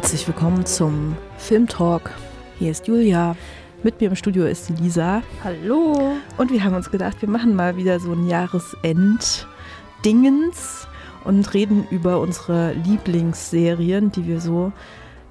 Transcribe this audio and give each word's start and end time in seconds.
Herzlich 0.00 0.26
willkommen 0.26 0.64
zum 0.64 1.14
Filmtalk. 1.36 2.10
Hier 2.58 2.70
ist 2.70 2.88
Julia. 2.88 3.36
Mit 3.82 4.00
mir 4.00 4.08
im 4.08 4.16
Studio 4.16 4.46
ist 4.46 4.70
die 4.70 4.82
Lisa. 4.82 5.22
Hallo. 5.44 6.16
Und 6.38 6.50
wir 6.50 6.64
haben 6.64 6.74
uns 6.74 6.90
gedacht, 6.90 7.20
wir 7.20 7.28
machen 7.28 7.54
mal 7.54 7.76
wieder 7.76 8.00
so 8.00 8.12
ein 8.12 8.26
Jahresend-Dingens 8.26 10.88
und 11.24 11.52
reden 11.52 11.86
über 11.90 12.18
unsere 12.18 12.72
Lieblingsserien, 12.72 14.10
die 14.10 14.26
wir 14.26 14.40
so 14.40 14.72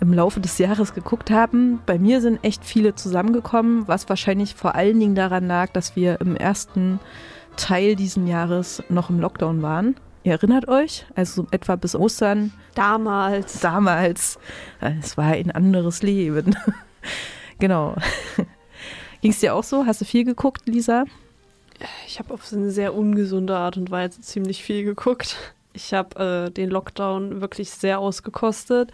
im 0.02 0.14
Laufe 0.14 0.40
des 0.40 0.60
Jahres 0.60 0.94
geguckt 0.94 1.32
haben. 1.32 1.82
Bei 1.88 1.98
mir 1.98 2.22
sind 2.22 2.38
echt 2.44 2.64
viele 2.64 2.94
zusammengekommen, 2.94 3.88
was 3.88 4.08
wahrscheinlich 4.08 4.54
vor 4.54 4.76
allen 4.76 5.00
Dingen 5.00 5.16
daran 5.16 5.48
lag, 5.48 5.72
dass 5.72 5.96
wir 5.96 6.22
im 6.22 6.36
ersten 6.36 7.00
Teil 7.58 7.96
diesen 7.96 8.28
Jahres 8.28 8.84
noch 8.88 9.10
im 9.10 9.20
Lockdown 9.20 9.64
waren. 9.64 9.96
Ihr 10.24 10.34
erinnert 10.34 10.68
euch? 10.68 11.06
Also 11.16 11.48
etwa 11.52 11.76
bis 11.76 11.96
Ostern. 11.96 12.52
Damals. 12.76 13.62
Damals. 13.62 14.38
Es 15.02 15.18
war 15.18 15.28
ein 15.28 15.52
anderes 15.52 16.02
Leben. 16.04 16.56
genau. 17.60 17.96
Ging 19.22 19.32
es 19.32 19.40
dir 19.40 19.56
auch 19.56 19.64
so? 19.64 19.86
Hast 19.86 20.02
du 20.02 20.06
viel 20.06 20.26
geguckt, 20.26 20.68
Lisa? 20.68 21.06
Ich 22.06 22.20
habe 22.20 22.34
auf 22.34 22.46
so 22.46 22.58
eine 22.58 22.72
sehr 22.72 22.94
ungesunde 22.94 23.56
Art 23.56 23.78
und 23.78 23.92
Weise 23.92 24.22
ziemlich 24.22 24.64
viel 24.64 24.84
geguckt. 24.84 25.38
Ich 25.74 25.94
habe 25.94 26.48
äh, 26.48 26.52
den 26.52 26.70
Lockdown 26.70 27.40
wirklich 27.42 27.70
sehr 27.70 28.00
ausgekostet. 28.00 28.92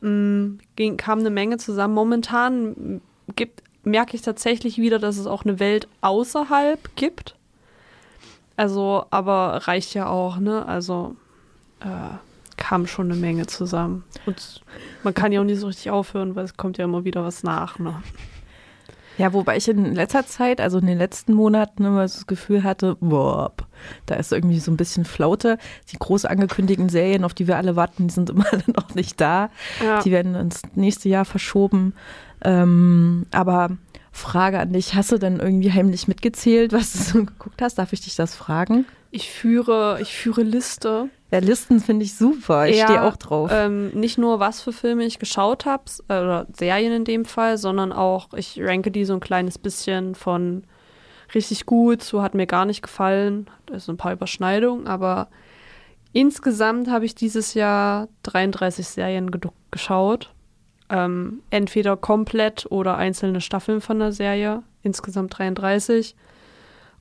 Mm, 0.00 0.56
ging, 0.76 0.96
kam 0.96 1.20
eine 1.20 1.30
Menge 1.30 1.58
zusammen. 1.58 1.94
Momentan 1.94 3.00
gibt, 3.36 3.62
merke 3.84 4.16
ich 4.16 4.22
tatsächlich 4.22 4.78
wieder, 4.78 4.98
dass 4.98 5.18
es 5.18 5.26
auch 5.26 5.44
eine 5.44 5.60
Welt 5.60 5.86
außerhalb 6.00 6.96
gibt. 6.96 7.36
Also, 8.58 9.06
aber 9.10 9.68
reicht 9.68 9.94
ja 9.94 10.08
auch, 10.08 10.38
ne? 10.38 10.66
Also 10.66 11.14
äh, 11.78 12.16
kam 12.56 12.88
schon 12.88 13.08
eine 13.08 13.18
Menge 13.18 13.46
zusammen. 13.46 14.02
Und 14.26 14.62
man 15.04 15.14
kann 15.14 15.30
ja 15.30 15.40
auch 15.40 15.44
nicht 15.44 15.60
so 15.60 15.68
richtig 15.68 15.92
aufhören, 15.92 16.34
weil 16.34 16.44
es 16.44 16.56
kommt 16.56 16.76
ja 16.76 16.84
immer 16.84 17.04
wieder 17.04 17.22
was 17.22 17.44
nach, 17.44 17.78
ne? 17.78 18.02
Ja, 19.16 19.32
wobei 19.32 19.56
ich 19.56 19.68
in 19.68 19.94
letzter 19.94 20.26
Zeit, 20.26 20.60
also 20.60 20.78
in 20.78 20.86
den 20.86 20.98
letzten 20.98 21.34
Monaten, 21.34 21.84
immer 21.84 22.02
das 22.02 22.26
Gefühl 22.26 22.64
hatte, 22.64 22.96
boah, 22.98 23.52
da 24.06 24.16
ist 24.16 24.32
irgendwie 24.32 24.58
so 24.58 24.72
ein 24.72 24.76
bisschen 24.76 25.04
Flaute. 25.04 25.58
Die 25.92 25.96
groß 25.96 26.24
angekündigten 26.24 26.88
Serien, 26.88 27.22
auf 27.22 27.34
die 27.34 27.46
wir 27.46 27.58
alle 27.58 27.76
warten, 27.76 28.08
die 28.08 28.14
sind 28.14 28.28
immer 28.30 28.44
noch 28.66 28.92
nicht 28.96 29.20
da. 29.20 29.50
Ja. 29.84 30.02
Die 30.02 30.10
werden 30.10 30.34
ins 30.34 30.62
nächste 30.74 31.08
Jahr 31.08 31.24
verschoben. 31.24 31.94
Ähm, 32.42 33.26
aber 33.30 33.70
Frage 34.12 34.58
an 34.58 34.72
dich. 34.72 34.94
Hast 34.94 35.12
du 35.12 35.18
denn 35.18 35.38
irgendwie 35.38 35.72
heimlich 35.72 36.08
mitgezählt, 36.08 36.72
was 36.72 36.92
du 36.92 36.98
so 36.98 37.24
geguckt 37.24 37.62
hast? 37.62 37.78
Darf 37.78 37.92
ich 37.92 38.00
dich 38.00 38.16
das 38.16 38.34
fragen? 38.34 38.86
Ich 39.10 39.30
führe, 39.30 39.98
ich 40.00 40.14
führe 40.14 40.42
Liste. 40.42 41.08
Ja, 41.30 41.38
Listen 41.38 41.80
finde 41.80 42.04
ich 42.04 42.14
super. 42.14 42.68
Ich 42.68 42.76
ja, 42.76 42.84
stehe 42.84 43.02
auch 43.02 43.16
drauf. 43.16 43.50
Ähm, 43.52 43.90
nicht 43.90 44.18
nur, 44.18 44.40
was 44.40 44.60
für 44.60 44.72
Filme 44.72 45.04
ich 45.04 45.18
geschaut 45.18 45.66
habe, 45.66 45.84
äh, 46.08 46.20
oder 46.20 46.46
Serien 46.52 46.92
in 46.92 47.04
dem 47.04 47.24
Fall, 47.24 47.58
sondern 47.58 47.92
auch, 47.92 48.32
ich 48.34 48.60
ranke 48.62 48.90
die 48.90 49.04
so 49.04 49.14
ein 49.14 49.20
kleines 49.20 49.58
bisschen 49.58 50.14
von 50.14 50.64
richtig 51.34 51.66
gut, 51.66 52.02
so 52.02 52.22
hat 52.22 52.34
mir 52.34 52.46
gar 52.46 52.64
nicht 52.64 52.82
gefallen. 52.82 53.48
Da 53.66 53.74
ist 53.74 53.88
ein 53.88 53.98
paar 53.98 54.12
Überschneidungen, 54.12 54.86
aber 54.86 55.28
insgesamt 56.12 56.88
habe 56.88 57.04
ich 57.04 57.14
dieses 57.14 57.54
Jahr 57.54 58.08
33 58.22 58.86
Serien 58.86 59.30
geschaut 59.70 60.32
ähm, 60.90 61.42
entweder 61.50 61.96
komplett 61.96 62.66
oder 62.70 62.96
einzelne 62.96 63.40
Staffeln 63.40 63.80
von 63.80 63.98
der 63.98 64.12
Serie, 64.12 64.62
insgesamt 64.82 65.38
33. 65.38 66.14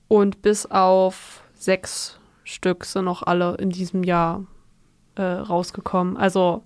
Und 0.08 0.42
bis 0.42 0.66
auf 0.66 1.44
sechs 1.54 2.20
Stück 2.44 2.86
sind 2.86 3.06
noch 3.06 3.24
alle 3.24 3.56
in 3.56 3.70
diesem 3.70 4.04
Jahr 4.04 4.46
äh, 5.16 5.22
rausgekommen. 5.22 6.18
Also 6.18 6.64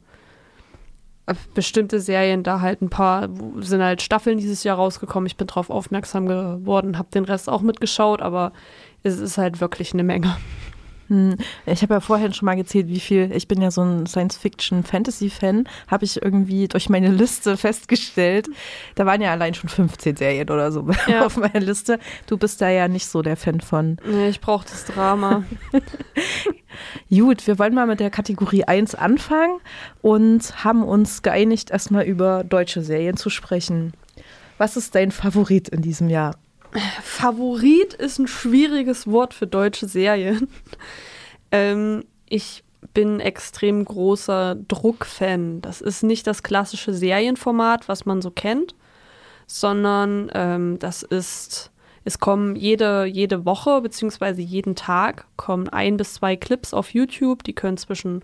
äh, 1.26 1.36
bestimmte 1.54 2.00
Serien, 2.00 2.44
da 2.44 2.62
halt 2.62 2.82
ein 2.82 2.90
paar, 2.90 3.30
sind 3.60 3.82
halt 3.82 4.02
Staffeln 4.02 4.38
dieses 4.38 4.64
Jahr 4.64 4.78
rausgekommen. 4.78 5.28
Ich 5.28 5.38
bin 5.38 5.48
darauf 5.48 5.70
aufmerksam 5.70 6.28
geworden, 6.28 6.98
habe 6.98 7.10
den 7.14 7.26
Rest 7.26 7.50
auch 7.50 7.62
mitgeschaut, 7.62 8.22
aber 8.22 8.54
es 9.04 9.20
ist 9.20 9.38
halt 9.38 9.62
wirklich 9.62 9.94
eine 9.94 10.04
Menge. 10.04 10.36
Hm, 11.12 11.36
ich 11.66 11.82
habe 11.82 11.96
ja 11.96 12.00
vorhin 12.00 12.34
schon 12.34 12.46
mal 12.46 12.56
gezählt, 12.56 12.88
wie 12.88 13.02
viel, 13.02 13.34
ich 13.34 13.50
bin 13.50 13.62
ja 13.62 13.70
so 13.70 13.82
ein 13.82 14.06
Science-Fiction-Fantasy-Fan, 14.06 15.68
habe 15.88 16.06
ich 16.06 16.22
irgendwie 16.22 16.70
durch 16.70 16.88
meine 16.88 17.10
Liste 17.10 17.58
festgestellt. 17.58 18.48
Da 18.96 19.06
waren 19.06 19.20
ja 19.20 19.32
allein 19.32 19.54
schon 19.54 19.70
15 19.70 20.16
Serien 20.16 20.50
oder 20.50 20.72
so 20.72 20.88
ja. 21.08 21.26
auf 21.26 21.36
meiner 21.36 21.60
Liste. 21.60 22.00
Du 22.28 22.38
bist 22.38 22.62
da 22.62 22.70
ja 22.70 22.88
nicht 22.88 23.08
so 23.08 23.22
der 23.22 23.36
Fan 23.36 23.60
von. 23.60 23.98
Nee, 24.06 24.30
ich 24.30 24.40
brauche 24.40 24.66
das 24.66 24.86
Drama. 24.86 25.44
Gut, 27.10 27.46
wir 27.46 27.60
wollen 27.60 27.76
mal 27.76 27.88
mit 27.88 28.00
der 28.00 28.10
Kategorie 28.10 28.64
1 28.64 28.96
anfangen 28.96 29.60
und 30.02 30.64
haben 30.64 30.82
uns 30.82 31.24
geeinigt, 31.24 31.72
erstmal 31.72 32.06
über 32.06 32.46
deutsche 32.46 32.84
Serien 32.84 33.18
zu 33.18 33.30
sprechen. 33.30 33.92
Was 34.58 34.78
ist 34.78 34.96
dein 34.96 35.12
Favorit 35.12 35.68
in 35.68 35.82
diesem 35.82 36.08
Jahr? 36.08 36.36
Favorit 37.04 37.94
ist 37.94 38.20
ein 38.20 38.28
schwieriges 38.28 39.08
Wort 39.08 39.34
für 39.34 39.48
deutsche 39.48 39.88
Serien. 39.88 40.48
ähm, 41.52 42.06
ich 42.28 42.64
bin 42.94 43.20
extrem 43.20 43.84
großer 43.86 44.56
Druckfan. 44.68 45.62
Das 45.62 45.82
ist 45.82 46.04
nicht 46.04 46.28
das 46.28 46.44
klassische 46.44 46.94
Serienformat, 46.94 47.88
was 47.88 48.06
man 48.06 48.22
so 48.22 48.32
kennt, 48.32 48.76
sondern 49.48 50.32
ähm, 50.34 50.80
das 50.80 51.04
ist, 51.04 51.72
es 52.06 52.20
kommen 52.20 52.56
jede, 52.56 53.06
jede 53.06 53.46
Woche 53.46 53.82
beziehungsweise 53.82 54.42
jeden 54.42 54.76
Tag 54.76 55.26
kommen 55.36 55.70
ein 55.70 55.98
bis 55.98 56.16
zwei 56.16 56.36
Clips 56.36 56.74
auf 56.74 56.94
YouTube, 56.94 57.44
die 57.44 57.54
können 57.54 57.78
zwischen 57.78 58.24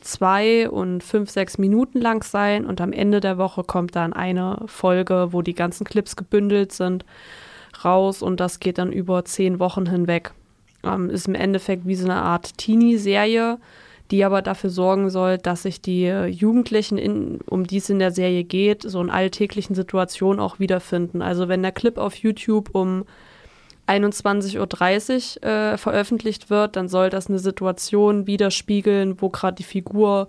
zwei 0.00 0.68
und 0.68 1.02
fünf, 1.02 1.30
sechs 1.30 1.58
Minuten 1.58 2.00
lang 2.00 2.22
sein 2.22 2.64
und 2.64 2.80
am 2.80 2.92
Ende 2.92 3.20
der 3.20 3.38
Woche 3.38 3.64
kommt 3.64 3.96
dann 3.96 4.12
eine 4.12 4.62
Folge, 4.66 5.28
wo 5.32 5.42
die 5.42 5.54
ganzen 5.54 5.84
Clips 5.84 6.16
gebündelt 6.16 6.72
sind 6.72 7.04
raus 7.86 8.22
und 8.22 8.40
das 8.40 8.60
geht 8.60 8.78
dann 8.78 8.92
über 8.92 9.24
zehn 9.24 9.58
Wochen 9.58 9.88
hinweg. 9.88 10.32
Ähm, 10.84 11.08
ist 11.08 11.28
im 11.28 11.34
Endeffekt 11.34 11.86
wie 11.86 11.94
so 11.94 12.04
eine 12.04 12.20
Art 12.20 12.58
Teenie-Serie, 12.58 13.58
die 14.10 14.24
aber 14.24 14.42
dafür 14.42 14.70
sorgen 14.70 15.10
soll, 15.10 15.38
dass 15.38 15.62
sich 15.62 15.80
die 15.80 16.06
Jugendlichen, 16.06 16.98
in, 16.98 17.40
um 17.46 17.66
die 17.66 17.78
es 17.78 17.90
in 17.90 17.98
der 17.98 18.12
Serie 18.12 18.44
geht, 18.44 18.82
so 18.82 19.00
in 19.00 19.10
alltäglichen 19.10 19.74
Situationen 19.74 20.40
auch 20.40 20.58
wiederfinden. 20.58 21.22
Also 21.22 21.48
wenn 21.48 21.62
der 21.62 21.72
Clip 21.72 21.96
auf 21.98 22.14
YouTube 22.16 22.74
um 22.74 23.04
21.30 23.88 24.58
Uhr 25.38 25.48
äh, 25.48 25.76
veröffentlicht 25.78 26.50
wird, 26.50 26.76
dann 26.76 26.88
soll 26.88 27.10
das 27.10 27.28
eine 27.28 27.38
Situation 27.38 28.26
widerspiegeln, 28.26 29.20
wo 29.20 29.28
gerade 29.28 29.56
die 29.56 29.62
Figur 29.64 30.28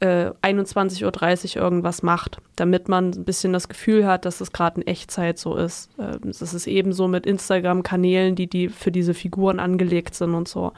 äh, 0.00 0.30
21.30 0.42 1.56
Uhr 1.56 1.62
irgendwas 1.62 2.02
macht, 2.02 2.38
damit 2.56 2.88
man 2.88 3.10
ein 3.10 3.24
bisschen 3.24 3.52
das 3.52 3.68
Gefühl 3.68 4.06
hat, 4.06 4.24
dass 4.24 4.40
es 4.40 4.52
gerade 4.52 4.80
in 4.80 4.86
Echtzeit 4.86 5.38
so 5.38 5.56
ist. 5.56 5.90
Äh, 5.98 6.18
das 6.22 6.54
ist 6.54 6.66
ebenso 6.66 7.06
mit 7.06 7.26
Instagram-Kanälen, 7.26 8.34
die, 8.34 8.46
die 8.46 8.68
für 8.68 8.90
diese 8.90 9.14
Figuren 9.14 9.60
angelegt 9.60 10.14
sind 10.14 10.34
und 10.34 10.48
so. 10.48 10.72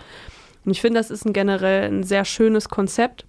Und 0.65 0.71
ich 0.71 0.81
finde, 0.81 1.01
das 1.01 1.11
ist 1.11 1.25
ein 1.25 1.33
generell 1.33 1.89
ein 1.89 2.03
sehr 2.03 2.25
schönes 2.25 2.69
Konzept 2.69 3.25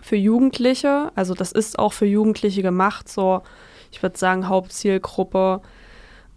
für 0.00 0.16
Jugendliche. 0.16 1.12
Also 1.14 1.34
das 1.34 1.52
ist 1.52 1.78
auch 1.78 1.92
für 1.92 2.06
Jugendliche 2.06 2.62
gemacht, 2.62 3.08
so 3.08 3.42
ich 3.90 4.02
würde 4.02 4.18
sagen 4.18 4.48
Hauptzielgruppe 4.48 5.60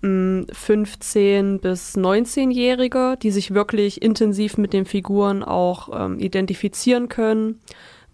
15 0.02 1.46
hm, 1.46 1.60
bis 1.60 1.96
19-Jährige, 1.96 3.18
die 3.22 3.32
sich 3.32 3.54
wirklich 3.54 4.02
intensiv 4.02 4.58
mit 4.58 4.74
den 4.74 4.86
Figuren 4.86 5.42
auch 5.42 5.90
ähm, 5.98 6.20
identifizieren 6.20 7.08
können 7.08 7.62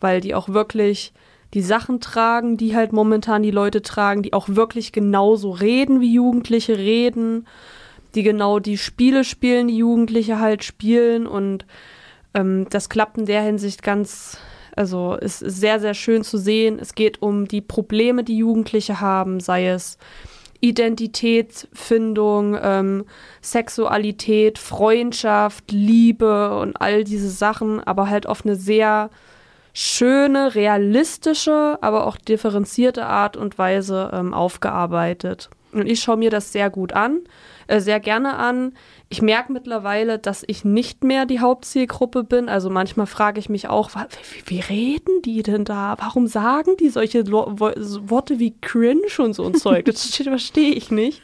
weil 0.01 0.19
die 0.19 0.35
auch 0.35 0.49
wirklich 0.49 1.13
die 1.53 1.61
Sachen 1.61 1.99
tragen, 1.99 2.57
die 2.57 2.75
halt 2.75 2.93
momentan 2.93 3.43
die 3.43 3.51
Leute 3.51 3.81
tragen, 3.81 4.23
die 4.23 4.33
auch 4.33 4.49
wirklich 4.49 4.91
genauso 4.91 5.51
reden, 5.51 6.01
wie 6.01 6.13
Jugendliche 6.13 6.77
reden, 6.77 7.47
die 8.15 8.23
genau 8.23 8.59
die 8.59 8.77
Spiele 8.77 9.23
spielen, 9.23 9.67
die 9.67 9.77
Jugendliche 9.77 10.39
halt 10.39 10.63
spielen 10.63 11.27
und 11.27 11.65
ähm, 12.33 12.67
das 12.69 12.89
klappt 12.89 13.17
in 13.17 13.25
der 13.25 13.41
Hinsicht 13.41 13.83
ganz, 13.83 14.37
also 14.75 15.17
es 15.19 15.41
ist 15.41 15.59
sehr, 15.59 15.79
sehr 15.79 15.93
schön 15.93 16.23
zu 16.23 16.37
sehen. 16.37 16.79
Es 16.79 16.95
geht 16.95 17.21
um 17.21 17.47
die 17.47 17.61
Probleme, 17.61 18.23
die 18.23 18.37
Jugendliche 18.37 19.01
haben, 19.01 19.39
sei 19.39 19.67
es 19.67 19.97
Identitätsfindung, 20.61 22.57
ähm, 22.61 23.05
Sexualität, 23.41 24.59
Freundschaft, 24.59 25.71
Liebe 25.71 26.57
und 26.59 26.79
all 26.79 27.03
diese 27.03 27.29
Sachen, 27.29 27.81
aber 27.81 28.09
halt 28.09 28.27
auf 28.27 28.45
eine 28.45 28.55
sehr 28.55 29.09
schöne, 29.73 30.55
realistische, 30.55 31.77
aber 31.81 32.05
auch 32.05 32.17
differenzierte 32.17 33.05
Art 33.05 33.37
und 33.37 33.57
Weise 33.57 34.11
ähm, 34.13 34.33
aufgearbeitet. 34.33 35.49
Und 35.71 35.87
ich 35.87 36.01
schaue 36.01 36.17
mir 36.17 36.29
das 36.29 36.51
sehr 36.51 36.69
gut 36.69 36.93
an, 36.93 37.21
äh, 37.67 37.79
sehr 37.79 37.99
gerne 37.99 38.35
an. 38.35 38.73
Ich 39.09 39.21
merke 39.21 39.53
mittlerweile, 39.53 40.19
dass 40.19 40.43
ich 40.45 40.65
nicht 40.65 41.03
mehr 41.03 41.25
die 41.25 41.39
Hauptzielgruppe 41.39 42.23
bin. 42.23 42.49
Also 42.49 42.69
manchmal 42.69 43.07
frage 43.07 43.39
ich 43.39 43.49
mich 43.49 43.69
auch, 43.69 43.91
wie, 44.45 44.57
wie 44.57 44.59
reden 44.59 45.21
die 45.23 45.43
denn 45.43 45.63
da? 45.63 45.95
Warum 45.99 46.27
sagen 46.27 46.75
die 46.77 46.89
solche 46.89 47.21
Lo 47.21 47.55
Worte 47.57 48.39
wie 48.39 48.55
cringe 48.59 49.01
und 49.19 49.33
so 49.33 49.45
ein 49.45 49.55
Zeug? 49.55 49.85
Das 49.85 50.03
verstehe 50.15 50.73
ich 50.73 50.91
nicht. 50.91 51.21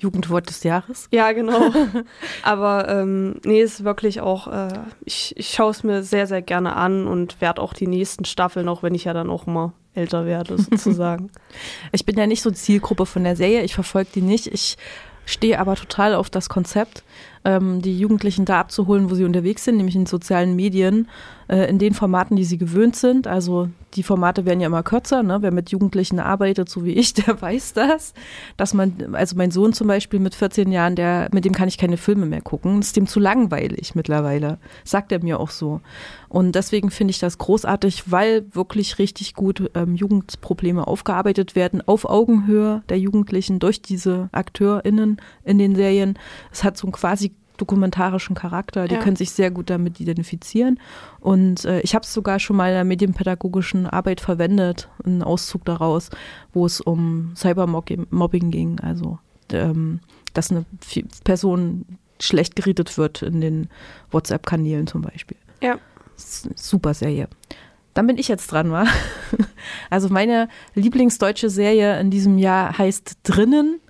Jugendwort 0.00 0.48
des 0.48 0.62
Jahres. 0.64 1.08
Ja, 1.12 1.32
genau. 1.32 1.70
Aber 2.42 2.88
ähm, 2.88 3.36
nee, 3.44 3.60
ist 3.60 3.84
wirklich 3.84 4.20
auch, 4.20 4.48
äh, 4.48 4.80
ich, 5.04 5.34
ich 5.36 5.50
schaue 5.50 5.70
es 5.70 5.84
mir 5.84 6.02
sehr, 6.02 6.26
sehr 6.26 6.42
gerne 6.42 6.74
an 6.74 7.06
und 7.06 7.40
werde 7.40 7.60
auch 7.60 7.74
die 7.74 7.86
nächsten 7.86 8.24
Staffeln, 8.24 8.68
auch 8.68 8.82
wenn 8.82 8.94
ich 8.94 9.04
ja 9.04 9.12
dann 9.12 9.30
auch 9.30 9.46
immer 9.46 9.72
älter 9.94 10.24
werde, 10.24 10.56
sozusagen. 10.58 11.30
ich 11.92 12.06
bin 12.06 12.16
ja 12.16 12.26
nicht 12.26 12.42
so 12.42 12.50
Zielgruppe 12.50 13.06
von 13.06 13.24
der 13.24 13.36
Serie, 13.36 13.62
ich 13.62 13.74
verfolge 13.74 14.10
die 14.14 14.22
nicht. 14.22 14.46
Ich 14.46 14.78
stehe 15.26 15.58
aber 15.60 15.76
total 15.76 16.14
auf 16.14 16.30
das 16.30 16.48
Konzept, 16.48 17.04
ähm, 17.44 17.80
die 17.82 17.98
Jugendlichen 17.98 18.44
da 18.44 18.60
abzuholen, 18.60 19.10
wo 19.10 19.14
sie 19.14 19.24
unterwegs 19.24 19.64
sind, 19.64 19.76
nämlich 19.76 19.96
in 19.96 20.06
sozialen 20.06 20.56
Medien, 20.56 21.08
äh, 21.48 21.68
in 21.68 21.78
den 21.78 21.94
Formaten, 21.94 22.36
die 22.36 22.44
sie 22.44 22.58
gewöhnt 22.58 22.96
sind. 22.96 23.26
Also 23.26 23.68
die 23.94 24.02
Formate 24.02 24.44
werden 24.44 24.60
ja 24.60 24.66
immer 24.66 24.82
kürzer. 24.82 25.22
Ne? 25.22 25.38
Wer 25.40 25.50
mit 25.50 25.70
Jugendlichen 25.70 26.20
arbeitet, 26.20 26.68
so 26.68 26.84
wie 26.84 26.92
ich, 26.92 27.14
der 27.14 27.40
weiß 27.40 27.72
das. 27.72 28.14
Dass 28.56 28.74
man, 28.74 29.14
also 29.14 29.36
mein 29.36 29.50
Sohn 29.50 29.72
zum 29.72 29.88
Beispiel 29.88 30.20
mit 30.20 30.34
14 30.34 30.70
Jahren, 30.70 30.96
der, 30.96 31.28
mit 31.32 31.44
dem 31.44 31.52
kann 31.52 31.68
ich 31.68 31.78
keine 31.78 31.96
Filme 31.96 32.26
mehr 32.26 32.42
gucken. 32.42 32.80
Ist 32.80 32.96
dem 32.96 33.06
zu 33.06 33.18
langweilig 33.18 33.94
mittlerweile. 33.94 34.58
Sagt 34.84 35.10
er 35.10 35.22
mir 35.22 35.40
auch 35.40 35.50
so. 35.50 35.80
Und 36.28 36.54
deswegen 36.54 36.90
finde 36.90 37.10
ich 37.10 37.18
das 37.18 37.38
großartig, 37.38 38.12
weil 38.12 38.44
wirklich 38.54 38.98
richtig 38.98 39.34
gut 39.34 39.70
ähm, 39.74 39.96
Jugendprobleme 39.96 40.86
aufgearbeitet 40.86 41.56
werden, 41.56 41.82
auf 41.86 42.04
Augenhöhe 42.04 42.82
der 42.88 42.98
Jugendlichen 42.98 43.58
durch 43.58 43.82
diese 43.82 44.28
AkteurInnen 44.30 45.20
in 45.44 45.58
den 45.58 45.74
Serien. 45.74 46.18
Es 46.52 46.62
hat 46.62 46.76
so 46.76 46.86
ein 46.86 46.92
quasi 46.92 47.32
dokumentarischen 47.60 48.34
Charakter. 48.34 48.88
Die 48.88 48.94
ja. 48.94 49.00
können 49.00 49.16
sich 49.16 49.30
sehr 49.30 49.50
gut 49.50 49.70
damit 49.70 50.00
identifizieren. 50.00 50.80
Und 51.20 51.64
äh, 51.64 51.80
ich 51.80 51.94
habe 51.94 52.04
es 52.04 52.12
sogar 52.12 52.38
schon 52.38 52.56
mal 52.56 52.68
in 52.68 52.74
der 52.74 52.84
medienpädagogischen 52.84 53.86
Arbeit 53.86 54.20
verwendet, 54.20 54.88
einen 55.04 55.22
Auszug 55.22 55.64
daraus, 55.64 56.10
wo 56.52 56.66
es 56.66 56.80
um 56.80 57.32
Cybermobbing 57.36 58.50
ging. 58.50 58.80
Also, 58.80 59.18
ähm, 59.52 60.00
dass 60.34 60.50
eine 60.50 60.64
Person 61.24 61.84
schlecht 62.20 62.56
geredet 62.56 62.96
wird 62.98 63.22
in 63.22 63.40
den 63.40 63.68
WhatsApp-Kanälen 64.10 64.86
zum 64.86 65.02
Beispiel. 65.02 65.36
Ja. 65.62 65.78
Super 66.16 66.94
Serie. 66.94 67.28
Dann 67.94 68.06
bin 68.06 68.18
ich 68.18 68.28
jetzt 68.28 68.52
dran, 68.52 68.70
wa? 68.70 68.84
Also 69.90 70.08
meine 70.08 70.48
Lieblingsdeutsche 70.74 71.50
Serie 71.50 71.98
in 72.00 72.10
diesem 72.10 72.38
Jahr 72.38 72.76
heißt 72.78 73.18
Drinnen. 73.24 73.80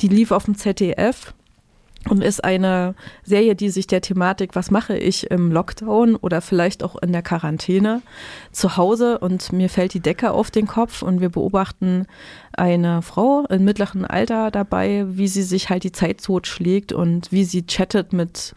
Die 0.00 0.08
lief 0.08 0.30
auf 0.30 0.44
dem 0.44 0.56
ZDF 0.56 1.34
und 2.08 2.22
ist 2.22 2.44
eine 2.44 2.94
Serie, 3.24 3.54
die 3.54 3.70
sich 3.70 3.86
der 3.86 4.00
Thematik, 4.00 4.54
was 4.54 4.70
mache 4.70 4.96
ich 4.96 5.30
im 5.30 5.50
Lockdown 5.50 6.16
oder 6.16 6.40
vielleicht 6.40 6.82
auch 6.82 6.96
in 6.96 7.12
der 7.12 7.22
Quarantäne 7.22 8.02
zu 8.52 8.76
Hause 8.76 9.18
und 9.18 9.52
mir 9.52 9.68
fällt 9.68 9.94
die 9.94 10.00
Decke 10.00 10.30
auf 10.30 10.50
den 10.50 10.66
Kopf 10.66 11.02
und 11.02 11.20
wir 11.20 11.28
beobachten 11.28 12.06
eine 12.52 13.02
Frau 13.02 13.44
im 13.48 13.64
mittleren 13.64 14.04
Alter 14.04 14.50
dabei, 14.50 15.04
wie 15.08 15.28
sie 15.28 15.42
sich 15.42 15.68
halt 15.68 15.84
die 15.84 15.92
Zeit 15.92 16.22
totschlägt 16.22 16.92
und 16.92 17.32
wie 17.32 17.44
sie 17.44 17.66
chattet 17.66 18.12
mit 18.12 18.54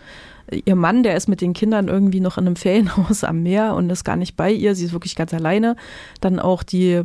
ihrem 0.65 0.79
Mann, 0.79 1.03
der 1.03 1.15
ist 1.15 1.27
mit 1.27 1.41
den 1.41 1.53
Kindern 1.53 1.87
irgendwie 1.87 2.19
noch 2.19 2.37
in 2.37 2.47
einem 2.47 2.55
Ferienhaus 2.55 3.23
am 3.23 3.43
Meer 3.43 3.75
und 3.75 3.89
ist 3.89 4.03
gar 4.03 4.15
nicht 4.15 4.35
bei 4.35 4.51
ihr, 4.51 4.75
sie 4.75 4.85
ist 4.85 4.93
wirklich 4.93 5.15
ganz 5.15 5.33
alleine. 5.33 5.75
Dann 6.21 6.39
auch 6.39 6.63
die 6.63 7.03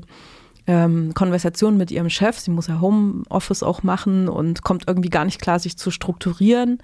ähm, 0.66 1.12
Konversation 1.14 1.76
mit 1.76 1.90
ihrem 1.90 2.10
Chef. 2.10 2.38
Sie 2.38 2.50
muss 2.50 2.66
ja 2.66 2.80
Homeoffice 2.80 3.62
auch 3.62 3.82
machen 3.82 4.28
und 4.28 4.62
kommt 4.62 4.84
irgendwie 4.86 5.10
gar 5.10 5.24
nicht 5.24 5.40
klar, 5.40 5.58
sich 5.58 5.76
zu 5.76 5.90
strukturieren 5.90 6.78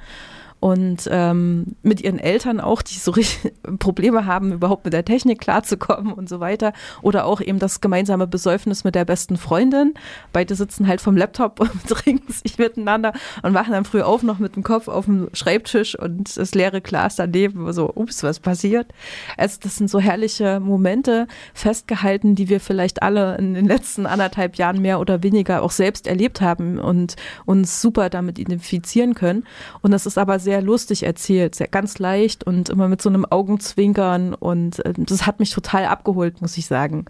und 0.61 1.09
ähm, 1.11 1.75
mit 1.83 2.03
ihren 2.03 2.19
Eltern 2.19 2.61
auch, 2.61 2.83
die 2.83 2.95
so 2.95 3.11
richtig 3.13 3.53
Probleme 3.79 4.27
haben, 4.27 4.53
überhaupt 4.53 4.85
mit 4.85 4.93
der 4.93 5.07
Technik 5.07 5.41
klarzukommen 5.41 6.13
und 6.13 6.29
so 6.29 6.39
weiter. 6.39 6.75
Oder 7.01 7.25
auch 7.25 7.41
eben 7.41 7.59
das 7.59 7.81
gemeinsame 7.81 8.27
Besäufnis 8.27 8.85
mit 8.85 8.95
der 8.95 9.07
besten 9.07 9.39
Freundin. 9.39 9.95
Beide 10.35 10.55
sitzen 10.55 10.87
halt 10.87 11.01
vom 11.01 11.17
Laptop 11.17 11.61
und 11.61 11.87
trinken 11.89 12.31
sich 12.31 12.59
miteinander 12.59 13.15
und 13.43 13.55
wachen 13.55 13.73
dann 13.73 13.87
früh 13.87 14.03
auf, 14.03 14.23
noch 14.23 14.39
mit 14.39 14.55
dem 14.55 14.63
Kopf 14.63 14.89
auf 14.89 15.07
dem 15.07 15.31
Schreibtisch 15.33 15.99
und 15.99 16.37
das 16.37 16.55
leere 16.55 16.83
Glas 16.83 17.17
daneben, 17.17 17.73
so, 17.73 17.91
ups, 17.95 18.23
was 18.23 18.39
passiert. 18.39 18.93
Also 19.39 19.59
das 19.63 19.77
sind 19.77 19.89
so 19.89 19.99
herrliche 19.99 20.61
Momente 20.61 21.27
festgehalten, 21.55 22.35
die 22.35 22.51
wir 22.51 22.61
vielleicht 22.61 23.03
alle 23.03 23.37
in 23.39 23.55
den 23.55 23.67
letzten 23.67 24.05
anderthalb 24.05 24.57
Jahren 24.57 24.83
mehr 24.83 25.01
oder 25.01 25.23
weniger 25.23 25.63
auch 25.63 25.71
selbst 25.71 26.07
erlebt 26.07 26.43
haben 26.43 26.79
und 26.79 27.17
uns 27.47 27.81
super 27.81 28.11
damit 28.11 28.39
identifizieren 28.39 29.15
können. 29.15 29.45
Und 29.81 29.93
das 29.93 30.05
ist 30.05 30.19
aber 30.19 30.39
sehr 30.39 30.50
sehr 30.51 30.63
lustig 30.63 31.05
erzählt, 31.05 31.55
sehr 31.55 31.69
ganz 31.69 32.01
leicht 32.01 32.43
und 32.43 32.71
immer 32.71 32.89
mit 32.89 33.01
so 33.01 33.09
einem 33.09 33.25
Augenzwinkern 33.25 34.35
und 34.35 34.85
äh, 34.85 34.95
das 34.97 35.25
hat 35.25 35.39
mich 35.39 35.51
total 35.51 35.85
abgeholt, 35.85 36.41
muss 36.41 36.59
ich 36.59 36.67
sagen. 36.67 37.05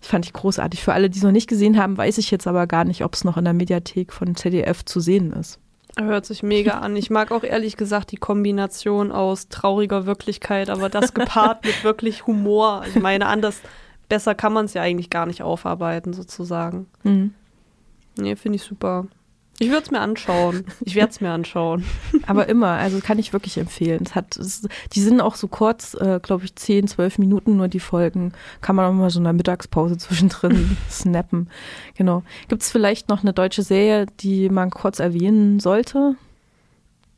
Das 0.00 0.08
fand 0.08 0.26
ich 0.26 0.32
großartig. 0.32 0.82
Für 0.82 0.92
alle, 0.92 1.08
die 1.08 1.18
es 1.18 1.22
noch 1.22 1.30
nicht 1.30 1.48
gesehen 1.48 1.78
haben, 1.78 1.96
weiß 1.96 2.18
ich 2.18 2.32
jetzt 2.32 2.48
aber 2.48 2.66
gar 2.66 2.84
nicht, 2.84 3.04
ob 3.04 3.14
es 3.14 3.22
noch 3.22 3.36
in 3.36 3.44
der 3.44 3.52
Mediathek 3.52 4.12
von 4.12 4.34
ZDF 4.34 4.84
zu 4.84 4.98
sehen 4.98 5.32
ist. 5.32 5.60
Hört 5.96 6.26
sich 6.26 6.42
mega 6.42 6.80
an. 6.80 6.96
Ich 6.96 7.08
mag 7.08 7.30
auch 7.30 7.44
ehrlich 7.44 7.76
gesagt 7.76 8.10
die 8.10 8.16
Kombination 8.16 9.12
aus 9.12 9.48
trauriger 9.48 10.04
Wirklichkeit, 10.04 10.68
aber 10.68 10.88
das 10.88 11.14
gepaart 11.14 11.64
mit 11.64 11.84
wirklich 11.84 12.26
Humor. 12.26 12.82
Ich 12.88 13.00
meine, 13.00 13.26
anders, 13.26 13.60
besser 14.08 14.34
kann 14.34 14.52
man 14.52 14.64
es 14.64 14.74
ja 14.74 14.82
eigentlich 14.82 15.08
gar 15.08 15.26
nicht 15.26 15.42
aufarbeiten, 15.42 16.14
sozusagen. 16.14 16.86
Mhm. 17.04 17.32
Nee, 18.18 18.34
finde 18.34 18.56
ich 18.56 18.64
super. 18.64 19.06
Ich 19.62 19.70
würde 19.70 19.84
es 19.84 19.92
mir 19.92 20.00
anschauen. 20.00 20.64
Ich 20.80 20.96
werde 20.96 21.10
es 21.10 21.20
mir 21.20 21.30
anschauen. 21.30 21.84
Aber 22.26 22.48
immer, 22.48 22.70
also 22.70 22.98
kann 22.98 23.20
ich 23.20 23.32
wirklich 23.32 23.58
empfehlen. 23.58 24.02
Es 24.04 24.16
hat, 24.16 24.36
es, 24.36 24.66
die 24.92 25.00
sind 25.00 25.20
auch 25.20 25.36
so 25.36 25.46
kurz, 25.46 25.94
äh, 25.94 26.18
glaube 26.20 26.44
ich, 26.44 26.56
10, 26.56 26.88
12 26.88 27.18
Minuten 27.18 27.56
nur 27.58 27.68
die 27.68 27.78
Folgen. 27.78 28.32
Kann 28.60 28.74
man 28.74 28.86
auch 28.86 28.92
mal 28.92 29.08
so 29.08 29.20
in 29.20 29.24
der 29.24 29.32
Mittagspause 29.32 29.96
zwischendrin 29.98 30.76
snappen. 30.90 31.48
Genau. 31.96 32.24
Gibt 32.48 32.62
es 32.62 32.72
vielleicht 32.72 33.08
noch 33.08 33.22
eine 33.22 33.32
deutsche 33.32 33.62
Serie, 33.62 34.06
die 34.18 34.48
man 34.48 34.70
kurz 34.70 34.98
erwähnen 34.98 35.60
sollte? 35.60 36.16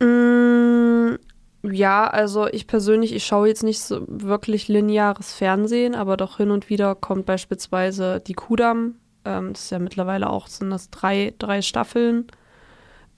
Mm, 0.01 1.15
ja, 1.63 2.07
also 2.07 2.47
ich 2.47 2.67
persönlich, 2.67 3.15
ich 3.15 3.25
schaue 3.25 3.49
jetzt 3.49 3.63
nicht 3.63 3.81
so 3.81 4.05
wirklich 4.07 4.69
lineares 4.69 5.33
Fernsehen, 5.33 5.95
aber 5.95 6.19
doch 6.19 6.37
hin 6.37 6.51
und 6.51 6.69
wieder 6.69 6.95
kommt 6.95 7.25
beispielsweise 7.25 8.21
die 8.21 8.35
Kudam 8.35 8.97
ähm, 9.25 9.53
das 9.53 9.65
ist 9.65 9.71
ja 9.71 9.79
mittlerweile 9.79 10.31
auch, 10.31 10.47
sind 10.47 10.71
das 10.71 10.91
drei, 10.91 11.35
drei 11.39 11.63
Staffeln. 11.63 12.27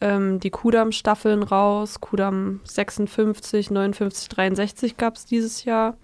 Ähm, 0.00 0.40
die 0.40 0.50
Kudam-Staffeln 0.50 1.42
raus. 1.42 2.00
Kudam 2.00 2.60
56, 2.64 3.70
59, 3.70 4.28
63 4.28 4.96
gab 4.96 5.16
es 5.16 5.24
dieses 5.24 5.64
Jahr. 5.64 5.96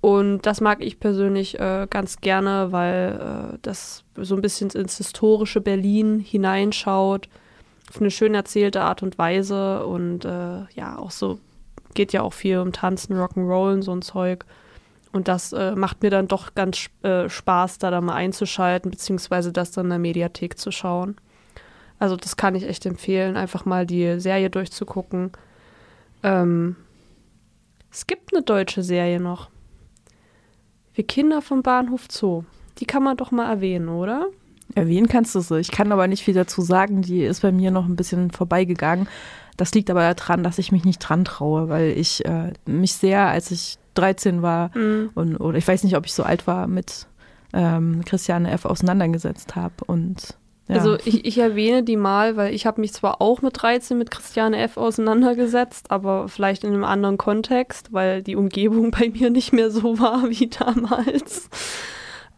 Und 0.00 0.42
das 0.42 0.60
mag 0.60 0.82
ich 0.82 0.98
persönlich 0.98 1.60
äh, 1.60 1.86
ganz 1.90 2.20
gerne, 2.20 2.72
weil 2.72 3.52
äh, 3.54 3.58
das 3.62 4.04
so 4.16 4.34
ein 4.34 4.40
bisschen 4.40 4.70
ins 4.70 4.96
historische 4.96 5.60
Berlin 5.60 6.20
hineinschaut, 6.20 7.28
auf 7.90 8.00
eine 8.00 8.10
schön 8.10 8.34
erzählte 8.34 8.82
Art 8.82 9.02
und 9.02 9.18
Weise 9.18 9.84
und 9.84 10.24
äh, 10.24 10.62
ja, 10.74 10.96
auch 10.98 11.10
so 11.10 11.38
geht 11.94 12.12
ja 12.12 12.22
auch 12.22 12.32
viel 12.32 12.58
um 12.58 12.72
Tanzen, 12.72 13.16
Rock'n'Roll 13.16 13.74
und 13.74 13.82
so 13.82 13.92
ein 13.92 14.00
Zeug. 14.02 14.46
Und 15.12 15.28
das 15.28 15.52
äh, 15.52 15.74
macht 15.74 16.02
mir 16.02 16.10
dann 16.10 16.28
doch 16.28 16.54
ganz 16.54 16.88
äh, 17.02 17.28
Spaß, 17.28 17.78
da 17.78 17.90
dann 17.90 18.04
mal 18.04 18.14
einzuschalten, 18.14 18.90
beziehungsweise 18.90 19.52
das 19.52 19.72
dann 19.72 19.86
in 19.86 19.90
der 19.90 19.98
Mediathek 19.98 20.58
zu 20.58 20.70
schauen. 20.70 21.16
Also 21.98 22.16
das 22.16 22.36
kann 22.36 22.54
ich 22.54 22.66
echt 22.66 22.86
empfehlen, 22.86 23.36
einfach 23.36 23.64
mal 23.64 23.86
die 23.86 24.20
Serie 24.20 24.50
durchzugucken. 24.50 25.32
Ähm, 26.22 26.76
es 27.90 28.06
gibt 28.06 28.32
eine 28.32 28.42
deutsche 28.42 28.82
Serie 28.82 29.20
noch. 29.20 29.50
Wir 30.94 31.06
Kinder 31.06 31.42
vom 31.42 31.62
Bahnhof 31.62 32.06
Zoo. 32.10 32.44
Die 32.78 32.86
kann 32.86 33.02
man 33.02 33.16
doch 33.16 33.32
mal 33.32 33.50
erwähnen, 33.50 33.88
oder? 33.88 34.28
Erwähnen 34.74 35.08
kannst 35.08 35.34
du 35.34 35.40
sie. 35.40 35.58
Ich 35.58 35.70
kann 35.70 35.90
aber 35.90 36.06
nicht 36.06 36.22
viel 36.22 36.34
dazu 36.34 36.62
sagen. 36.62 37.02
Die 37.02 37.22
ist 37.24 37.42
bei 37.42 37.52
mir 37.52 37.70
noch 37.70 37.86
ein 37.86 37.96
bisschen 37.96 38.30
vorbeigegangen. 38.30 39.08
Das 39.60 39.74
liegt 39.74 39.90
aber 39.90 40.14
daran, 40.14 40.42
dass 40.42 40.56
ich 40.56 40.72
mich 40.72 40.86
nicht 40.86 41.00
dran 41.00 41.22
traue, 41.22 41.68
weil 41.68 41.90
ich 41.90 42.24
äh, 42.24 42.54
mich 42.64 42.94
sehr, 42.94 43.26
als 43.26 43.50
ich 43.50 43.76
13 43.92 44.40
war 44.40 44.70
mhm. 44.74 45.10
und 45.14 45.36
oder 45.36 45.58
ich 45.58 45.68
weiß 45.68 45.84
nicht, 45.84 45.98
ob 45.98 46.06
ich 46.06 46.14
so 46.14 46.22
alt 46.22 46.46
war, 46.46 46.66
mit 46.66 47.06
ähm, 47.52 48.02
Christiane 48.06 48.50
F. 48.52 48.64
auseinandergesetzt 48.64 49.56
habe. 49.56 49.74
Und 49.84 50.38
ja. 50.66 50.76
Also 50.76 50.96
ich, 51.04 51.26
ich 51.26 51.36
erwähne 51.36 51.82
die 51.82 51.98
mal, 51.98 52.38
weil 52.38 52.54
ich 52.54 52.64
habe 52.64 52.80
mich 52.80 52.94
zwar 52.94 53.20
auch 53.20 53.42
mit 53.42 53.60
13 53.60 53.98
mit 53.98 54.10
Christiane 54.10 54.56
F. 54.56 54.78
auseinandergesetzt, 54.78 55.90
aber 55.90 56.28
vielleicht 56.28 56.64
in 56.64 56.72
einem 56.72 56.84
anderen 56.84 57.18
Kontext, 57.18 57.92
weil 57.92 58.22
die 58.22 58.36
Umgebung 58.36 58.90
bei 58.98 59.10
mir 59.10 59.28
nicht 59.28 59.52
mehr 59.52 59.70
so 59.70 59.98
war 59.98 60.30
wie 60.30 60.46
damals. 60.48 61.50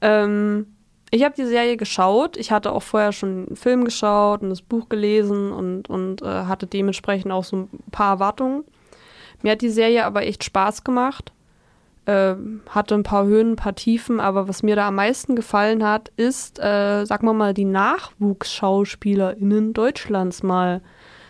Ähm, 0.00 0.66
ich 1.12 1.22
habe 1.24 1.36
die 1.36 1.44
Serie 1.44 1.76
geschaut. 1.76 2.36
Ich 2.38 2.50
hatte 2.50 2.72
auch 2.72 2.82
vorher 2.82 3.12
schon 3.12 3.46
einen 3.46 3.56
Film 3.56 3.84
geschaut 3.84 4.40
und 4.40 4.48
das 4.48 4.62
Buch 4.62 4.88
gelesen 4.88 5.52
und, 5.52 5.90
und 5.90 6.22
äh, 6.22 6.46
hatte 6.46 6.66
dementsprechend 6.66 7.30
auch 7.30 7.44
so 7.44 7.56
ein 7.56 7.68
paar 7.90 8.14
Erwartungen. 8.14 8.64
Mir 9.42 9.52
hat 9.52 9.60
die 9.60 9.68
Serie 9.68 10.06
aber 10.06 10.22
echt 10.22 10.42
Spaß 10.42 10.84
gemacht. 10.84 11.34
Äh, 12.06 12.36
hatte 12.70 12.94
ein 12.94 13.02
paar 13.02 13.26
Höhen, 13.26 13.52
ein 13.52 13.56
paar 13.56 13.74
Tiefen, 13.74 14.20
aber 14.20 14.48
was 14.48 14.62
mir 14.62 14.74
da 14.74 14.88
am 14.88 14.94
meisten 14.94 15.36
gefallen 15.36 15.84
hat, 15.84 16.10
ist, 16.16 16.58
äh, 16.58 17.04
sagen 17.04 17.26
wir 17.26 17.34
mal, 17.34 17.52
die 17.52 17.66
NachwuchsschauspielerInnen 17.66 19.74
Deutschlands 19.74 20.42
mal 20.42 20.80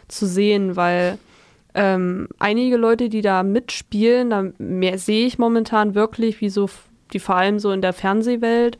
zu 0.06 0.26
sehen, 0.26 0.76
weil 0.76 1.18
ähm, 1.74 2.28
einige 2.38 2.76
Leute, 2.76 3.08
die 3.08 3.20
da 3.20 3.42
mitspielen, 3.42 4.30
da 4.30 4.44
sehe 4.96 5.26
ich 5.26 5.40
momentan 5.40 5.96
wirklich, 5.96 6.40
wie 6.40 6.50
so, 6.50 6.70
die 7.12 7.18
vor 7.18 7.34
allem 7.34 7.58
so 7.58 7.72
in 7.72 7.82
der 7.82 7.92
Fernsehwelt 7.92 8.78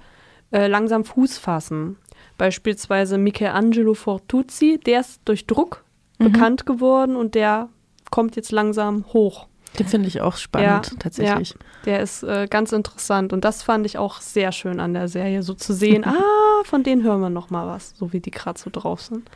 äh, 0.52 0.66
langsam 0.66 1.04
Fuß 1.04 1.38
fassen. 1.38 1.96
Beispielsweise 2.38 3.18
Michelangelo 3.18 3.94
Fortuzzi, 3.94 4.80
der 4.84 5.00
ist 5.00 5.20
durch 5.24 5.46
Druck 5.46 5.84
mhm. 6.18 6.32
bekannt 6.32 6.66
geworden 6.66 7.16
und 7.16 7.34
der 7.34 7.68
kommt 8.10 8.36
jetzt 8.36 8.52
langsam 8.52 9.04
hoch. 9.12 9.46
Den 9.78 9.88
finde 9.88 10.08
ich 10.08 10.20
auch 10.20 10.36
spannend, 10.36 10.90
ja, 10.90 10.98
tatsächlich. 10.98 11.50
Ja, 11.50 11.56
der 11.86 12.00
ist 12.00 12.22
äh, 12.22 12.46
ganz 12.48 12.72
interessant 12.72 13.32
und 13.32 13.42
das 13.44 13.62
fand 13.62 13.86
ich 13.86 13.96
auch 13.96 14.20
sehr 14.20 14.52
schön 14.52 14.80
an 14.80 14.92
der 14.92 15.08
Serie, 15.08 15.42
so 15.42 15.54
zu 15.54 15.72
sehen, 15.72 16.04
ah, 16.06 16.62
von 16.64 16.82
denen 16.82 17.02
hören 17.02 17.20
wir 17.20 17.30
noch 17.30 17.48
mal 17.48 17.66
was, 17.66 17.94
so 17.96 18.12
wie 18.12 18.20
die 18.20 18.30
gerade 18.30 18.58
so 18.58 18.68
drauf 18.70 19.00
sind. 19.00 19.30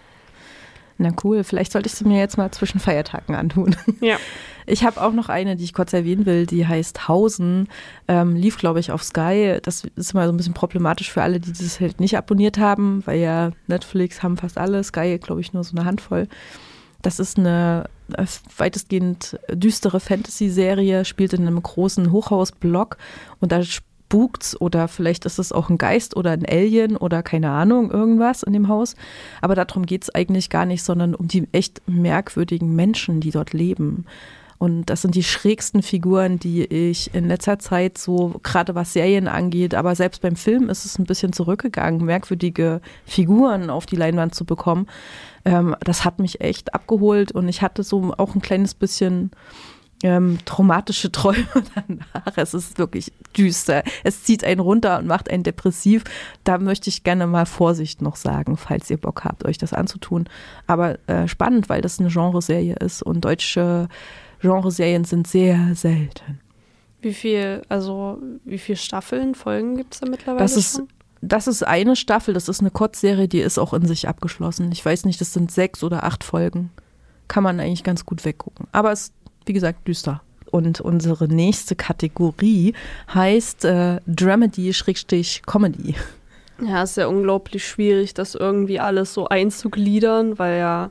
Na 0.98 1.10
cool, 1.22 1.44
vielleicht 1.44 1.72
sollte 1.72 1.88
ich 1.88 1.94
sie 1.94 2.04
mir 2.04 2.18
jetzt 2.18 2.38
mal 2.38 2.50
zwischen 2.50 2.80
Feiertagen 2.80 3.34
antun. 3.34 3.76
Ja. 4.00 4.16
Ich 4.68 4.82
habe 4.82 5.00
auch 5.00 5.12
noch 5.12 5.28
eine, 5.28 5.54
die 5.54 5.62
ich 5.62 5.72
kurz 5.72 5.92
erwähnen 5.92 6.26
will, 6.26 6.44
die 6.44 6.66
heißt 6.66 7.06
Hausen. 7.06 7.68
Ähm, 8.08 8.34
lief, 8.34 8.58
glaube 8.58 8.80
ich, 8.80 8.90
auf 8.90 9.04
Sky. 9.04 9.58
Das 9.62 9.84
ist 9.94 10.12
immer 10.12 10.26
so 10.26 10.32
ein 10.32 10.36
bisschen 10.36 10.54
problematisch 10.54 11.12
für 11.12 11.22
alle, 11.22 11.38
die 11.38 11.52
das 11.52 11.78
halt 11.78 12.00
nicht 12.00 12.18
abonniert 12.18 12.58
haben, 12.58 13.00
weil 13.06 13.20
ja 13.20 13.52
Netflix 13.68 14.24
haben 14.24 14.36
fast 14.36 14.58
alle, 14.58 14.82
Sky, 14.82 15.20
glaube 15.22 15.40
ich, 15.40 15.52
nur 15.52 15.62
so 15.62 15.76
eine 15.76 15.84
Handvoll. 15.84 16.26
Das 17.00 17.20
ist 17.20 17.38
eine 17.38 17.88
äh, 18.14 18.26
weitestgehend 18.56 19.38
düstere 19.52 20.00
Fantasy-Serie, 20.00 21.04
spielt 21.04 21.32
in 21.32 21.46
einem 21.46 21.62
großen 21.62 22.10
Hochhausblock 22.10 22.96
und 23.38 23.52
da 23.52 23.62
spukt's 24.06 24.60
oder 24.60 24.88
vielleicht 24.88 25.24
ist 25.24 25.38
es 25.38 25.52
auch 25.52 25.68
ein 25.68 25.78
Geist 25.78 26.16
oder 26.16 26.30
ein 26.30 26.46
Alien 26.46 26.96
oder 26.96 27.22
keine 27.22 27.50
Ahnung, 27.50 27.90
irgendwas 27.90 28.42
in 28.42 28.52
dem 28.52 28.68
Haus. 28.68 28.94
Aber 29.40 29.54
darum 29.54 29.84
geht 29.84 30.04
es 30.04 30.14
eigentlich 30.14 30.48
gar 30.48 30.64
nicht, 30.64 30.84
sondern 30.84 31.14
um 31.14 31.28
die 31.28 31.48
echt 31.52 31.82
merkwürdigen 31.86 32.74
Menschen, 32.74 33.20
die 33.20 33.30
dort 33.30 33.52
leben. 33.52 34.06
Und 34.58 34.86
das 34.86 35.02
sind 35.02 35.14
die 35.14 35.22
schrägsten 35.22 35.82
Figuren, 35.82 36.38
die 36.38 36.64
ich 36.64 37.12
in 37.14 37.28
letzter 37.28 37.58
Zeit 37.58 37.98
so, 37.98 38.40
gerade 38.42 38.74
was 38.74 38.94
Serien 38.94 39.28
angeht, 39.28 39.74
aber 39.74 39.94
selbst 39.94 40.22
beim 40.22 40.34
Film 40.34 40.70
ist 40.70 40.86
es 40.86 40.98
ein 40.98 41.04
bisschen 41.04 41.34
zurückgegangen, 41.34 42.04
merkwürdige 42.04 42.80
Figuren 43.04 43.68
auf 43.68 43.84
die 43.84 43.96
Leinwand 43.96 44.34
zu 44.34 44.46
bekommen. 44.46 44.86
Ähm, 45.44 45.76
das 45.80 46.06
hat 46.06 46.20
mich 46.20 46.40
echt 46.40 46.74
abgeholt 46.74 47.32
und 47.32 47.48
ich 47.48 47.60
hatte 47.60 47.82
so 47.82 48.14
auch 48.16 48.34
ein 48.34 48.40
kleines 48.40 48.72
bisschen 48.72 49.30
ähm, 50.02 50.38
traumatische 50.44 51.10
Träume 51.10 51.46
danach. 51.74 52.36
Es 52.36 52.54
ist 52.54 52.78
wirklich 52.78 53.12
düster. 53.36 53.82
Es 54.04 54.24
zieht 54.24 54.44
einen 54.44 54.60
runter 54.60 54.98
und 54.98 55.06
macht 55.06 55.30
einen 55.30 55.42
depressiv. 55.42 56.04
Da 56.44 56.58
möchte 56.58 56.90
ich 56.90 57.04
gerne 57.04 57.26
mal 57.26 57.46
Vorsicht 57.46 58.02
noch 58.02 58.16
sagen, 58.16 58.56
falls 58.56 58.90
ihr 58.90 58.98
Bock 58.98 59.24
habt, 59.24 59.44
euch 59.44 59.58
das 59.58 59.72
anzutun. 59.72 60.28
Aber 60.66 60.98
äh, 61.08 61.28
spannend, 61.28 61.68
weil 61.68 61.80
das 61.80 61.98
eine 61.98 62.10
Genreserie 62.10 62.76
ist 62.76 63.02
und 63.02 63.24
deutsche 63.24 63.88
Genreserien 64.40 65.04
sind 65.04 65.26
sehr 65.26 65.74
selten. 65.74 66.40
Wie 67.00 67.14
viel, 67.14 67.62
also 67.68 68.18
wie 68.44 68.58
viele 68.58 68.76
Staffeln, 68.76 69.34
Folgen 69.34 69.76
gibt 69.76 69.94
es 69.94 70.00
da 70.00 70.08
mittlerweile 70.08 70.42
das 70.42 70.56
ist, 70.56 70.76
schon? 70.76 70.88
Das 71.22 71.46
ist 71.46 71.62
eine 71.62 71.96
Staffel, 71.96 72.34
das 72.34 72.48
ist 72.48 72.60
eine 72.60 72.70
Kurzserie, 72.70 73.28
die 73.28 73.40
ist 73.40 73.58
auch 73.58 73.72
in 73.72 73.86
sich 73.86 74.08
abgeschlossen. 74.08 74.70
Ich 74.72 74.84
weiß 74.84 75.04
nicht, 75.04 75.20
das 75.20 75.32
sind 75.32 75.50
sechs 75.50 75.82
oder 75.82 76.04
acht 76.04 76.24
Folgen. 76.24 76.70
Kann 77.28 77.42
man 77.42 77.58
eigentlich 77.58 77.84
ganz 77.84 78.06
gut 78.06 78.24
weggucken. 78.24 78.68
Aber 78.72 78.92
es 78.92 79.12
wie 79.46 79.52
gesagt, 79.52 79.86
düster. 79.88 80.22
Und 80.50 80.80
unsere 80.80 81.28
nächste 81.28 81.74
Kategorie 81.74 82.74
heißt 83.12 83.64
äh, 83.64 84.00
Dramedy-Comedy. 84.06 85.94
Ja, 86.62 86.82
ist 86.82 86.96
ja 86.96 87.06
unglaublich 87.06 87.66
schwierig, 87.66 88.14
das 88.14 88.34
irgendwie 88.34 88.80
alles 88.80 89.12
so 89.12 89.28
einzugliedern, 89.28 90.38
weil 90.38 90.58
ja 90.58 90.90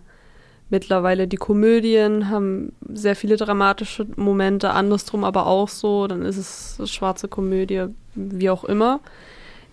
mittlerweile 0.69 1.27
die 1.27 1.37
Komödien 1.37 2.29
haben 2.29 2.73
sehr 2.87 3.15
viele 3.15 3.37
dramatische 3.37 4.05
Momente, 4.15 4.71
andersrum 4.71 5.23
aber 5.23 5.47
auch 5.47 5.69
so, 5.69 6.07
dann 6.07 6.23
ist 6.23 6.37
es 6.37 6.91
schwarze 6.91 7.27
Komödie, 7.27 7.85
wie 8.13 8.49
auch 8.49 8.63
immer. 8.63 8.99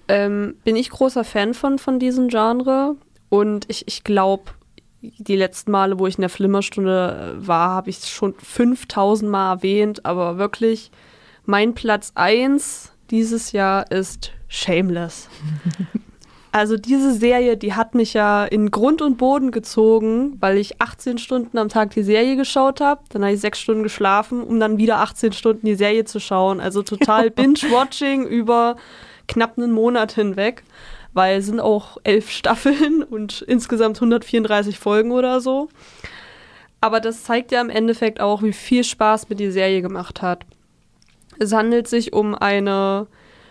Ähm, 0.08 0.54
bin 0.64 0.76
ich 0.76 0.90
großer 0.90 1.24
Fan 1.24 1.54
von, 1.54 1.78
von 1.78 1.98
diesem 1.98 2.28
Genre 2.28 2.96
und 3.28 3.64
ich, 3.68 3.86
ich 3.86 4.04
glaube, 4.04 4.44
die 5.02 5.36
letzten 5.36 5.72
Male, 5.72 5.98
wo 5.98 6.06
ich 6.06 6.16
in 6.16 6.22
der 6.22 6.30
Flimmerstunde 6.30 7.34
war, 7.38 7.70
habe 7.70 7.90
ich 7.90 7.98
es 7.98 8.08
schon 8.08 8.34
5000 8.34 9.30
Mal 9.30 9.52
erwähnt, 9.54 10.06
aber 10.06 10.38
wirklich 10.38 10.90
mein 11.44 11.74
Platz 11.74 12.12
1 12.14 12.92
dieses 13.10 13.52
Jahr 13.52 13.90
ist 13.90 14.32
Shameless. 14.48 15.28
Also 16.54 16.76
diese 16.76 17.14
Serie, 17.14 17.56
die 17.56 17.72
hat 17.72 17.94
mich 17.94 18.12
ja 18.12 18.44
in 18.44 18.70
Grund 18.70 19.00
und 19.00 19.16
Boden 19.16 19.52
gezogen, 19.52 20.36
weil 20.38 20.58
ich 20.58 20.82
18 20.82 21.16
Stunden 21.16 21.56
am 21.56 21.70
Tag 21.70 21.92
die 21.92 22.02
Serie 22.02 22.36
geschaut 22.36 22.82
habe. 22.82 23.00
Dann 23.08 23.22
habe 23.22 23.32
ich 23.32 23.40
sechs 23.40 23.58
Stunden 23.58 23.82
geschlafen, 23.82 24.42
um 24.42 24.60
dann 24.60 24.76
wieder 24.76 24.98
18 24.98 25.32
Stunden 25.32 25.64
die 25.64 25.76
Serie 25.76 26.04
zu 26.04 26.20
schauen. 26.20 26.60
Also 26.60 26.82
total 26.82 27.30
Binge-Watching 27.30 28.26
über 28.26 28.76
knapp 29.28 29.56
einen 29.56 29.72
Monat 29.72 30.12
hinweg, 30.12 30.62
weil 31.14 31.38
es 31.38 31.46
sind 31.46 31.60
auch 31.60 31.98
elf 32.04 32.30
Staffeln 32.30 33.02
und 33.02 33.42
insgesamt 33.42 33.96
134 33.98 34.78
Folgen 34.78 35.12
oder 35.12 35.40
so. 35.40 35.68
Aber 36.80 37.00
das 37.00 37.22
zeigt 37.22 37.52
ja 37.52 37.60
im 37.60 37.70
Endeffekt 37.70 38.20
auch, 38.20 38.42
wie 38.42 38.52
viel 38.52 38.82
Spaß 38.82 39.28
mir 39.28 39.36
die 39.36 39.50
Serie 39.50 39.82
gemacht 39.82 40.20
hat. 40.20 40.44
Es 41.38 41.52
handelt 41.52 41.88
sich 41.88 42.12
um 42.12 42.34
eine 42.34 43.06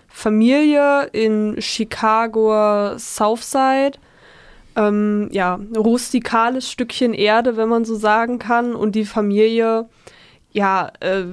Familie 0.08 1.06
in 1.14 1.62
Chicago 1.62 2.98
Southside. 2.98 3.94
Ähm, 4.76 5.30
ja, 5.32 5.60
rustikales 5.76 6.70
Stückchen 6.70 7.14
Erde, 7.14 7.58
wenn 7.58 7.70
man 7.70 7.86
so 7.86 7.96
sagen 7.96 8.40
kann. 8.40 8.76
Und 8.76 8.96
die 8.96 9.06
Familie, 9.06 9.88
ja, 10.52 10.92
äh, 11.00 11.26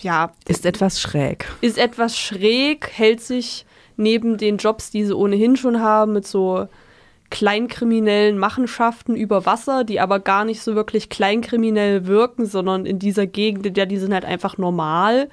ja. 0.00 0.32
Ist 0.48 0.64
etwas 0.64 1.00
schräg. 1.00 1.46
Ist 1.60 1.78
etwas 1.78 2.18
schräg, 2.18 2.90
hält 2.92 3.20
sich 3.20 3.66
neben 4.00 4.36
den 4.36 4.56
Jobs, 4.56 4.90
die 4.90 5.04
sie 5.04 5.16
ohnehin 5.16 5.56
schon 5.56 5.80
haben, 5.80 6.12
mit 6.12 6.26
so 6.26 6.66
kleinkriminellen 7.30 8.38
Machenschaften 8.38 9.14
über 9.14 9.46
Wasser, 9.46 9.84
die 9.84 10.00
aber 10.00 10.18
gar 10.18 10.44
nicht 10.44 10.62
so 10.62 10.74
wirklich 10.74 11.08
kleinkriminell 11.08 12.06
wirken, 12.06 12.44
sondern 12.44 12.86
in 12.86 12.98
dieser 12.98 13.26
Gegend, 13.26 13.66
in 13.66 13.74
die 13.86 13.98
sind 13.98 14.12
halt 14.12 14.24
einfach 14.24 14.58
normal 14.58 15.28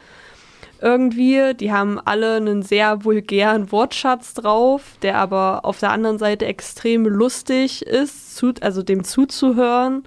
irgendwie. 0.79 1.55
Die 1.55 1.71
haben 1.71 1.99
alle 2.05 2.35
einen 2.35 2.61
sehr 2.61 3.03
vulgären 3.03 3.71
Wortschatz 3.71 4.35
drauf, 4.35 4.97
der 5.01 5.17
aber 5.17 5.65
auf 5.65 5.79
der 5.79 5.91
anderen 5.91 6.19
Seite 6.19 6.45
extrem 6.45 7.05
lustig 7.05 7.81
ist, 7.81 8.35
zu, 8.35 8.53
also 8.61 8.83
dem 8.83 9.03
zuzuhören. 9.03 10.03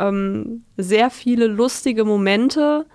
Ähm, 0.00 0.64
sehr 0.76 1.10
viele 1.10 1.46
lustige 1.46 2.04
Momente. 2.04 2.86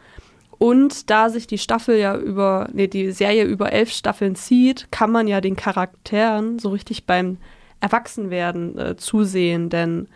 Und 0.60 1.10
da 1.10 1.30
sich 1.30 1.46
die 1.46 1.58
Staffel 1.58 1.98
ja 1.98 2.18
über, 2.18 2.68
nee, 2.74 2.88
die 2.88 3.12
Serie 3.12 3.44
über 3.44 3.72
elf 3.72 3.92
Staffeln 3.92 4.36
zieht, 4.36 4.88
kann 4.92 5.12
man 5.12 5.28
ja 5.28 5.40
den 5.40 5.56
Charakteren 5.56 6.58
so 6.58 6.70
richtig 6.70 7.06
beim 7.06 7.38
Erwachsenwerden 7.80 8.78
äh, 8.78 8.98
zusehen. 8.98 9.70
Denn 9.70 10.08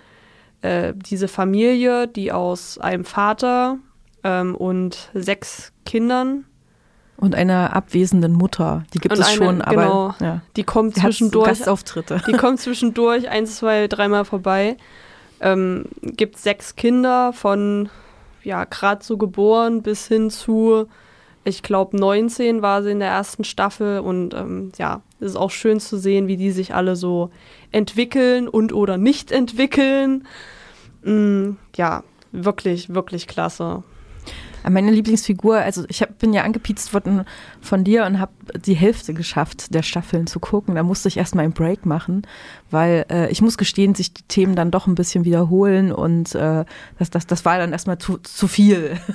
äh, 0.62 0.94
diese 0.96 1.28
Familie, 1.28 2.08
die 2.08 2.32
aus 2.32 2.80
einem 2.80 3.06
Vater 3.06 3.78
ähm, 4.24 4.56
und 4.56 5.12
sechs 5.14 5.74
Kindern 5.86 6.46
und 7.18 7.36
einer 7.36 7.76
abwesenden 7.76 8.34
Mutter. 8.34 8.84
Die 8.96 9.00
gibt 9.00 9.18
es 9.18 9.26
eine, 9.26 9.38
schon, 9.38 9.62
aber 9.62 9.84
genau, 9.84 10.16
ja. 10.20 10.42
die 10.56 10.64
kommt 10.64 10.96
zwischendurch. 10.96 11.50
Gastauftritte. 11.50 12.22
Die 12.28 12.34
kommt 12.34 12.60
zwischendurch 12.60 13.30
ein, 13.30 13.46
zwei, 13.46 13.88
dreimal 13.88 14.26
vorbei. 14.26 14.76
Ähm, 15.40 15.86
gibt 16.02 16.40
sechs 16.40 16.76
Kinder 16.76 17.32
von 17.32 17.90
ja 18.44 18.66
gerade 18.66 19.04
so 19.04 19.18
geboren 19.18 19.82
bis 19.82 20.08
hin 20.08 20.30
zu, 20.30 20.88
ich 21.44 21.64
glaube 21.64 21.98
19 21.98 22.62
war 22.62 22.84
sie 22.84 22.92
in 22.92 23.00
der 23.00 23.10
ersten 23.10 23.44
Staffel 23.44 24.00
und 24.00 24.34
ähm, 24.34 24.72
ja, 24.78 25.02
es 25.20 25.28
ist 25.28 25.36
auch 25.36 25.52
schön 25.52 25.80
zu 25.80 25.98
sehen, 25.98 26.28
wie 26.28 26.38
die 26.38 26.52
sich 26.52 26.74
alle 26.74 26.96
so 26.96 27.32
entwickeln 27.72 28.48
und 28.48 28.74
oder 28.74 28.98
nicht 28.98 29.32
entwickeln. 29.32 30.28
Mm, 31.04 31.52
ja, 31.76 32.04
wirklich, 32.32 32.94
wirklich 32.94 33.28
klasse. 33.28 33.84
Meine 34.70 34.92
Lieblingsfigur, 34.92 35.58
also 35.58 35.86
ich 35.88 36.02
hab, 36.02 36.20
bin 36.20 36.34
ja 36.34 36.44
angepiezt 36.44 36.94
worden 36.94 37.26
von 37.62 37.84
dir 37.84 38.06
und 38.06 38.20
habe 38.20 38.32
die 38.64 38.74
Hälfte 38.74 39.14
geschafft, 39.14 39.74
der 39.74 39.82
Staffeln 39.82 40.28
zu 40.28 40.40
gucken. 40.40 40.76
Da 40.76 40.84
musste 40.84 41.08
ich 41.08 41.18
erstmal 41.18 41.46
einen 41.46 41.54
Break 41.54 41.86
machen, 41.86 42.28
weil 42.70 43.06
äh, 43.10 43.32
ich 43.32 43.42
muss 43.42 43.58
gestehen, 43.58 43.96
sich 43.96 44.14
die 44.14 44.24
Themen 44.24 44.56
dann 44.56 44.72
doch 44.72 44.88
ein 44.88 44.96
bisschen 44.96 45.26
wiederholen 45.26 45.92
und 45.92 46.36
äh, 46.36 46.66
das, 47.00 47.10
das, 47.10 47.26
das 47.26 47.46
war 47.46 47.58
dann 47.58 47.72
erstmal 47.72 47.98
zu, 47.98 48.18
zu 48.18 48.48
viel. 48.48 48.98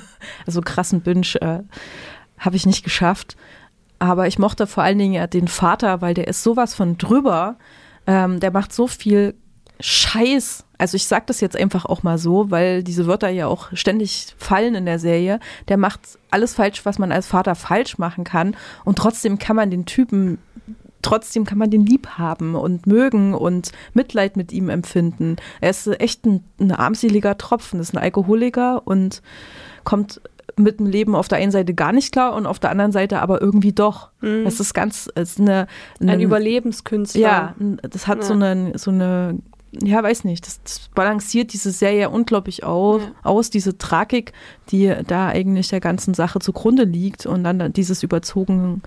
Also 0.45 0.61
krassen 0.61 1.01
Binge 1.01 1.35
äh, 1.41 1.59
habe 2.37 2.55
ich 2.55 2.65
nicht 2.65 2.83
geschafft. 2.83 3.37
aber 3.99 4.27
ich 4.27 4.39
mochte 4.39 4.67
vor 4.67 4.83
allen 4.83 4.97
Dingen 4.97 5.13
ja 5.13 5.27
den 5.27 5.47
Vater, 5.47 6.01
weil 6.01 6.13
der 6.13 6.27
ist 6.27 6.43
sowas 6.43 6.73
von 6.73 6.97
drüber. 6.97 7.57
Ähm, 8.07 8.39
der 8.39 8.51
macht 8.51 8.73
so 8.73 8.87
viel 8.87 9.35
Scheiß. 9.79 10.63
Also 10.77 10.95
ich 10.95 11.07
sag 11.07 11.27
das 11.27 11.41
jetzt 11.41 11.55
einfach 11.55 11.85
auch 11.85 12.03
mal 12.03 12.17
so, 12.17 12.51
weil 12.51 12.83
diese 12.83 13.07
Wörter 13.07 13.29
ja 13.29 13.47
auch 13.47 13.69
ständig 13.73 14.35
fallen 14.37 14.75
in 14.75 14.85
der 14.85 14.99
Serie. 14.99 15.39
Der 15.67 15.77
macht 15.77 16.01
alles 16.29 16.55
falsch, 16.55 16.85
was 16.85 16.99
man 16.99 17.11
als 17.11 17.27
Vater 17.27 17.55
falsch 17.55 17.97
machen 17.97 18.23
kann. 18.23 18.55
Und 18.85 18.97
trotzdem 18.97 19.39
kann 19.39 19.55
man 19.55 19.71
den 19.71 19.85
Typen, 19.85 20.37
trotzdem 21.01 21.45
kann 21.45 21.57
man 21.57 21.71
den 21.71 21.85
lieb 21.85 22.07
haben 22.17 22.53
und 22.55 22.85
mögen 22.85 23.33
und 23.33 23.71
Mitleid 23.93 24.37
mit 24.37 24.51
ihm 24.51 24.69
empfinden. 24.69 25.37
Er 25.61 25.71
ist 25.71 25.87
echt 25.99 26.25
ein, 26.25 26.43
ein 26.59 26.71
armseliger 26.71 27.37
Tropfen, 27.37 27.79
ist 27.79 27.93
ein 27.93 27.97
Alkoholiker 28.01 28.81
und 28.85 29.21
kommt 29.83 30.21
mit 30.59 30.79
dem 30.79 30.87
Leben 30.87 31.15
auf 31.15 31.27
der 31.27 31.37
einen 31.37 31.51
Seite 31.51 31.73
gar 31.75 31.91
nicht 31.91 32.11
klar 32.11 32.33
und 32.33 32.47
auf 32.47 32.57
der 32.59 32.71
anderen 32.71 32.91
Seite 32.91 33.19
aber 33.21 33.41
irgendwie 33.41 33.73
doch. 33.73 34.09
Mhm. 34.21 34.43
Das 34.43 34.59
ist 34.59 34.73
ganz, 34.73 35.07
es 35.15 35.31
ist 35.33 35.39
eine, 35.39 35.67
eine 35.99 36.13
Ein 36.13 36.19
Überlebenskünstler. 36.21 37.21
ja, 37.21 37.55
das 37.83 38.07
hat 38.07 38.23
so 38.23 38.33
Ja. 38.33 38.51
eine, 38.51 38.77
so 38.77 38.89
eine, 38.89 39.37
ja, 39.71 40.01
weiß 40.01 40.23
nicht, 40.23 40.45
das, 40.45 40.61
das 40.63 40.89
balanciert 40.95 41.53
diese 41.53 41.71
Serie 41.71 42.09
unglaublich 42.09 42.63
auf, 42.63 43.01
Ja. 43.01 43.11
aus, 43.23 43.49
diese 43.49 43.77
Tragik, 43.77 44.33
die 44.69 44.93
da 45.07 45.27
eigentlich 45.27 45.67
der 45.67 45.79
ganzen 45.79 46.13
Sache 46.13 46.39
zugrunde 46.39 46.83
liegt 46.83 47.25
und 47.25 47.43
dann 47.43 47.73
dieses 47.73 48.03
überzogen, 48.03 48.81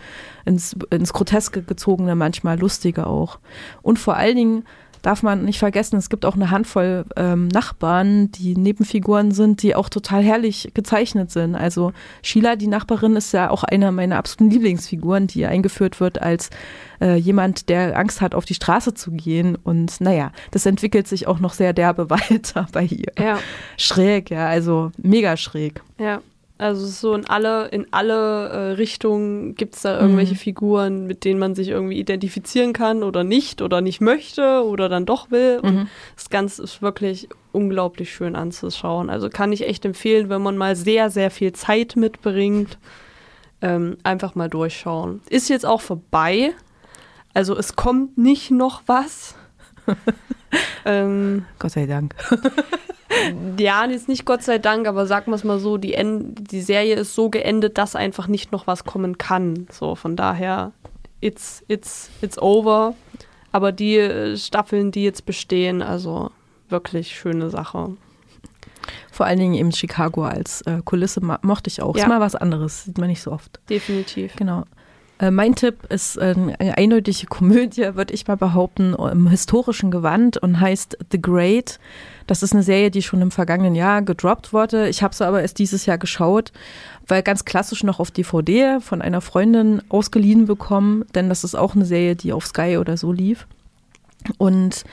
ins, 0.44 0.76
ins 0.90 1.12
Groteske 1.12 1.62
gezogene, 1.62 2.14
manchmal 2.14 2.58
lustige 2.58 3.06
auch. 3.06 3.38
Und 3.82 3.98
vor 3.98 4.16
allen 4.16 4.36
Dingen 4.36 4.64
darf 5.02 5.22
man 5.22 5.44
nicht 5.44 5.58
vergessen, 5.58 5.96
es 5.96 6.10
gibt 6.10 6.24
auch 6.24 6.34
eine 6.34 6.50
Handvoll 6.50 7.04
ähm, 7.16 7.48
Nachbarn, 7.48 8.30
die 8.32 8.56
Nebenfiguren 8.56 9.32
sind, 9.32 9.62
die 9.62 9.74
auch 9.74 9.88
total 9.88 10.22
herrlich 10.22 10.70
gezeichnet 10.74 11.30
sind. 11.30 11.54
Also 11.54 11.92
Sheila, 12.22 12.56
die 12.56 12.66
Nachbarin, 12.66 13.16
ist 13.16 13.32
ja 13.32 13.50
auch 13.50 13.64
eine 13.64 13.92
meiner 13.92 14.16
absoluten 14.16 14.50
Lieblingsfiguren, 14.50 15.26
die 15.26 15.46
eingeführt 15.46 16.00
wird 16.00 16.20
als 16.20 16.50
äh, 17.00 17.16
jemand, 17.16 17.68
der 17.68 17.98
Angst 17.98 18.20
hat, 18.20 18.34
auf 18.34 18.44
die 18.44 18.54
Straße 18.54 18.94
zu 18.94 19.10
gehen. 19.10 19.56
Und 19.56 20.00
naja, 20.00 20.32
das 20.50 20.66
entwickelt 20.66 21.08
sich 21.08 21.26
auch 21.26 21.40
noch 21.40 21.52
sehr 21.52 21.72
derbe 21.72 22.10
weiter 22.10 22.66
bei 22.72 22.84
ihr. 22.84 23.12
Ja, 23.18 23.38
Schräg, 23.76 24.30
ja, 24.30 24.48
also 24.48 24.92
mega 24.98 25.36
schräg. 25.36 25.82
ja. 25.98 26.20
Also 26.60 26.84
es 26.84 26.90
ist 26.90 27.00
so 27.00 27.14
in 27.14 27.26
alle, 27.26 27.68
in 27.68 27.86
alle 27.90 28.48
äh, 28.48 28.58
Richtungen 28.72 29.54
gibt 29.54 29.76
es 29.76 29.82
da 29.82 29.98
irgendwelche 30.00 30.34
Mhm. 30.34 30.38
Figuren, 30.38 31.06
mit 31.06 31.24
denen 31.24 31.38
man 31.40 31.54
sich 31.54 31.68
irgendwie 31.68 31.98
identifizieren 31.98 32.72
kann 32.72 33.02
oder 33.02 33.24
nicht 33.24 33.62
oder 33.62 33.80
nicht 33.80 34.00
möchte 34.00 34.62
oder 34.64 34.88
dann 34.88 35.06
doch 35.06 35.30
will. 35.30 35.60
Und 35.62 35.74
Mhm. 35.74 35.88
das 36.16 36.28
Ganze 36.30 36.62
ist 36.62 36.82
wirklich 36.82 37.28
unglaublich 37.52 38.12
schön 38.12 38.36
anzuschauen. 38.36 39.10
Also 39.10 39.28
kann 39.30 39.52
ich 39.52 39.66
echt 39.66 39.84
empfehlen, 39.84 40.28
wenn 40.28 40.42
man 40.42 40.56
mal 40.56 40.76
sehr, 40.76 41.10
sehr 41.10 41.30
viel 41.30 41.52
Zeit 41.52 41.96
mitbringt, 41.96 42.78
ähm, 43.62 43.96
einfach 44.04 44.34
mal 44.34 44.48
durchschauen. 44.48 45.20
Ist 45.30 45.48
jetzt 45.48 45.66
auch 45.66 45.80
vorbei. 45.80 46.52
Also 47.34 47.56
es 47.56 47.74
kommt 47.76 48.18
nicht 48.18 48.50
noch 48.50 48.82
was. 48.86 49.34
ähm, 50.84 51.44
Gott 51.58 51.72
sei 51.72 51.86
Dank. 51.86 52.14
ja, 53.58 53.84
jetzt 53.86 54.08
nicht 54.08 54.24
Gott 54.24 54.42
sei 54.42 54.58
Dank, 54.58 54.86
aber 54.86 55.06
sagen 55.06 55.30
wir 55.30 55.36
es 55.36 55.44
mal 55.44 55.58
so, 55.58 55.76
die, 55.76 55.94
End 55.94 56.50
die 56.52 56.62
Serie 56.62 56.96
ist 56.96 57.14
so 57.14 57.30
geendet, 57.30 57.78
dass 57.78 57.96
einfach 57.96 58.26
nicht 58.26 58.52
noch 58.52 58.66
was 58.66 58.84
kommen 58.84 59.18
kann. 59.18 59.66
So, 59.70 59.94
von 59.94 60.16
daher, 60.16 60.72
it's, 61.20 61.64
it's, 61.68 62.10
it's 62.20 62.40
over. 62.40 62.94
Aber 63.52 63.72
die 63.72 63.96
äh, 63.96 64.36
Staffeln, 64.36 64.92
die 64.92 65.04
jetzt 65.04 65.26
bestehen, 65.26 65.82
also 65.82 66.30
wirklich 66.68 67.16
schöne 67.18 67.50
Sache. 67.50 67.96
Vor 69.10 69.26
allen 69.26 69.38
Dingen 69.38 69.54
eben 69.54 69.72
Chicago 69.72 70.24
als 70.24 70.62
äh, 70.62 70.80
Kulisse 70.84 71.20
mochte 71.42 71.68
ich 71.68 71.82
auch. 71.82 71.96
Ja. 71.96 72.04
Ist 72.04 72.08
mal 72.08 72.20
was 72.20 72.36
anderes, 72.36 72.84
sieht 72.84 72.98
man 72.98 73.08
nicht 73.08 73.22
so 73.22 73.32
oft. 73.32 73.60
Definitiv. 73.68 74.34
Genau. 74.36 74.64
Äh, 75.20 75.30
mein 75.30 75.54
Tipp 75.54 75.84
ist 75.90 76.16
äh, 76.16 76.34
eine 76.58 76.78
eindeutige 76.78 77.26
Komödie, 77.26 77.94
würde 77.94 78.14
ich 78.14 78.26
mal 78.26 78.36
behaupten, 78.36 78.94
im 78.94 79.28
historischen 79.28 79.90
Gewand 79.90 80.38
und 80.38 80.60
heißt 80.60 80.96
The 81.12 81.20
Great. 81.20 81.78
Das 82.26 82.42
ist 82.42 82.52
eine 82.52 82.62
Serie, 82.62 82.90
die 82.90 83.02
schon 83.02 83.20
im 83.20 83.30
vergangenen 83.30 83.74
Jahr 83.74 84.02
gedroppt 84.02 84.52
wurde. 84.52 84.88
Ich 84.88 85.02
habe 85.02 85.14
sie 85.14 85.26
aber 85.26 85.42
erst 85.42 85.58
dieses 85.58 85.84
Jahr 85.84 85.98
geschaut, 85.98 86.52
weil 87.06 87.22
ganz 87.22 87.44
klassisch 87.44 87.84
noch 87.84 88.00
auf 88.00 88.10
DVD 88.10 88.80
von 88.80 89.02
einer 89.02 89.20
Freundin 89.20 89.82
ausgeliehen 89.88 90.46
bekommen, 90.46 91.04
denn 91.14 91.28
das 91.28 91.44
ist 91.44 91.54
auch 91.54 91.74
eine 91.74 91.84
Serie, 91.84 92.16
die 92.16 92.32
auf 92.32 92.46
Sky 92.46 92.78
oder 92.78 92.96
so 92.96 93.12
lief. 93.12 93.46
Und 94.38 94.84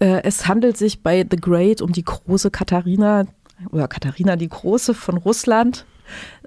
äh, 0.00 0.22
es 0.24 0.48
handelt 0.48 0.76
sich 0.76 1.02
bei 1.02 1.26
The 1.28 1.36
Great 1.36 1.82
um 1.82 1.92
die 1.92 2.04
große 2.04 2.50
Katharina 2.50 3.26
oder 3.70 3.86
Katharina 3.86 4.34
die 4.34 4.48
Große 4.48 4.94
von 4.94 5.18
Russland, 5.18 5.84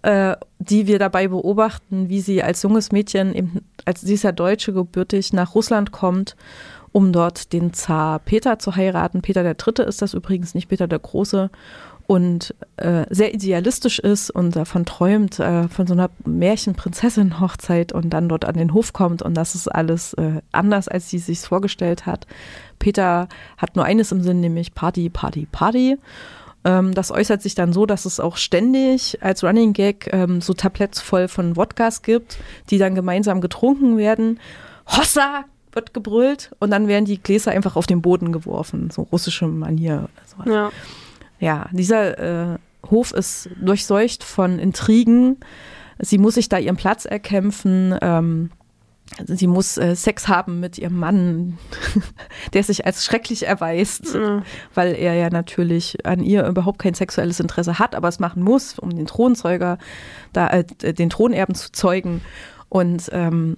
äh, 0.05 0.37
die 0.59 0.85
wir 0.85 0.99
dabei 0.99 1.27
beobachten, 1.27 2.09
wie 2.09 2.21
sie 2.21 2.43
als 2.43 2.61
junges 2.61 2.91
Mädchen, 2.91 3.33
eben, 3.33 3.61
als 3.85 4.01
sie 4.01 4.13
ist 4.13 4.23
ja 4.23 4.31
Deutsche 4.31 4.71
gebürtig, 4.71 5.33
nach 5.33 5.55
Russland 5.55 5.91
kommt, 5.91 6.35
um 6.91 7.11
dort 7.11 7.53
den 7.53 7.73
Zar 7.73 8.19
Peter 8.19 8.59
zu 8.59 8.75
heiraten. 8.75 9.23
Peter 9.23 9.41
der 9.41 9.55
Dritte 9.55 9.81
ist 9.81 10.03
das 10.03 10.13
übrigens, 10.13 10.53
nicht 10.53 10.69
Peter 10.69 10.87
der 10.87 10.99
Große. 10.99 11.49
Und 12.05 12.53
äh, 12.77 13.05
sehr 13.09 13.33
idealistisch 13.33 13.97
ist 13.97 14.29
und 14.29 14.55
davon 14.55 14.85
träumt, 14.85 15.39
äh, 15.39 15.67
von 15.69 15.87
so 15.87 15.93
einer 15.93 16.11
Märchenprinzessin-Hochzeit 16.23 17.91
und 17.91 18.11
dann 18.11 18.29
dort 18.29 18.45
an 18.45 18.53
den 18.53 18.75
Hof 18.75 18.93
kommt 18.93 19.23
und 19.23 19.33
das 19.33 19.55
ist 19.55 19.67
alles 19.67 20.13
äh, 20.13 20.41
anders, 20.51 20.87
als 20.87 21.09
sie 21.09 21.17
sich 21.17 21.39
vorgestellt 21.39 22.05
hat. 22.05 22.27
Peter 22.77 23.27
hat 23.57 23.75
nur 23.75 23.85
eines 23.85 24.11
im 24.11 24.21
Sinn, 24.21 24.39
nämlich 24.39 24.75
Party, 24.75 25.09
Party, 25.09 25.47
Party. 25.51 25.97
Ähm, 26.65 26.93
das 26.93 27.11
äußert 27.11 27.41
sich 27.41 27.55
dann 27.55 27.71
so, 27.71 27.85
dass 27.85 28.05
es 28.05 28.19
auch 28.19 28.37
ständig 28.37 29.19
als 29.21 29.43
Running 29.43 29.73
Gag 29.73 30.09
ähm, 30.11 30.41
so 30.41 30.53
Tabletts 30.53 30.99
voll 30.99 31.27
von 31.27 31.55
Wodkas 31.55 32.01
gibt, 32.01 32.37
die 32.69 32.79
dann 32.79 32.95
gemeinsam 32.95 33.39
getrunken 33.39 33.97
werden. 33.97 34.39
Hossa 34.87 35.45
wird 35.71 35.93
gebrüllt 35.93 36.51
und 36.59 36.71
dann 36.71 36.87
werden 36.87 37.05
die 37.05 37.21
Gläser 37.21 37.51
einfach 37.51 37.75
auf 37.75 37.85
den 37.85 38.01
Boden 38.01 38.31
geworfen, 38.31 38.89
so 38.89 39.03
russische 39.03 39.47
Manier 39.47 40.07
oder 40.07 40.25
sowas. 40.25 40.47
Ja. 40.47 40.71
Ja, 41.39 41.69
dieser 41.71 42.53
äh, 42.53 42.57
Hof 42.89 43.11
ist 43.11 43.49
durchseucht 43.61 44.23
von 44.23 44.57
Intrigen. 44.57 45.37
Sie 45.99 46.17
muss 46.17 46.35
sich 46.35 46.49
da 46.49 46.57
ihren 46.57 46.77
Platz 46.77 47.05
erkämpfen. 47.05 47.95
Ähm, 48.01 48.51
sie 49.27 49.47
muss 49.47 49.77
äh, 49.77 49.95
Sex 49.95 50.27
haben 50.27 50.59
mit 50.59 50.77
ihrem 50.77 50.97
Mann, 50.97 51.57
der 52.53 52.63
sich 52.63 52.85
als 52.85 53.05
schrecklich 53.05 53.45
erweist, 53.47 54.13
Ja. 54.13 54.43
weil 54.73 54.95
er 54.95 55.13
ja 55.13 55.29
natürlich 55.29 56.05
an 56.05 56.21
ihr 56.21 56.45
überhaupt 56.47 56.79
kein 56.79 56.93
sexuelles 56.93 57.39
Interesse 57.39 57.79
hat, 57.79 57.95
aber 57.95 58.07
es 58.07 58.19
machen 58.19 58.43
muss, 58.43 58.79
um 58.79 58.95
den 58.95 59.05
Thronzeuger, 59.05 59.77
da, 60.33 60.47
äh, 60.49 60.63
den 60.93 61.09
Thronerben 61.09 61.55
zu 61.55 61.71
zeugen. 61.71 62.21
Und 62.69 63.09
ähm, 63.11 63.57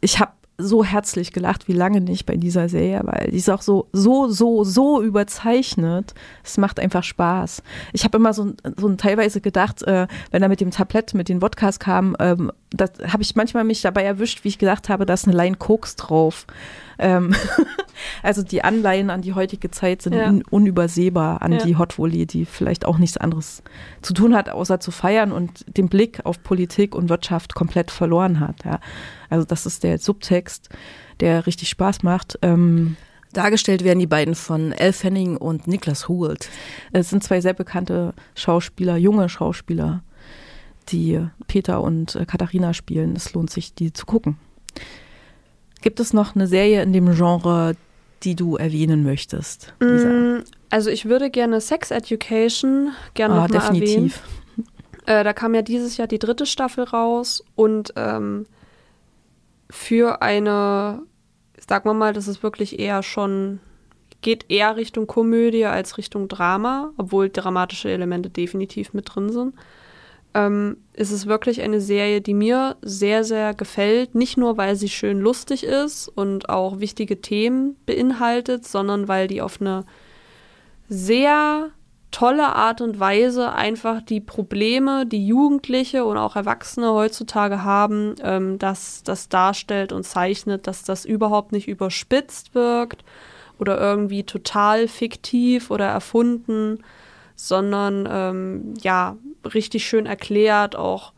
ich 0.00 0.20
habe 0.20 0.32
so 0.60 0.82
herzlich 0.82 1.32
gelacht 1.32 1.68
wie 1.68 1.72
lange 1.72 2.00
nicht 2.00 2.26
bei 2.26 2.36
dieser 2.36 2.68
Serie, 2.68 3.00
weil 3.04 3.30
die 3.30 3.36
ist 3.36 3.48
auch 3.48 3.62
so, 3.62 3.86
so, 3.92 4.28
so, 4.28 4.64
so 4.64 5.00
überzeichnet. 5.00 6.14
Es 6.42 6.58
macht 6.58 6.80
einfach 6.80 7.04
Spaß. 7.04 7.62
Ich 7.92 8.02
habe 8.02 8.18
immer 8.18 8.34
so, 8.34 8.54
so 8.76 8.92
teilweise 8.96 9.40
gedacht, 9.40 9.84
äh, 9.84 10.08
wenn 10.32 10.42
er 10.42 10.48
mit 10.48 10.60
dem 10.60 10.72
Tablett, 10.72 11.14
mit 11.14 11.28
den 11.28 11.40
Wodkas 11.42 11.78
kam, 11.78 12.16
ähm, 12.18 12.50
da 12.70 12.86
habe 13.08 13.22
ich 13.22 13.34
manchmal 13.34 13.64
mich 13.64 13.80
dabei 13.82 14.02
erwischt, 14.04 14.44
wie 14.44 14.48
ich 14.48 14.58
gedacht 14.58 14.88
habe, 14.88 15.06
da 15.06 15.14
ist 15.14 15.26
eine 15.26 15.36
Line 15.36 15.56
Koks 15.56 15.96
drauf. 15.96 16.46
Ähm, 16.98 17.34
also 18.22 18.42
die 18.42 18.62
Anleihen 18.64 19.10
an 19.10 19.22
die 19.22 19.32
heutige 19.34 19.70
Zeit 19.70 20.02
sind 20.02 20.14
Ja. 20.14 20.28
un 20.28 20.42
unübersehbar, 20.50 21.42
an 21.42 21.52
Ja. 21.52 21.58
die 21.64 21.76
Hot 21.76 21.98
Volley, 21.98 22.26
die 22.26 22.44
vielleicht 22.44 22.84
auch 22.84 22.98
nichts 22.98 23.16
anderes 23.16 23.62
zu 24.02 24.12
tun 24.12 24.34
hat, 24.34 24.50
außer 24.50 24.80
zu 24.80 24.90
feiern 24.90 25.32
und 25.32 25.64
den 25.76 25.88
Blick 25.88 26.20
auf 26.24 26.42
Politik 26.42 26.94
und 26.94 27.08
Wirtschaft 27.08 27.54
komplett 27.54 27.90
verloren 27.90 28.40
hat. 28.40 28.64
Ja. 28.64 28.80
Also 29.30 29.44
das 29.46 29.64
ist 29.66 29.82
der 29.84 29.98
Subtext, 29.98 30.68
der 31.20 31.46
richtig 31.46 31.68
Spaß 31.70 32.02
macht. 32.02 32.38
Ähm, 32.42 32.96
Dargestellt 33.34 33.84
werden 33.84 33.98
die 33.98 34.06
beiden 34.06 34.34
von 34.34 34.72
Elle 34.72 34.94
Fanning 34.94 35.36
und 35.36 35.66
Niklas 35.66 36.08
Hoult. 36.08 36.48
Es 36.92 37.10
sind 37.10 37.22
zwei 37.22 37.42
sehr 37.42 37.52
bekannte 37.52 38.14
Schauspieler, 38.34 38.96
junge 38.96 39.28
Schauspieler, 39.28 40.02
die 40.88 41.20
Peter 41.46 41.82
und 41.82 42.14
äh, 42.16 42.24
Katharina 42.26 42.74
spielen. 42.74 43.14
Es 43.16 43.32
lohnt 43.34 43.50
sich, 43.50 43.74
die 43.74 43.92
zu 43.92 44.06
gucken. 44.06 44.36
Gibt 45.82 46.00
es 46.00 46.12
noch 46.12 46.34
eine 46.34 46.46
Serie 46.46 46.82
in 46.82 46.92
dem 46.92 47.14
Genre, 47.14 47.76
die 48.24 48.34
du 48.34 48.56
erwähnen 48.56 49.02
möchtest? 49.04 49.72
Lisa? 49.80 50.08
Mm, 50.08 50.44
Also 50.70 50.90
ich 50.90 51.04
würde 51.06 51.30
gerne 51.30 51.60
Sex 51.60 51.90
Education 51.90 52.92
gerne 53.14 53.34
Ah, 53.34 53.42
noch 53.42 53.48
mal 53.48 53.56
erwähnen. 53.64 53.80
definitiv. 53.80 54.22
Äh, 55.06 55.24
da 55.24 55.32
kam 55.32 55.54
ja 55.54 55.62
dieses 55.62 55.96
Jahr 55.96 56.08
die 56.08 56.18
dritte 56.18 56.44
Staffel 56.46 56.84
raus 56.84 57.42
und 57.54 57.92
ähm, 57.96 58.44
für 59.70 60.20
eine, 60.22 61.00
sagen 61.66 61.88
wir 61.88 61.94
mal, 61.94 62.12
das 62.12 62.28
ist 62.28 62.42
wirklich 62.42 62.78
eher 62.78 63.02
schon, 63.02 63.60
geht 64.20 64.46
eher 64.50 64.76
Richtung 64.76 65.06
Komödie 65.06 65.64
als 65.66 65.96
Richtung 65.98 66.28
Drama, 66.28 66.90
obwohl 66.96 67.30
dramatische 67.30 67.90
Elemente 67.90 68.28
definitiv 68.30 68.92
mit 68.94 69.14
drin 69.14 69.30
sind. 69.30 69.54
Ähm, 70.38 70.76
ist 70.92 71.10
es 71.10 71.26
wirklich 71.26 71.62
eine 71.62 71.80
Serie, 71.80 72.20
die 72.20 72.34
mir 72.34 72.76
sehr, 72.80 73.24
sehr 73.24 73.54
gefällt. 73.54 74.14
Nicht 74.14 74.36
nur, 74.36 74.56
weil 74.56 74.76
sie 74.76 74.88
schön 74.88 75.18
lustig 75.18 75.64
ist 75.64 76.06
und 76.06 76.48
auch 76.48 76.78
wichtige 76.78 77.20
Themen 77.20 77.76
beinhaltet, 77.86 78.64
sondern 78.64 79.08
weil 79.08 79.26
die 79.26 79.42
auf 79.42 79.60
eine 79.60 79.84
sehr 80.88 81.70
tolle 82.12 82.54
Art 82.54 82.80
und 82.80 83.00
Weise 83.00 83.52
einfach 83.52 84.00
die 84.00 84.20
Probleme, 84.20 85.06
die 85.06 85.26
Jugendliche 85.26 86.04
und 86.04 86.16
auch 86.16 86.36
Erwachsene 86.36 86.92
heutzutage 86.92 87.64
haben, 87.64 88.14
ähm, 88.22 88.60
dass 88.60 89.02
das 89.02 89.28
darstellt 89.28 89.92
und 89.92 90.04
zeichnet, 90.04 90.68
dass 90.68 90.84
das 90.84 91.04
überhaupt 91.04 91.50
nicht 91.50 91.66
überspitzt 91.66 92.54
wirkt 92.54 93.04
oder 93.58 93.78
irgendwie 93.80 94.22
total 94.22 94.86
fiktiv 94.86 95.72
oder 95.72 95.86
erfunden, 95.86 96.78
sondern 97.34 98.08
ähm, 98.10 98.74
ja, 98.80 99.16
richtig 99.44 99.86
schön 99.86 100.06
erklärt. 100.06 100.76
Auch 100.76 101.12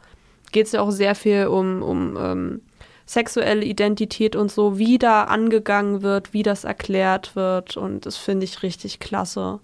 geht 0.52 0.66
es 0.66 0.72
ja 0.72 0.82
auch 0.82 0.90
sehr 0.90 1.14
viel 1.14 1.46
um, 1.46 1.82
um 1.82 2.16
ähm, 2.16 2.60
sexuelle 3.06 3.64
Identität 3.64 4.36
und 4.36 4.50
so, 4.52 4.78
wie 4.78 4.98
da 4.98 5.24
angegangen 5.24 6.02
wird, 6.02 6.32
wie 6.32 6.42
das 6.42 6.64
erklärt 6.64 7.34
wird. 7.36 7.76
Und 7.76 8.06
das 8.06 8.16
finde 8.16 8.44
ich 8.44 8.62
richtig 8.62 9.00
klasse. 9.00 9.60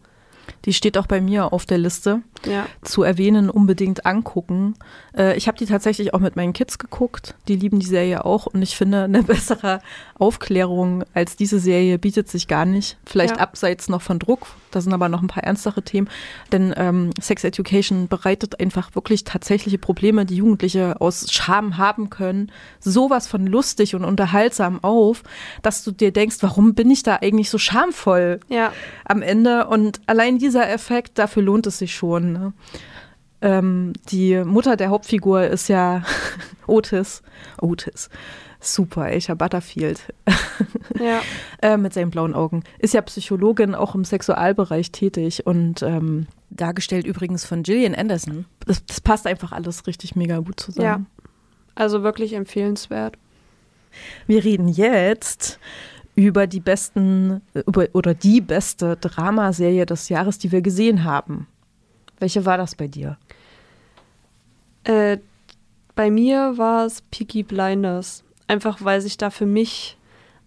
Die 0.64 0.72
steht 0.72 0.96
auch 0.96 1.06
bei 1.06 1.20
mir 1.20 1.52
auf 1.52 1.66
der 1.66 1.78
Liste. 1.78 2.22
Ja. 2.44 2.66
Zu 2.82 3.02
erwähnen, 3.02 3.50
unbedingt 3.50 4.06
angucken. 4.06 4.74
Äh, 5.16 5.36
ich 5.36 5.48
habe 5.48 5.58
die 5.58 5.66
tatsächlich 5.66 6.14
auch 6.14 6.20
mit 6.20 6.36
meinen 6.36 6.52
Kids 6.52 6.78
geguckt. 6.78 7.34
Die 7.48 7.56
lieben 7.56 7.80
die 7.80 7.86
Serie 7.86 8.24
auch. 8.24 8.46
Und 8.46 8.62
ich 8.62 8.76
finde, 8.76 9.04
eine 9.04 9.22
bessere 9.24 9.80
Aufklärung 10.18 11.04
als 11.14 11.36
diese 11.36 11.58
Serie 11.58 11.98
bietet 11.98 12.28
sich 12.28 12.46
gar 12.48 12.64
nicht. 12.64 12.96
Vielleicht 13.04 13.36
Ja. 13.36 13.42
abseits 13.42 13.88
noch 13.88 14.02
von 14.02 14.18
Druck. 14.20 14.46
Da 14.76 14.82
sind 14.82 14.92
aber 14.92 15.08
noch 15.08 15.22
ein 15.22 15.26
paar 15.26 15.42
ernstere 15.42 15.80
Themen. 15.80 16.10
Denn 16.52 16.74
ähm, 16.76 17.08
Sex 17.18 17.44
Education 17.44 18.08
bereitet 18.08 18.60
einfach 18.60 18.94
wirklich 18.94 19.24
tatsächliche 19.24 19.78
Probleme, 19.78 20.26
die 20.26 20.36
Jugendliche 20.36 21.00
aus 21.00 21.32
Scham 21.32 21.78
haben 21.78 22.10
können. 22.10 22.52
Sowas 22.78 23.26
von 23.26 23.46
lustig 23.46 23.94
und 23.94 24.04
unterhaltsam 24.04 24.84
auf, 24.84 25.22
dass 25.62 25.82
du 25.82 25.92
dir 25.92 26.12
denkst, 26.12 26.36
warum 26.40 26.74
bin 26.74 26.90
ich 26.90 27.02
da 27.02 27.16
eigentlich 27.22 27.48
so 27.48 27.56
schamvoll? 27.56 28.40
Ja. 28.50 28.70
am 29.06 29.22
Ende. 29.22 29.66
Und 29.66 30.02
allein 30.06 30.36
dieser 30.36 30.68
Effekt, 30.68 31.18
dafür 31.18 31.42
lohnt 31.42 31.66
es 31.66 31.78
sich 31.78 31.94
schon. 31.94 32.32
Ne? 32.34 32.52
Ähm, 33.40 33.94
die 34.10 34.44
Mutter 34.44 34.76
der 34.76 34.90
Hauptfigur 34.90 35.44
ist 35.44 35.68
ja 35.68 36.02
Otis. 36.66 37.22
Otis. 37.62 38.10
Super, 38.66 39.02
Aisha 39.02 39.34
Butterfield. 39.34 40.00
Ja. 40.98 41.20
äh, 41.60 41.76
mit 41.76 41.92
seinen 41.92 42.10
blauen 42.10 42.32
Augen. 42.32 42.64
Ist 42.78 42.94
ja 42.94 43.02
Psychologin, 43.02 43.74
auch 43.74 43.94
im 43.94 44.04
Sexualbereich 44.04 44.92
tätig 44.92 45.46
und 45.46 45.82
ähm, 45.82 46.26
dargestellt 46.48 47.04
übrigens 47.06 47.44
von 47.44 47.62
Gillian 47.64 47.94
Anderson. 47.94 48.46
Das, 48.64 48.84
das 48.86 49.02
passt 49.02 49.26
einfach 49.26 49.52
alles 49.52 49.86
richtig 49.86 50.16
mega 50.16 50.38
gut 50.38 50.58
zusammen. 50.58 50.86
Ja. 50.86 51.24
Also 51.74 52.02
wirklich 52.02 52.32
empfehlenswert. 52.32 53.18
Wir 54.26 54.42
reden 54.42 54.68
jetzt 54.68 55.58
über 56.14 56.46
die 56.46 56.60
besten 56.60 57.42
über, 57.66 57.88
oder 57.92 58.14
die 58.14 58.40
beste 58.40 58.96
Dramaserie 58.96 59.84
des 59.84 60.08
Jahres, 60.08 60.38
die 60.38 60.50
wir 60.50 60.62
gesehen 60.62 61.04
haben. 61.04 61.46
Welche 62.18 62.46
war 62.46 62.56
das 62.56 62.74
bei 62.74 62.88
dir? 62.88 63.18
Äh, 64.84 65.18
bei 65.94 66.10
mir 66.10 66.56
war 66.56 66.86
es 66.86 67.02
Peaky 67.02 67.42
Blinders. 67.42 68.24
Einfach 68.48 68.78
weil 68.80 69.00
sich 69.00 69.16
da 69.16 69.30
für 69.30 69.46
mich 69.46 69.96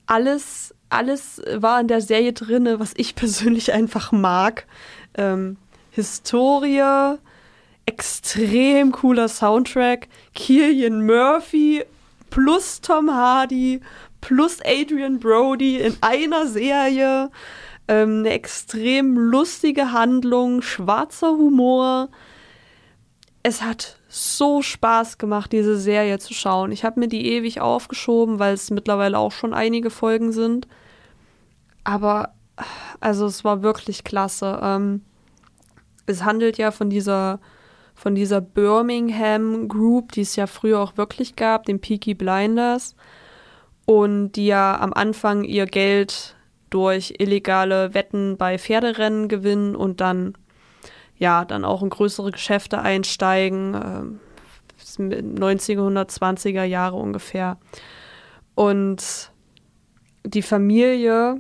alles, 0.06 0.74
alles 0.90 1.42
war 1.54 1.80
in 1.82 1.88
der 1.88 2.02
Serie 2.02 2.34
drin, 2.34 2.68
was 2.80 2.94
ich 2.96 3.16
persönlich 3.16 3.74
einfach 3.74 4.12
mag. 4.12 4.66
Ähm, 5.16 5.58
Historie, 5.92 7.18
extrem 7.86 8.92
cooler 8.92 9.28
Soundtrack, 9.28 10.08
Killian 10.34 11.06
Murphy 11.06 11.84
plus 12.30 12.82
Tom 12.82 13.12
Hardy 13.12 13.82
plus 14.22 14.60
Adrian 14.64 15.20
Brody 15.20 15.78
in 15.78 15.98
einer 16.02 16.48
Serie. 16.48 17.32
Ähm, 17.88 18.20
eine 18.20 18.30
extrem 18.32 19.18
lustige 19.18 19.92
Handlung, 19.92 20.62
schwarzer 20.62 21.32
Humor. 21.32 22.10
Es 23.42 23.62
hat 23.62 23.99
so 24.10 24.64
Spaß 24.64 25.20
gemacht, 25.20 25.52
diese 25.52 25.78
Serie 25.78 26.18
zu 26.18 26.34
schauen. 26.34 26.72
Ich 26.72 26.84
habe 26.84 27.00
mir 27.00 27.08
die 27.08 27.28
ewig 27.28 27.62
aufgeschoben, 27.62 28.40
weil 28.40 28.56
es 28.56 28.72
mittlerweile 28.72 29.20
auch 29.20 29.32
schon 29.32 29.54
einige 29.54 29.92
Folgen 29.92 30.32
sind. 30.32 30.68
Aber 31.84 32.34
also 33.00 33.28
es 33.28 33.44
war 33.44 33.62
wirklich 33.62 34.04
klasse. 34.04 34.60
Ähm, 34.62 35.04
es 36.08 36.24
handelt 36.24 36.58
ja 36.58 36.72
von 36.72 36.90
dieser 36.90 37.40
von 37.94 38.16
dieser 38.16 38.40
Birmingham 38.40 39.68
Group, 39.68 40.14
die 40.14 40.22
es 40.22 40.38
ja 40.38 40.48
früher 40.48 40.80
auch 40.80 40.96
wirklich 40.96 41.36
gab, 41.36 41.66
den 41.66 41.82
Peaky 41.82 42.14
Blinders 42.14 42.96
und 43.86 44.32
die 44.32 44.48
ja 44.48 44.80
am 44.80 44.94
Anfang 44.94 45.44
ihr 45.44 45.66
Geld 45.66 46.38
durch 46.70 47.16
illegale 47.20 47.94
Wetten 47.94 48.38
bei 48.38 48.58
Pferderennen 48.58 49.28
gewinnen 49.28 49.76
und 49.76 50.00
dann 50.00 50.34
ja 51.20 51.46
dann 51.46 51.64
auch 51.66 51.84
in 51.84 51.90
größere 51.90 52.32
Geschäfte 52.32 52.80
einsteigen, 52.80 53.76
ähm, 53.76 54.20
1920er 54.98 56.64
Jahre 56.64 56.96
ungefähr. 56.96 57.58
Und 58.56 59.32
die 60.26 60.42
Familie 60.42 61.40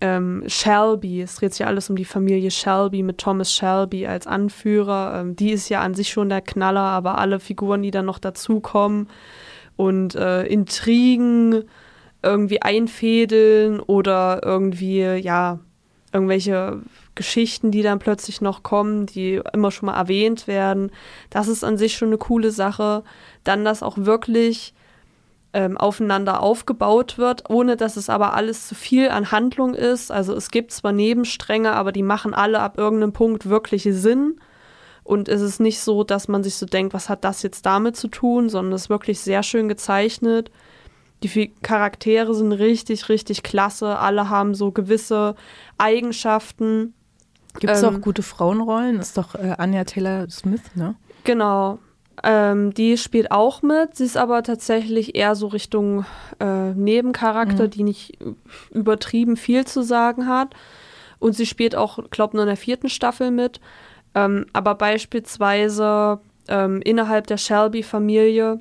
ähm, 0.00 0.44
Shelby, 0.46 1.22
es 1.22 1.36
dreht 1.36 1.54
sich 1.54 1.66
alles 1.66 1.90
um 1.90 1.96
die 1.96 2.04
Familie 2.04 2.50
Shelby 2.50 3.02
mit 3.02 3.18
Thomas 3.18 3.52
Shelby 3.52 4.06
als 4.06 4.26
Anführer. 4.26 5.20
Ähm, 5.20 5.36
die 5.36 5.50
ist 5.50 5.68
ja 5.68 5.80
an 5.80 5.94
sich 5.94 6.10
schon 6.10 6.28
der 6.28 6.40
Knaller, 6.40 6.80
aber 6.80 7.18
alle 7.18 7.40
Figuren, 7.40 7.82
die 7.82 7.90
dann 7.90 8.06
noch 8.06 8.18
dazukommen 8.18 9.08
und 9.76 10.14
äh, 10.14 10.44
Intrigen 10.44 11.64
irgendwie 12.22 12.62
einfädeln 12.62 13.80
oder 13.80 14.40
irgendwie, 14.44 15.02
ja, 15.02 15.60
irgendwelche 16.12 16.80
Geschichten, 17.18 17.70
die 17.70 17.82
dann 17.82 17.98
plötzlich 17.98 18.40
noch 18.40 18.62
kommen, 18.62 19.04
die 19.04 19.42
immer 19.52 19.70
schon 19.70 19.86
mal 19.86 19.98
erwähnt 19.98 20.46
werden. 20.46 20.90
Das 21.28 21.48
ist 21.48 21.64
an 21.64 21.76
sich 21.76 21.96
schon 21.98 22.08
eine 22.08 22.18
coole 22.18 22.50
Sache. 22.50 23.02
Dann, 23.44 23.64
dass 23.64 23.82
auch 23.82 23.98
wirklich 23.98 24.72
ähm, 25.52 25.76
aufeinander 25.76 26.40
aufgebaut 26.40 27.18
wird, 27.18 27.50
ohne 27.50 27.76
dass 27.76 27.96
es 27.96 28.08
aber 28.08 28.34
alles 28.34 28.68
zu 28.68 28.74
viel 28.74 29.08
an 29.10 29.32
Handlung 29.32 29.74
ist. 29.74 30.10
Also 30.10 30.34
es 30.34 30.50
gibt 30.50 30.72
zwar 30.72 30.92
Nebenstränge, 30.92 31.72
aber 31.72 31.92
die 31.92 32.02
machen 32.02 32.32
alle 32.32 32.60
ab 32.60 32.78
irgendeinem 32.78 33.12
Punkt 33.12 33.48
wirklich 33.48 33.82
Sinn. 33.90 34.40
Und 35.02 35.28
es 35.28 35.40
ist 35.40 35.58
nicht 35.58 35.80
so, 35.80 36.04
dass 36.04 36.28
man 36.28 36.44
sich 36.44 36.54
so 36.54 36.66
denkt, 36.66 36.94
was 36.94 37.08
hat 37.08 37.24
das 37.24 37.42
jetzt 37.42 37.66
damit 37.66 37.96
zu 37.96 38.08
tun, 38.08 38.48
sondern 38.48 38.74
es 38.74 38.82
ist 38.82 38.90
wirklich 38.90 39.20
sehr 39.20 39.42
schön 39.42 39.68
gezeichnet. 39.68 40.50
Die 41.24 41.52
Charaktere 41.62 42.34
sind 42.34 42.52
richtig, 42.52 43.08
richtig 43.08 43.42
klasse. 43.42 43.98
Alle 43.98 44.28
haben 44.28 44.54
so 44.54 44.70
gewisse 44.70 45.34
Eigenschaften. 45.78 46.94
Gibt 47.58 47.72
es 47.72 47.82
Ähm, 47.82 47.96
auch 47.96 48.00
gute 48.00 48.22
Frauenrollen? 48.22 48.98
Ist 48.98 49.16
doch 49.18 49.34
äh, 49.34 49.54
Anya 49.58 49.84
Taylor 49.84 50.28
Smith, 50.30 50.62
ne? 50.74 50.94
Genau. 51.24 51.78
Ähm, 52.24 52.74
die 52.74 52.96
spielt 52.98 53.30
auch 53.30 53.62
mit. 53.62 53.96
Sie 53.96 54.04
ist 54.04 54.16
aber 54.16 54.42
tatsächlich 54.42 55.14
eher 55.14 55.34
so 55.36 55.46
Richtung 55.48 56.04
äh, 56.40 56.72
Nebencharakter, 56.72 57.64
Mhm. 57.64 57.70
die 57.70 57.82
nicht 57.84 58.18
übertrieben 58.72 59.36
viel 59.36 59.64
zu 59.66 59.82
sagen 59.82 60.26
hat. 60.26 60.54
Und 61.20 61.34
sie 61.34 61.46
spielt 61.46 61.74
auch, 61.76 61.98
glaube 62.10 62.36
nur 62.36 62.44
in 62.44 62.48
der 62.48 62.56
vierten 62.56 62.88
Staffel 62.88 63.30
mit. 63.30 63.60
Ähm, 64.14 64.46
aber 64.52 64.74
beispielsweise 64.74 66.20
ähm, 66.48 66.80
innerhalb 66.82 67.26
der 67.26 67.36
Shelby-Familie 67.36 68.60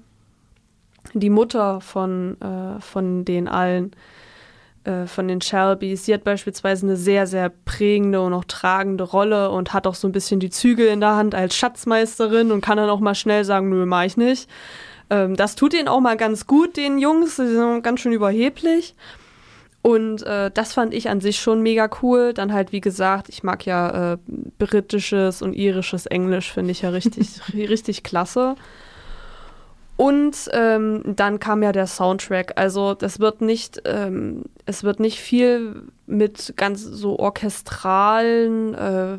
die 1.13 1.29
Mutter 1.29 1.79
von, 1.81 2.39
äh, 2.41 2.81
von 2.81 3.23
den 3.25 3.47
allen, 3.47 3.91
von 5.07 5.27
den 5.27 5.41
Shelbys, 5.41 6.05
sie 6.05 6.13
hat 6.13 6.23
beispielsweise 6.23 6.85
eine 6.85 6.95
sehr, 6.95 7.27
sehr 7.27 7.49
prägende 7.65 8.21
und 8.21 8.33
auch 8.33 8.45
tragende 8.45 9.03
Rolle 9.03 9.49
und 9.49 9.73
hat 9.73 9.85
auch 9.85 9.95
so 9.95 10.07
ein 10.07 10.11
bisschen 10.11 10.39
die 10.39 10.49
Zügel 10.49 10.87
in 10.87 11.01
der 11.01 11.15
Hand 11.15 11.35
als 11.35 11.55
Schatzmeisterin 11.55 12.51
und 12.51 12.61
kann 12.61 12.77
dann 12.77 12.89
auch 12.89 12.99
mal 12.99 13.15
schnell 13.15 13.43
sagen, 13.43 13.69
nö, 13.69 13.85
mach 13.85 14.03
ich 14.03 14.17
nicht. 14.17 14.49
Ähm, 15.09 15.35
das 15.35 15.55
tut 15.55 15.73
ihnen 15.73 15.87
auch 15.87 15.99
mal 15.99 16.17
ganz 16.17 16.47
gut, 16.47 16.77
den 16.77 16.99
Jungs, 16.99 17.35
die 17.35 17.47
sind 17.47 17.83
ganz 17.83 18.01
schön 18.01 18.13
überheblich. 18.13 18.95
Und 19.81 20.23
äh, 20.23 20.51
das 20.51 20.73
fand 20.73 20.93
ich 20.93 21.09
an 21.09 21.21
sich 21.21 21.39
schon 21.39 21.61
mega 21.61 21.89
cool. 22.01 22.33
Dann 22.33 22.51
halt, 22.51 22.71
wie 22.73 22.81
gesagt, 22.81 23.29
ich 23.29 23.43
mag 23.43 23.65
ja 23.65 24.13
äh, 24.13 24.17
britisches 24.57 25.41
und 25.41 25.53
irisches 25.53 26.07
Englisch, 26.07 26.51
finde 26.51 26.71
ich 26.71 26.81
ja 26.81 26.89
richtig, 26.89 27.39
richtig 27.53 28.03
klasse. 28.03 28.55
Und 29.97 30.49
ähm, 30.53 31.01
dann 31.03 31.39
kam 31.39 31.63
ja 31.63 31.71
der 31.71 31.87
Soundtrack. 31.87 32.53
Also 32.55 32.93
das 32.93 33.19
wird 33.19 33.41
nicht, 33.41 33.81
ähm, 33.85 34.43
es 34.67 34.83
wird 34.83 34.99
nicht 34.99 35.19
viel 35.19 35.81
mit 36.05 36.53
ganz 36.55 36.83
so 36.83 37.17
orchestralen, 37.17 38.75
äh, 38.75 39.17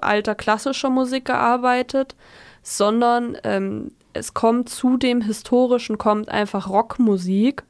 alter 0.00 0.36
klassischer 0.36 0.88
Musik 0.88 1.24
gearbeitet, 1.24 2.14
sondern 2.62 3.36
ähm, 3.42 3.90
es 4.12 4.34
kommt 4.34 4.68
zu 4.68 4.96
dem 4.96 5.20
historischen 5.20 5.98
kommt 5.98 6.28
einfach 6.28 6.68
Rockmusik, 6.68 7.64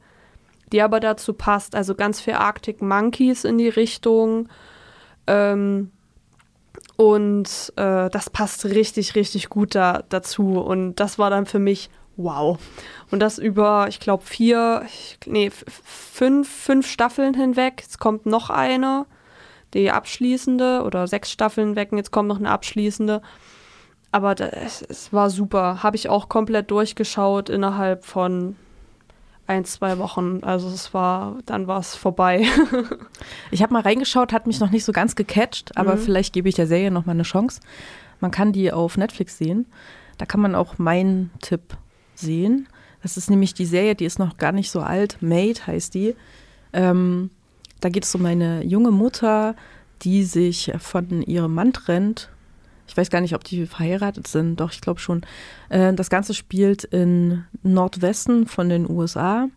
die 0.71 0.83
aber 0.83 0.99
dazu 0.99 1.33
passt. 1.33 1.75
Also 1.75 1.95
ganz 1.95 2.21
viel 2.21 2.35
Arctic 2.35 2.79
Monkeys 2.79 3.43
in 3.43 3.57
die 3.57 3.69
Richtung. 3.69 4.49
Ähm, 5.25 5.89
und 6.95 7.73
äh, 7.75 8.09
das 8.11 8.29
passt 8.29 8.65
richtig, 8.65 9.15
richtig 9.15 9.49
gut 9.49 9.73
da, 9.73 10.03
dazu. 10.09 10.59
Und 10.59 10.95
das 10.95 11.17
war 11.17 11.31
dann 11.31 11.47
für 11.47 11.59
mich 11.59 11.89
wow. 12.17 12.57
Und 13.11 13.19
das 13.19 13.37
über, 13.37 13.87
ich 13.89 13.99
glaube, 13.99 14.23
vier, 14.23 14.85
nee, 15.25 15.49
fünf, 15.49 16.49
fünf 16.49 16.87
Staffeln 16.87 17.33
hinweg. 17.33 17.83
Es 17.87 17.97
kommt 17.97 18.25
noch 18.25 18.49
eine. 18.49 19.05
die 19.73 19.91
abschließende 19.91 20.83
oder 20.85 21.05
sechs 21.07 21.29
Staffeln 21.31 21.75
weg 21.75 21.91
und 21.91 21.97
jetzt 21.97 22.11
kommt 22.11 22.29
noch 22.29 22.39
eine 22.39 22.49
abschließende. 22.49 23.21
Aber 24.11 24.33
das, 24.33 24.53
es, 24.53 24.81
es 24.83 25.13
war 25.13 25.29
super. 25.29 25.83
Habe 25.83 25.97
ich 25.97 26.07
auch 26.07 26.29
komplett 26.29 26.71
durchgeschaut 26.71 27.49
innerhalb 27.49 28.05
von 28.05 28.55
ein, 29.47 29.65
zwei 29.65 29.97
Wochen. 29.97 30.39
Also 30.43 30.69
es 30.69 30.93
war, 30.93 31.39
dann 31.45 31.67
war 31.67 31.79
es 31.79 31.93
vorbei. 31.95 32.45
ich 33.51 33.61
habe 33.61 33.73
mal 33.73 33.81
reingeschaut, 33.81 34.31
hat 34.31 34.47
mich 34.47 34.61
noch 34.61 34.71
nicht 34.71 34.85
so 34.85 34.93
ganz 34.93 35.15
gecatcht, 35.15 35.77
aber 35.77 35.95
Mhm. 35.95 35.99
vielleicht 35.99 36.33
gebe 36.33 36.47
ich 36.47 36.55
der 36.55 36.67
Serie 36.67 36.89
noch 36.91 37.05
mal 37.05 37.11
eine 37.11 37.23
Chance. 37.23 37.59
Man 38.21 38.31
kann 38.31 38.53
die 38.53 38.71
auf 38.71 38.95
Netflix 38.97 39.37
sehen. 39.37 39.65
Da 40.17 40.25
kann 40.25 40.39
man 40.39 40.55
auch 40.55 40.77
meinen 40.77 41.31
Tipp 41.41 41.75
sehen. 42.19 42.67
Das 43.01 43.17
ist 43.17 43.29
nämlich 43.29 43.53
die 43.53 43.65
Serie, 43.65 43.95
die 43.95 44.05
ist 44.05 44.19
noch 44.19 44.37
gar 44.37 44.51
nicht 44.51 44.71
so 44.71 44.81
alt. 44.81 45.17
Maid 45.21 45.67
heißt 45.67 45.93
die. 45.93 46.15
Ähm, 46.73 47.29
da 47.81 47.89
geht 47.89 48.03
es 48.03 48.15
um 48.15 48.25
eine 48.25 48.63
junge 48.63 48.91
Mutter, 48.91 49.55
die 50.01 50.23
sich 50.23 50.71
von 50.79 51.21
ihrem 51.21 51.53
Mann 51.53 51.73
trennt. 51.73 52.29
Ich 52.87 52.97
weiß 52.97 53.09
gar 53.09 53.21
nicht, 53.21 53.35
ob 53.35 53.43
die 53.43 53.65
verheiratet 53.65 54.27
sind. 54.27 54.59
Doch, 54.59 54.71
ich 54.71 54.81
glaube 54.81 54.99
schon. 54.99 55.21
Äh, 55.69 55.93
das 55.93 56.09
Ganze 56.09 56.33
spielt 56.33 56.83
in 56.83 57.43
Nordwesten 57.63 58.47
von 58.47 58.69
den 58.69 58.89
USA. 58.89 59.49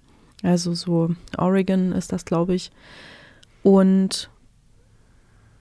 Also 0.42 0.74
so 0.74 1.14
Oregon 1.36 1.92
ist 1.92 2.12
das, 2.12 2.24
glaube 2.24 2.54
ich. 2.54 2.70
Und 3.62 4.30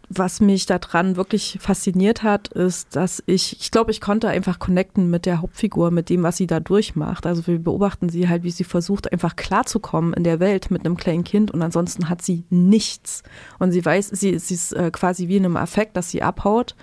was 0.10 0.40
mich 0.40 0.66
daran 0.66 1.18
wirklich 1.18 1.58
fasziniert 1.60 2.24
hat, 2.24 2.48
ist, 2.50 2.96
dass 2.96 3.22
ich, 3.26 3.60
ich 3.60 3.72
glaube, 3.72 3.92
ich 3.92 4.00
konnte 4.00 4.30
einfach 4.30 4.58
connecten 4.58 5.10
mit 5.10 5.26
der 5.26 5.42
Hauptfigur, 5.42 5.92
mit 5.92 6.10
dem, 6.10 6.24
was 6.24 6.38
sie 6.38 6.48
da 6.48 6.62
durchmacht. 6.62 7.26
Also 7.26 7.46
wir 7.46 7.60
beobachten 7.60 8.08
sie 8.08 8.30
halt, 8.30 8.44
wie 8.44 8.52
sie 8.52 8.64
versucht, 8.64 9.12
einfach 9.12 9.36
klarzukommen 9.36 10.14
in 10.14 10.24
der 10.24 10.40
Welt 10.40 10.72
mit 10.72 10.86
einem 10.86 10.96
kleinen 10.96 11.26
Kind 11.26 11.52
und 11.52 11.62
ansonsten 11.62 12.08
hat 12.08 12.22
sie 12.22 12.46
nichts. 12.50 13.24
Und 13.60 13.74
sie 13.74 13.84
weiß, 13.84 14.10
sie, 14.10 14.40
sie 14.40 14.54
ist 14.54 14.72
äh, 14.74 14.92
quasi 14.92 15.28
wie 15.28 15.38
in 15.38 15.46
einem 15.46 15.58
Affekt, 15.58 15.98
dass 15.98 16.10
sie 16.10 16.24
abhaut. 16.24 16.76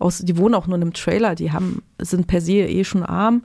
Aus, 0.00 0.18
die 0.18 0.38
wohnen 0.38 0.54
auch 0.54 0.66
nur 0.66 0.76
in 0.76 0.82
einem 0.82 0.94
Trailer, 0.94 1.34
die 1.34 1.52
haben, 1.52 1.82
sind 1.98 2.26
per 2.26 2.40
se 2.40 2.52
eh 2.52 2.84
schon 2.84 3.04
arm. 3.04 3.42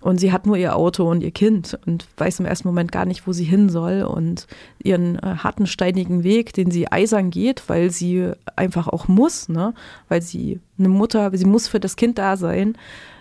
Und 0.00 0.18
sie 0.18 0.32
hat 0.32 0.46
nur 0.46 0.56
ihr 0.56 0.76
Auto 0.76 1.08
und 1.08 1.22
ihr 1.22 1.30
Kind 1.30 1.78
und 1.86 2.06
weiß 2.16 2.40
im 2.40 2.46
ersten 2.46 2.68
Moment 2.68 2.90
gar 2.90 3.04
nicht, 3.04 3.26
wo 3.26 3.32
sie 3.32 3.44
hin 3.44 3.68
soll. 3.68 4.02
Und 4.02 4.46
ihren 4.82 5.16
äh, 5.16 5.36
harten, 5.38 5.66
steinigen 5.66 6.24
Weg, 6.24 6.54
den 6.54 6.70
sie 6.70 6.90
eisern 6.90 7.30
geht, 7.30 7.68
weil 7.68 7.90
sie 7.90 8.32
einfach 8.56 8.88
auch 8.88 9.08
muss, 9.08 9.48
ne? 9.48 9.74
weil 10.08 10.22
sie 10.22 10.60
eine 10.78 10.88
Mutter, 10.88 11.30
sie 11.36 11.44
muss 11.44 11.68
für 11.68 11.80
das 11.80 11.96
Kind 11.96 12.18
da 12.18 12.36
sein, 12.36 12.76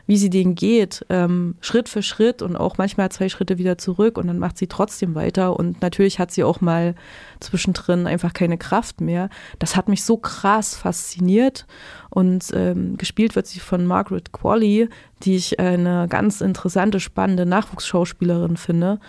wie 0.10 0.18
sie 0.18 0.32
den 0.32 0.56
geht, 0.56 1.06
ähm, 1.10 1.54
Schritt 1.62 1.88
für 1.88 2.02
Schritt 2.02 2.42
und 2.42 2.56
auch 2.56 2.80
manchmal 2.80 3.12
zwei 3.12 3.30
Schritte 3.30 3.60
wieder 3.60 3.78
zurück 3.78 4.18
und 4.18 4.26
dann 4.26 4.40
macht 4.40 4.58
sie 4.58 4.66
trotzdem 4.66 5.14
weiter. 5.14 5.56
Und 5.56 5.84
natürlich 5.84 6.18
hat 6.18 6.32
sie 6.32 6.44
auch 6.44 6.62
mal 6.62 6.96
zwischendrin 7.40 8.08
einfach 8.08 8.34
keine 8.34 8.58
Kraft 8.58 9.02
mehr. 9.02 9.30
Das 9.60 9.76
hat 9.76 9.88
mich 9.88 10.04
so 10.04 10.18
krass 10.18 10.76
fasziniert. 10.76 11.68
Und 12.10 12.46
ähm, 12.56 12.98
gespielt 12.98 13.36
wird 13.36 13.46
sie 13.46 13.60
von 13.60 13.86
Margaret 13.86 14.32
Qualley, 14.32 14.90
die 15.22 15.36
ich 15.36 15.60
eine 15.60 16.08
ganz 16.10 16.42
interessante, 16.42 17.00
spannende 17.00 17.46
Nachwuchsschauspielerin 17.46 18.58
finde. 18.58 19.00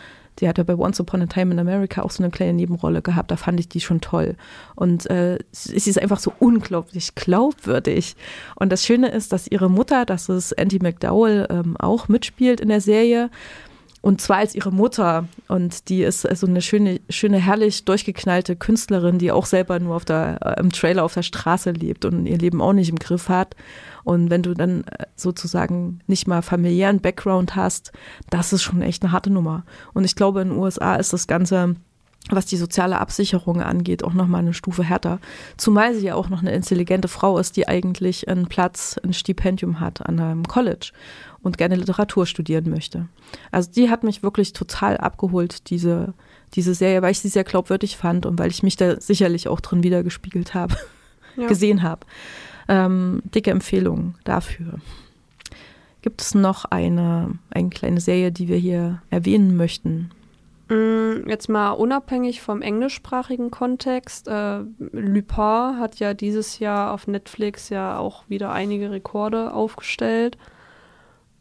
Die 0.40 0.48
hat 0.48 0.58
ja 0.58 0.64
bei 0.64 0.76
Once 0.76 1.00
Upon 1.00 1.22
a 1.22 1.26
Time 1.26 1.52
in 1.52 1.58
America 1.58 2.02
auch 2.02 2.10
so 2.10 2.22
eine 2.22 2.30
kleine 2.30 2.54
Nebenrolle 2.54 3.02
gehabt. 3.02 3.30
Da 3.30 3.36
fand 3.36 3.60
ich 3.60 3.68
die 3.68 3.80
schon 3.80 4.00
toll. 4.00 4.36
Und 4.74 5.08
äh, 5.10 5.38
sie 5.52 5.76
ist 5.76 6.00
einfach 6.00 6.18
so 6.18 6.32
unglaublich 6.38 7.14
glaubwürdig. 7.14 8.16
Und 8.56 8.70
das 8.70 8.84
Schöne 8.84 9.08
ist, 9.08 9.32
dass 9.32 9.46
ihre 9.46 9.70
Mutter, 9.70 10.04
das 10.04 10.28
ist 10.28 10.52
Andy 10.52 10.78
McDowell, 10.80 11.46
ähm, 11.50 11.76
auch 11.78 12.08
mitspielt 12.08 12.60
in 12.60 12.68
der 12.68 12.80
Serie. 12.80 13.30
Und 14.02 14.20
zwar 14.20 14.38
als 14.38 14.54
ihre 14.54 14.72
Mutter. 14.72 15.26
Und 15.48 15.88
die 15.88 16.02
ist 16.02 16.22
so 16.22 16.46
eine 16.46 16.62
schöne, 16.62 17.00
schöne, 17.10 17.38
herrlich 17.38 17.84
durchgeknallte 17.84 18.56
Künstlerin, 18.56 19.18
die 19.18 19.30
auch 19.30 19.46
selber 19.46 19.78
nur 19.78 19.96
auf 19.96 20.04
der, 20.04 20.38
äh, 20.42 20.60
im 20.60 20.72
Trailer 20.72 21.04
auf 21.04 21.14
der 21.14 21.22
Straße 21.22 21.72
lebt 21.72 22.04
und 22.04 22.26
ihr 22.26 22.38
Leben 22.38 22.62
auch 22.62 22.72
nicht 22.72 22.88
im 22.88 22.98
Griff 22.98 23.28
hat. 23.28 23.54
Und 24.02 24.30
wenn 24.30 24.42
du 24.42 24.54
dann 24.54 24.84
äh, 24.84 25.06
sozusagen 25.16 26.00
nicht 26.06 26.26
mal 26.26 26.40
familiären 26.40 27.00
Background 27.00 27.56
hast, 27.56 27.92
das 28.30 28.52
ist 28.52 28.62
schon 28.62 28.80
echt 28.80 29.02
eine 29.02 29.12
harte 29.12 29.30
Nummer. 29.30 29.64
Und 29.92 30.04
ich 30.04 30.16
glaube, 30.16 30.40
in 30.40 30.48
den 30.48 30.58
USA 30.58 30.96
ist 30.96 31.12
das 31.12 31.26
Ganze 31.26 31.76
was 32.28 32.46
die 32.46 32.56
soziale 32.56 32.98
Absicherung 32.98 33.60
angeht, 33.62 34.04
auch 34.04 34.12
nochmal 34.12 34.40
eine 34.40 34.54
Stufe 34.54 34.84
härter. 34.84 35.18
Zumal 35.56 35.94
sie 35.94 36.06
ja 36.06 36.14
auch 36.14 36.28
noch 36.28 36.40
eine 36.40 36.52
intelligente 36.52 37.08
Frau 37.08 37.38
ist, 37.38 37.56
die 37.56 37.66
eigentlich 37.66 38.28
einen 38.28 38.46
Platz, 38.46 39.00
ein 39.02 39.12
Stipendium 39.12 39.80
hat 39.80 40.04
an 40.06 40.20
einem 40.20 40.46
College 40.46 40.92
und 41.42 41.58
gerne 41.58 41.76
Literatur 41.76 42.26
studieren 42.26 42.68
möchte. 42.70 43.06
Also 43.50 43.70
die 43.70 43.90
hat 43.90 44.04
mich 44.04 44.22
wirklich 44.22 44.52
total 44.52 44.96
abgeholt, 44.98 45.70
diese, 45.70 46.14
diese 46.54 46.74
Serie, 46.74 47.02
weil 47.02 47.12
ich 47.12 47.20
sie 47.20 47.28
sehr 47.28 47.44
glaubwürdig 47.44 47.96
fand 47.96 48.26
und 48.26 48.38
weil 48.38 48.50
ich 48.50 48.62
mich 48.62 48.76
da 48.76 49.00
sicherlich 49.00 49.48
auch 49.48 49.60
drin 49.60 49.82
wiedergespiegelt 49.82 50.54
habe, 50.54 50.76
Ja. 51.36 51.46
gesehen 51.46 51.82
habe. 51.82 52.06
Ähm, 52.68 53.22
dicke 53.34 53.50
Empfehlung 53.52 54.14
dafür. 54.24 54.74
Gibt 56.02 56.22
es 56.22 56.34
noch 56.34 56.64
eine, 56.64 57.32
eine 57.50 57.70
kleine 57.70 58.00
Serie, 58.00 58.32
die 58.32 58.48
wir 58.48 58.56
hier 58.56 59.02
erwähnen 59.10 59.56
möchten? 59.56 60.10
Mm, 60.68 61.28
Jetzt 61.28 61.48
mal 61.48 61.70
unabhängig 61.70 62.40
vom 62.40 62.62
englischsprachigen 62.62 63.50
Kontext. 63.50 64.28
Äh, 64.28 64.60
Lupin 64.92 65.78
hat 65.78 65.98
ja 65.98 66.14
dieses 66.14 66.58
Jahr 66.58 66.92
auf 66.92 67.06
Netflix 67.06 67.68
ja 67.68 67.98
auch 67.98 68.24
wieder 68.28 68.52
einige 68.52 68.90
Rekorde 68.90 69.52
aufgestellt. 69.52 70.38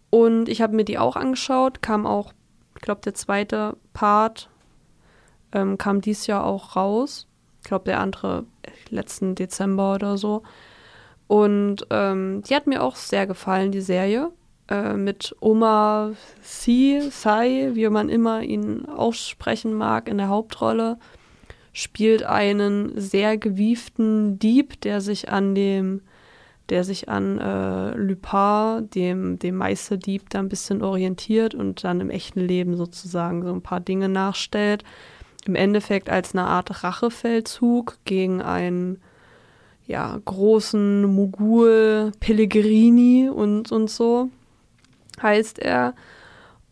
Und 0.10 0.50
ich 0.50 0.62
habe 0.62 0.76
mir 0.76 0.86
die 0.86 0.98
auch 0.98 1.16
angeschaut, 1.16 1.82
kam 1.82 2.06
auch, 2.06 2.34
ich 2.76 2.82
glaube, 2.82 3.02
der 3.02 3.14
zweite 3.14 3.78
Part 3.94 4.50
ähm, 5.52 5.78
kam 5.78 6.02
dieses 6.02 6.28
Jahr 6.28 6.46
auch 6.46 6.76
raus. 6.76 7.28
Ich 7.62 7.68
glaube, 7.68 7.86
der 7.86 8.00
andere 8.00 8.46
äh, 8.64 8.72
letzten 8.90 9.36
Dezember 9.36 9.96
oder 9.96 10.18
so. 10.18 10.44
Und 11.28 11.86
ähm, 11.92 12.42
die 12.42 12.56
hat 12.56 12.68
mir 12.68 12.84
auch 12.84 12.96
sehr 12.96 13.28
gefallen, 13.28 13.72
die 13.72 13.82
Serie. 13.82 14.32
Äh, 14.70 14.94
mit 14.94 15.36
Omar 15.40 16.14
Sy, 16.42 17.02
Sy, 17.12 17.72
wie 17.74 17.90
man 17.90 18.10
immer 18.10 18.42
ihn 18.42 18.86
aussprechen 18.86 19.74
mag, 19.74 20.08
in 20.08 20.18
der 20.18 20.30
Hauptrolle. 20.30 20.98
Spielt 21.74 22.24
einen 22.24 23.00
sehr 23.00 23.38
gewieften 23.38 24.40
Dieb, 24.40 24.82
der 24.82 25.02
sich 25.02 25.30
an 25.30 25.56
dem 25.56 26.02
der 26.70 26.84
sich 26.84 27.10
an 27.10 27.40
äh, 27.40 27.96
Lupin, 27.96 28.90
dem, 28.92 29.40
dem 29.40 29.56
Meisterdieb, 29.56 30.30
da 30.30 30.40
ein 30.40 30.50
bisschen 30.50 30.82
orientiert 30.82 31.56
und 31.56 31.84
dann 31.84 32.02
im 32.02 32.10
echten 32.10 32.40
Leben 32.40 32.78
sozusagen 32.78 33.44
so 33.44 33.52
ein 33.54 33.62
paar 33.62 33.80
Dinge 33.80 34.10
nachstellt. 34.10 34.84
Im 35.46 35.56
Endeffekt 35.56 36.10
als 36.10 36.34
eine 36.34 36.46
Art 36.46 36.84
Rachefeldzug 36.84 37.98
gegen 38.06 38.42
einen 38.42 39.00
ja, 39.86 40.20
großen 40.24 41.04
Mogul 41.04 42.12
Pellegrini 42.20 43.30
und, 43.30 43.72
und 43.72 43.90
so 43.90 44.30
heißt 45.22 45.60
er. 45.60 45.96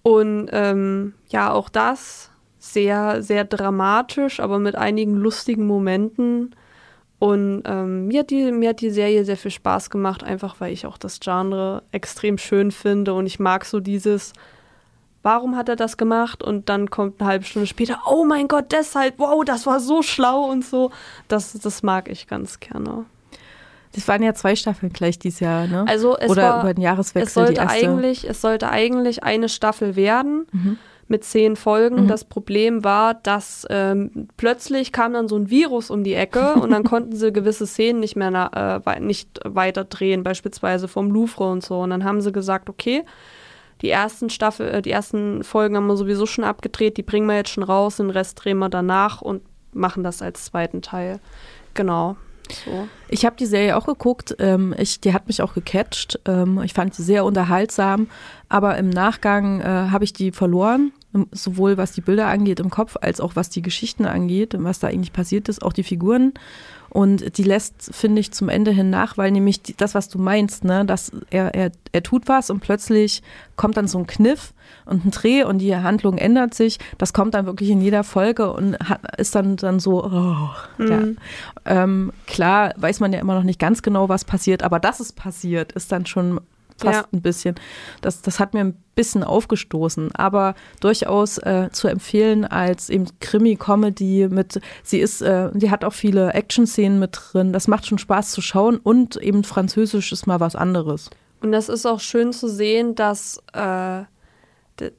Und 0.04 0.50
ähm, 0.52 1.16
ja, 1.30 1.52
auch 1.52 1.70
das 1.70 2.32
sehr, 2.60 3.22
sehr 3.24 3.44
dramatisch, 3.44 4.40
aber 4.40 4.60
mit 4.60 4.76
einigen 4.76 5.16
lustigen 5.16 5.66
Momenten. 5.66 6.56
Und 7.20 7.64
ähm, 7.66 8.08
mir, 8.08 8.20
hat 8.20 8.30
die, 8.30 8.52
mir 8.52 8.70
hat 8.70 8.82
die 8.82 8.92
Serie 8.92 9.26
sehr 9.26 9.38
viel 9.38 9.52
Spaß 9.52 9.90
gemacht, 9.90 10.24
einfach 10.24 10.60
weil 10.60 10.72
ich 10.72 10.86
auch 10.86 10.98
das 10.98 11.20
Genre 11.20 11.82
extrem 11.92 12.38
schön 12.38 12.72
finde 12.72 13.14
und 13.16 13.26
ich 13.26 13.40
mag 13.40 13.66
so 13.66 13.80
dieses, 13.80 14.34
warum 15.24 15.56
hat 15.56 15.68
er 15.68 15.76
das 15.76 15.98
gemacht? 15.98 16.44
Und 16.44 16.70
dann 16.70 16.92
kommt 16.92 17.20
eine 17.20 17.30
halbe 17.30 17.46
Stunde 17.46 17.68
später, 17.68 18.00
oh 18.08 18.24
mein 18.24 18.48
Gott, 18.48 18.72
deshalb, 18.72 19.16
wow, 19.18 19.44
das 19.44 19.66
war 19.66 19.80
so 19.80 20.04
schlau 20.04 20.44
und 20.44 20.64
so. 20.64 20.92
Das, 21.28 21.54
das 21.54 21.82
mag 21.82 22.08
ich 22.08 22.28
ganz 22.28 22.60
gerne. 22.60 23.06
Das 23.94 24.08
waren 24.08 24.22
ja 24.22 24.36
zwei 24.36 24.56
Staffeln 24.56 24.94
gleich 24.94 25.18
dieses 25.18 25.40
Jahr, 25.40 25.66
ne? 25.66 25.86
Also 25.88 26.16
es 26.18 26.30
Oder 26.30 26.44
war, 26.44 26.62
über 26.62 26.74
den 26.76 26.82
Jahreswechsel 26.84 27.28
es 27.28 27.34
sollte 27.34 27.54
die 27.54 27.60
erste. 27.60 27.88
eigentlich, 27.88 28.30
es 28.30 28.42
sollte 28.42 28.70
eigentlich 28.70 29.24
eine 29.24 29.50
Staffel 29.50 29.96
werden 29.96 30.46
Mhm. 30.52 30.78
Mit 31.08 31.24
zehn 31.24 31.56
Folgen. 31.56 32.04
Mhm. 32.04 32.08
Das 32.08 32.26
Problem 32.26 32.84
war, 32.84 33.14
dass 33.14 33.66
ähm, 33.70 34.28
plötzlich 34.38 34.92
kam 34.92 35.14
dann 35.14 35.28
so 35.28 35.38
ein 35.38 35.50
Virus 35.50 35.90
um 35.90 36.04
die 36.04 36.14
Ecke 36.14 36.54
und 36.62 36.72
dann 36.72 36.84
konnten 36.84 37.16
sie 37.16 37.32
gewisse 37.32 37.68
Szenen 37.68 38.00
nicht 38.00 38.16
mehr 38.16 38.32
na, 38.32 38.78
äh, 38.78 39.00
nicht 39.00 39.40
weiter 39.44 39.84
drehen, 39.84 40.24
beispielsweise 40.24 40.88
vom 40.88 41.12
Louvre 41.12 41.50
und 41.50 41.64
so. 41.64 41.80
Und 41.80 41.92
dann 41.92 42.04
haben 42.04 42.22
sie 42.22 42.32
gesagt, 42.32 42.70
okay, 42.70 43.04
die 43.82 43.90
ersten 43.90 44.30
Staffel, 44.30 44.70
äh, 44.70 44.82
die 44.82 44.92
ersten 44.92 45.44
Folgen 45.44 45.76
haben 45.76 45.88
wir 45.88 45.98
sowieso 45.98 46.26
schon 46.26 46.44
abgedreht, 46.44 46.98
die 46.98 47.04
bringen 47.04 47.28
wir 47.28 47.36
jetzt 47.36 47.52
schon 47.52 47.64
raus, 47.64 47.98
den 47.98 48.10
Rest 48.10 48.44
drehen 48.44 48.58
wir 48.58 48.70
danach 48.70 49.22
und 49.22 49.42
machen 49.74 50.04
das 50.04 50.22
als 50.22 50.46
zweiten 50.46 50.82
Teil. 50.82 51.20
Genau. 51.74 52.18
So. 52.66 52.88
Ich 53.10 53.26
habe 53.26 53.36
die 53.36 53.46
Serie 53.46 53.78
auch 53.78 53.86
geguckt. 53.86 54.36
Ähm, 54.40 54.74
ich, 54.78 55.00
die 55.00 55.14
hat 55.14 55.28
mich 55.28 55.42
auch 55.42 55.54
gecatcht. 55.54 56.20
Ähm, 56.26 56.62
ich 56.64 56.74
fand 56.74 56.94
sie 56.94 57.04
sehr 57.04 57.26
unterhaltsam. 57.26 58.08
Aber 58.50 58.78
im 58.78 58.90
Nachgang 58.90 59.62
äh, 59.62 59.64
habe 59.66 60.04
ich 60.04 60.14
die 60.14 60.32
verloren. 60.32 60.92
Sowohl 61.32 61.78
was 61.78 61.94
die 61.94 62.02
Bilder 62.02 62.28
angeht 62.28 62.60
im 62.60 62.70
Kopf, 62.70 62.96
als 63.02 63.22
auch 63.22 63.36
was 63.36 63.50
die 63.50 63.62
Geschichten 63.62 64.06
angeht, 64.06 64.56
was 64.58 64.80
da 64.80 64.88
eigentlich 64.88 65.14
passiert 65.14 65.50
ist, 65.50 65.62
auch 65.62 65.74
die 65.74 65.84
Figuren. 65.84 66.34
Und 66.90 67.38
die 67.38 67.44
lässt, 67.44 67.94
finde 67.94 68.22
ich, 68.22 68.32
zum 68.32 68.50
Ende 68.50 68.72
hin 68.72 68.90
nach, 68.90 69.18
weil 69.18 69.32
nämlich 69.32 69.62
die, 69.62 69.76
das, 69.76 69.94
was 69.94 70.08
du 70.10 70.20
meinst, 70.20 70.64
ne, 70.64 70.86
dass 70.86 71.12
er, 71.30 71.54
er, 71.54 71.72
er 71.92 72.04
tut 72.04 72.28
was 72.28 72.50
und 72.50 72.62
plötzlich 72.62 73.22
kommt 73.56 73.78
dann 73.78 73.88
so 73.88 73.98
ein 73.98 74.08
Kniff 74.08 74.54
und 74.86 75.06
ein 75.06 75.12
Dreh 75.12 75.44
und 75.44 75.60
die 75.60 75.76
Handlung 75.76 76.18
ändert 76.18 76.54
sich. 76.54 76.80
Das 76.98 77.12
kommt 77.14 77.34
dann 77.34 77.46
wirklich 77.46 77.70
in 77.70 77.82
jeder 77.82 78.04
Folge 78.04 78.52
und 78.52 78.80
hat, 78.80 79.20
ist 79.20 79.36
dann, 79.36 79.58
dann 79.58 79.80
so, 79.80 80.06
oh, 80.06 80.50
mhm. 80.78 80.88
ja. 80.88 81.84
Ähm, 81.84 82.14
klar 82.26 82.74
weiß 82.78 83.00
man 83.02 83.12
ja 83.12 83.20
immer 83.20 83.36
noch 83.36 83.44
nicht 83.44 83.60
ganz 83.60 83.82
genau, 83.82 84.08
was 84.08 84.24
passiert, 84.24 84.64
aber 84.64 84.80
dass 84.80 85.00
es 85.00 85.12
passiert, 85.12 85.74
ist 85.74 85.92
dann 85.92 86.06
schon 86.06 86.40
fast 86.78 87.00
ja. 87.00 87.08
ein 87.12 87.22
bisschen. 87.22 87.56
Das, 88.02 88.22
das 88.22 88.40
hat 88.40 88.54
mir 88.54 88.62
ein 88.62 88.78
bisschen 88.96 89.24
aufgestoßen, 89.24 90.14
aber 90.16 90.56
durchaus 90.80 91.38
äh, 91.38 91.70
zu 91.72 91.88
empfehlen 91.88 92.46
als 92.46 92.90
eben 92.90 93.06
Krimi-Comedy 93.20 94.28
mit, 94.30 94.60
sie 94.84 95.00
ist, 95.00 95.22
äh, 95.22 95.50
die 95.54 95.70
hat 95.72 95.84
auch 95.84 95.94
viele 95.94 96.34
Action-Szenen 96.34 97.00
mit 97.00 97.18
drin. 97.20 97.54
Das 97.54 97.68
macht 97.68 97.86
schon 97.86 97.98
Spaß 97.98 98.32
zu 98.32 98.42
schauen 98.42 98.78
und 98.78 99.16
eben 99.18 99.44
Französisch 99.44 100.12
ist 100.12 100.28
mal 100.28 100.40
was 100.40 100.56
anderes. 100.56 101.10
Und 101.42 101.52
das 101.52 101.70
ist 101.70 101.86
auch 101.86 102.00
schön 102.00 102.34
zu 102.34 102.48
sehen, 102.48 102.96
dass, 102.96 103.42
äh, 103.54 104.04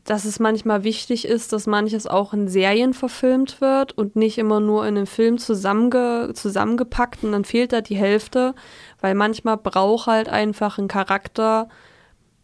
dass 0.05 0.25
es 0.25 0.41
manchmal 0.41 0.85
wichtig 0.85 1.25
ist, 1.27 1.53
dass 1.53 1.67
manches 1.67 2.07
auch 2.07 2.33
in 2.33 2.49
Serien 2.49 2.95
verfilmt 2.95 3.61
wird 3.61 3.97
und 3.97 4.17
nicht 4.17 4.39
immer 4.39 4.61
nur 4.61 4.87
in 4.87 4.97
einem 4.97 5.07
Film 5.07 5.39
zusammenge 5.39 6.33
zusammengepackt 6.35 7.25
und 7.25 7.33
dann 7.33 7.45
fehlt 7.45 7.73
da 7.73 7.81
die 7.81 7.97
Hälfte, 7.97 8.55
weil 9.01 9.15
manchmal 9.15 9.57
braucht 9.57 10.07
halt 10.07 10.29
einfach 10.29 10.79
ein 10.79 10.89
Charakter 10.89 11.69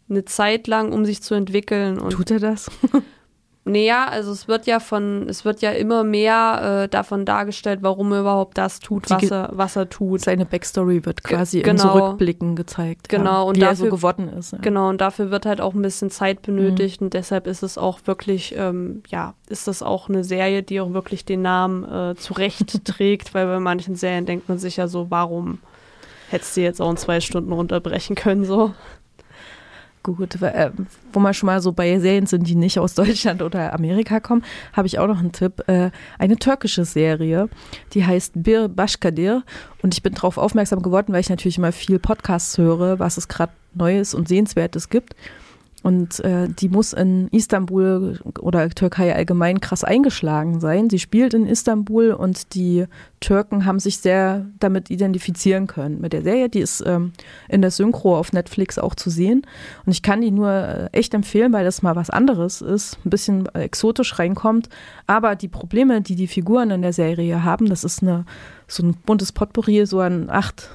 eine 0.09 0.25
Zeit 0.25 0.67
lang, 0.67 0.91
um 0.93 1.05
sich 1.05 1.21
zu 1.21 1.33
entwickeln. 1.33 1.99
Und 1.99 2.11
Tut 2.11 2.31
er 2.31 2.39
das? 2.39 2.69
Naja, 3.67 4.05
also 4.07 4.31
es 4.31 4.47
wird 4.47 4.67
ja 4.67 4.79
von, 4.79 5.27
es 5.27 5.43
wird 5.43 5.61
ja 5.61 5.71
immer 5.71 6.03
mehr 6.03 6.83
äh, 6.83 6.87
davon 6.87 7.25
dargestellt, 7.25 7.79
warum 7.81 8.11
er 8.11 8.19
überhaupt 8.19 8.59
das 8.59 8.79
tut, 8.79 9.09
was 9.09 9.31
er, 9.31 9.49
was 9.53 9.75
er 9.75 9.89
tut. 9.89 10.21
Seine 10.21 10.45
Backstory 10.45 11.03
wird 11.03 11.23
quasi 11.23 11.61
Ge 11.61 11.71
genau. 11.71 11.83
in 11.83 11.99
Zurückblicken 11.99 12.55
gezeigt. 12.55 13.09
Genau, 13.09 13.31
ja, 13.31 13.41
und 13.41 13.55
wie 13.55 13.61
dafür, 13.61 13.71
er 13.71 13.89
so 13.89 13.95
geworden 13.95 14.29
ist. 14.29 14.51
Ja. 14.51 14.59
Genau, 14.59 14.89
und 14.89 15.01
dafür 15.01 15.31
wird 15.31 15.47
halt 15.47 15.61
auch 15.61 15.73
ein 15.73 15.81
bisschen 15.81 16.11
Zeit 16.11 16.43
benötigt 16.43 17.01
mhm. 17.01 17.07
und 17.07 17.15
deshalb 17.15 17.47
ist 17.47 17.63
es 17.63 17.79
auch 17.79 18.01
wirklich, 18.05 18.53
ähm, 18.55 19.01
ja, 19.07 19.33
ist 19.49 19.67
das 19.67 19.81
auch 19.81 20.09
eine 20.09 20.23
Serie, 20.23 20.61
die 20.61 20.79
auch 20.79 20.93
wirklich 20.93 21.25
den 21.25 21.41
Namen 21.41 21.85
äh, 21.85 22.15
zurecht 22.15 22.85
trägt, 22.85 23.33
weil 23.33 23.47
bei 23.47 23.59
manchen 23.59 23.95
Serien 23.95 24.27
denkt 24.27 24.47
man 24.47 24.59
sich 24.59 24.77
ja 24.77 24.87
so, 24.87 25.09
warum 25.09 25.57
hättest 26.29 26.55
du 26.57 26.61
jetzt 26.61 26.81
auch 26.81 26.89
in 26.89 26.97
zwei 26.97 27.19
Stunden 27.21 27.51
runterbrechen 27.51 28.15
können, 28.15 28.45
so. 28.45 28.73
Gut, 30.03 30.39
äh, 30.39 30.69
wo 31.13 31.19
wir 31.19 31.33
schon 31.33 31.47
mal 31.47 31.61
so 31.61 31.71
bei 31.71 31.97
Serien 31.99 32.27
sind, 32.27 32.47
die 32.47 32.53
nicht 32.53 32.77
aus 32.77 32.93
Deutschland 32.93 33.41
oder 33.41 33.73
Amerika 33.73 34.19
kommen, 34.19 34.43
habe 34.73 34.85
ich 34.85 34.99
auch 34.99 35.07
noch 35.07 35.17
einen 35.17 35.31
Tipp. 35.31 35.67
Äh, 35.67 35.89
eine 36.19 36.37
türkische 36.37 36.85
Serie, 36.85 37.49
die 37.93 38.05
heißt 38.05 38.33
Bir 38.35 38.69
Başkadir. 38.69 39.41
Und 39.81 39.95
ich 39.95 40.03
bin 40.03 40.13
darauf 40.13 40.37
aufmerksam 40.37 40.83
geworden, 40.83 41.11
weil 41.11 41.21
ich 41.21 41.29
natürlich 41.29 41.57
immer 41.57 41.71
viel 41.71 41.97
Podcasts 41.97 42.59
höre, 42.59 42.99
was 42.99 43.17
es 43.17 43.27
gerade 43.27 43.53
Neues 43.73 44.13
und 44.13 44.27
Sehenswertes 44.27 44.89
gibt. 44.89 45.15
Und 45.85 46.19
äh, 46.21 46.47
die 46.49 46.67
muss 46.67 46.93
in 46.93 47.27
Istanbul 47.27 48.17
oder 48.39 48.67
Türkei 48.71 49.13
allgemein 49.13 49.61
krass 49.61 49.83
eingeschlagen 49.83 50.59
sein. 50.59 50.89
Sie 50.89 50.97
spielt 50.97 51.35
in 51.35 51.45
Istanbul 51.45 52.11
und 52.11 52.55
die 52.55 52.85
Türken 53.19 53.65
haben 53.65 53.77
sich 53.77 53.99
sehr 53.99 54.47
damit 54.57 54.89
identifizieren 54.89 55.67
können 55.67 56.01
mit 56.01 56.11
der 56.11 56.23
Serie. 56.23 56.49
Die 56.49 56.61
ist 56.61 56.83
ähm, 56.87 57.13
in 57.49 57.61
der 57.61 57.69
Synchro 57.69 58.17
auf 58.17 58.33
Netflix 58.33 58.79
auch 58.79 58.95
zu 58.95 59.11
sehen. 59.11 59.45
Und 59.85 59.91
ich 59.91 60.01
kann 60.01 60.21
die 60.21 60.31
nur 60.31 60.49
äh, 60.49 60.89
echt 60.91 61.13
empfehlen, 61.13 61.53
weil 61.53 61.65
das 61.65 61.83
mal 61.83 61.95
was 61.95 62.09
anderes 62.09 62.61
ist, 62.61 62.97
ein 63.05 63.11
bisschen 63.11 63.45
exotisch 63.53 64.17
reinkommt. 64.17 64.69
Aber 65.05 65.35
die 65.35 65.49
Probleme, 65.49 66.01
die 66.01 66.15
die 66.15 66.25
Figuren 66.25 66.71
in 66.71 66.81
der 66.81 66.93
Serie 66.93 67.43
haben, 67.43 67.69
das 67.69 67.83
ist 67.83 68.01
eine, 68.01 68.25
so 68.67 68.81
ein 68.81 68.95
buntes 69.05 69.31
Potpourri, 69.31 69.85
so 69.85 69.99
an 69.99 70.31
acht 70.31 70.67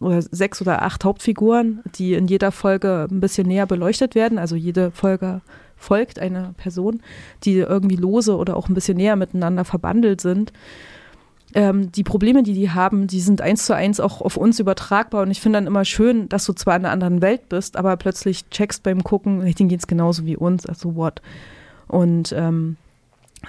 oder 0.00 0.22
sechs 0.22 0.60
oder 0.60 0.82
acht 0.82 1.04
Hauptfiguren, 1.04 1.80
die 1.96 2.14
in 2.14 2.28
jeder 2.28 2.52
Folge 2.52 3.08
ein 3.10 3.20
bisschen 3.20 3.48
näher 3.48 3.66
beleuchtet 3.66 4.14
werden. 4.14 4.38
Also 4.38 4.56
jede 4.56 4.90
Folge 4.90 5.40
folgt 5.76 6.18
einer 6.18 6.54
Person, 6.56 7.00
die 7.44 7.58
irgendwie 7.58 7.96
lose 7.96 8.36
oder 8.36 8.56
auch 8.56 8.68
ein 8.68 8.74
bisschen 8.74 8.96
näher 8.96 9.16
miteinander 9.16 9.64
verbandelt 9.64 10.20
sind. 10.20 10.52
Ähm, 11.54 11.90
die 11.92 12.04
Probleme, 12.04 12.42
die 12.42 12.52
die 12.52 12.70
haben, 12.70 13.06
die 13.06 13.20
sind 13.20 13.40
eins 13.40 13.64
zu 13.64 13.74
eins 13.74 14.00
auch 14.00 14.20
auf 14.20 14.36
uns 14.36 14.60
übertragbar. 14.60 15.22
Und 15.22 15.30
ich 15.30 15.40
finde 15.40 15.58
dann 15.58 15.66
immer 15.66 15.84
schön, 15.84 16.28
dass 16.28 16.44
du 16.44 16.52
zwar 16.52 16.76
in 16.76 16.84
einer 16.84 16.92
anderen 16.92 17.22
Welt 17.22 17.48
bist, 17.48 17.76
aber 17.76 17.96
plötzlich 17.96 18.48
checkst 18.50 18.82
beim 18.82 19.02
Gucken, 19.02 19.40
denen 19.54 19.68
geht 19.68 19.80
es 19.80 19.86
genauso 19.86 20.26
wie 20.26 20.36
uns. 20.36 20.66
Also 20.66 20.94
what? 20.94 21.22
Und 21.86 22.34
ähm, 22.36 22.76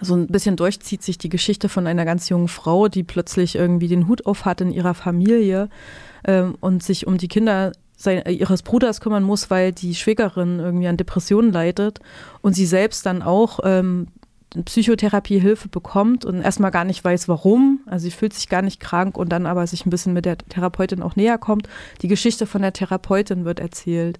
so 0.02 0.16
ein 0.16 0.28
bisschen 0.28 0.56
durchzieht 0.56 1.04
sich 1.04 1.18
die 1.18 1.30
Geschichte 1.30 1.70
von 1.70 1.88
einer 1.88 2.06
ganz 2.06 2.30
jungen 2.30 2.48
Frau, 2.48 2.88
die 2.88 3.04
plötzlich 3.04 3.56
irgendwie 3.56 3.88
den 3.88 4.08
Hut 4.08 4.26
auf 4.26 4.46
hat 4.46 4.62
in 4.62 4.72
ihrer 4.72 4.94
Familie 4.94 5.70
ähm, 6.26 6.56
und 6.60 6.84
sich 6.84 7.08
um 7.08 7.18
die 7.18 7.28
Kinder 7.28 7.72
sein, 7.98 8.26
äh, 8.26 8.32
ihres 8.32 8.64
Bruders 8.64 9.02
kümmern 9.02 9.24
muss, 9.24 9.50
weil 9.50 9.72
die 9.72 9.96
Schwägerin 9.96 10.60
irgendwie 10.60 10.88
an 10.88 10.98
Depressionen 10.98 11.52
leidet 11.52 12.00
und 12.42 12.54
sie 12.54 12.66
selbst 12.66 13.06
dann 13.06 13.22
auch 13.22 13.60
ähm, 13.64 14.08
Psychotherapiehilfe 14.66 15.68
bekommt 15.68 16.26
und 16.26 16.42
erstmal 16.42 16.72
gar 16.72 16.84
nicht 16.84 17.04
weiß, 17.04 17.28
warum. 17.28 17.82
Also 17.86 18.06
sie 18.06 18.12
fühlt 18.12 18.34
sich 18.34 18.50
gar 18.50 18.64
nicht 18.64 18.80
krank 18.80 19.16
und 19.16 19.30
dann 19.30 19.46
aber 19.46 19.68
sich 19.68 19.86
ein 19.86 19.92
bisschen 19.92 20.14
mit 20.14 20.26
der 20.26 20.40
Therapeutin 20.40 21.04
auch 21.04 21.16
näher 21.16 21.38
kommt. 21.38 21.70
Die 22.02 22.08
Geschichte 22.08 22.48
von 22.48 22.64
der 22.64 22.74
Therapeutin 22.74 23.46
wird 23.46 23.60
erzählt. 23.60 24.18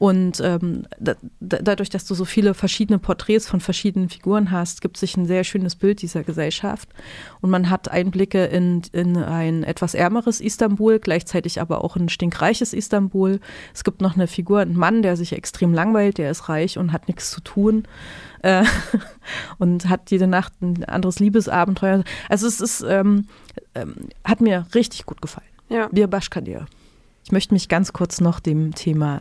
Und 0.00 0.40
ähm, 0.40 0.84
da, 0.98 1.14
dadurch, 1.40 1.90
dass 1.90 2.06
du 2.06 2.14
so 2.14 2.24
viele 2.24 2.54
verschiedene 2.54 2.98
Porträts 2.98 3.46
von 3.46 3.60
verschiedenen 3.60 4.08
Figuren 4.08 4.50
hast, 4.50 4.80
gibt 4.80 4.96
sich 4.96 5.14
ein 5.18 5.26
sehr 5.26 5.44
schönes 5.44 5.76
Bild 5.76 6.00
dieser 6.00 6.24
Gesellschaft. 6.24 6.88
Und 7.42 7.50
man 7.50 7.68
hat 7.68 7.90
Einblicke 7.90 8.46
in, 8.46 8.80
in 8.92 9.18
ein 9.18 9.62
etwas 9.62 9.92
ärmeres 9.92 10.40
Istanbul, 10.40 11.00
gleichzeitig 11.00 11.60
aber 11.60 11.84
auch 11.84 11.96
ein 11.96 12.08
stinkreiches 12.08 12.72
Istanbul. 12.72 13.40
Es 13.74 13.84
gibt 13.84 14.00
noch 14.00 14.14
eine 14.14 14.26
Figur, 14.26 14.60
ein 14.60 14.74
Mann, 14.74 15.02
der 15.02 15.18
sich 15.18 15.34
extrem 15.34 15.74
langweilt, 15.74 16.16
der 16.16 16.30
ist 16.30 16.48
reich 16.48 16.78
und 16.78 16.94
hat 16.94 17.06
nichts 17.06 17.30
zu 17.30 17.42
tun. 17.42 17.82
Äh, 18.40 18.64
und 19.58 19.90
hat 19.90 20.10
jede 20.10 20.26
Nacht 20.26 20.54
ein 20.62 20.82
anderes 20.84 21.18
Liebesabenteuer. 21.18 22.04
Also 22.30 22.46
es 22.46 22.62
ist, 22.62 22.82
ähm, 22.88 23.26
ähm, 23.74 23.96
hat 24.24 24.40
mir 24.40 24.66
richtig 24.74 25.04
gut 25.04 25.20
gefallen. 25.20 25.46
Ja. 25.68 25.90
Wir 25.92 26.06
Bashkadir. 26.06 26.64
Ich 27.30 27.32
möchte 27.32 27.54
mich 27.54 27.68
ganz 27.68 27.92
kurz 27.92 28.20
noch 28.20 28.40
dem 28.40 28.74
Thema 28.74 29.20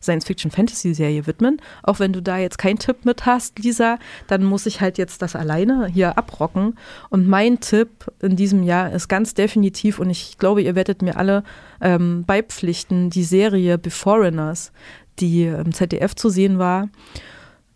Science-Fiction-Fantasy-Serie 0.00 1.26
widmen. 1.26 1.60
Auch 1.82 1.98
wenn 1.98 2.12
du 2.12 2.22
da 2.22 2.38
jetzt 2.38 2.58
keinen 2.58 2.78
Tipp 2.78 3.04
mit 3.04 3.26
hast, 3.26 3.58
Lisa, 3.58 3.98
dann 4.28 4.44
muss 4.44 4.66
ich 4.66 4.80
halt 4.80 4.98
jetzt 4.98 5.20
das 5.20 5.34
alleine 5.34 5.88
hier 5.88 6.16
abrocken. 6.16 6.78
Und 7.08 7.26
mein 7.26 7.58
Tipp 7.58 8.06
in 8.22 8.36
diesem 8.36 8.62
Jahr 8.62 8.92
ist 8.92 9.08
ganz 9.08 9.34
definitiv, 9.34 9.98
und 9.98 10.10
ich 10.10 10.38
glaube, 10.38 10.62
ihr 10.62 10.76
werdet 10.76 11.02
mir 11.02 11.16
alle 11.16 11.42
ähm, 11.80 12.22
beipflichten, 12.24 13.10
die 13.10 13.24
Serie 13.24 13.78
Beforeigners, 13.78 14.70
die 15.18 15.46
im 15.46 15.72
ZDF 15.74 16.14
zu 16.14 16.28
sehen 16.28 16.60
war, 16.60 16.88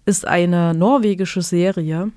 ist 0.06 0.24
eine 0.24 0.72
norwegische 0.72 1.42
Serie 1.42 2.12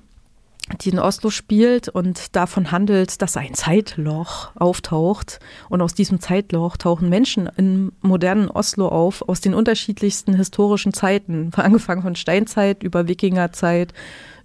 die 0.81 0.89
in 0.89 0.99
Oslo 0.99 1.29
spielt 1.29 1.89
und 1.89 2.35
davon 2.35 2.71
handelt, 2.71 3.21
dass 3.21 3.37
ein 3.37 3.53
Zeitloch 3.53 4.51
auftaucht. 4.55 5.39
Und 5.69 5.81
aus 5.81 5.93
diesem 5.93 6.19
Zeitloch 6.19 6.77
tauchen 6.77 7.09
Menschen 7.09 7.49
im 7.57 7.93
modernen 8.01 8.49
Oslo 8.49 8.87
auf, 8.87 9.27
aus 9.27 9.41
den 9.41 9.53
unterschiedlichsten 9.53 10.33
historischen 10.33 10.93
Zeiten, 10.93 11.51
angefangen 11.55 12.01
von 12.01 12.15
Steinzeit 12.15 12.83
über 12.83 13.07
Wikingerzeit, 13.07 13.93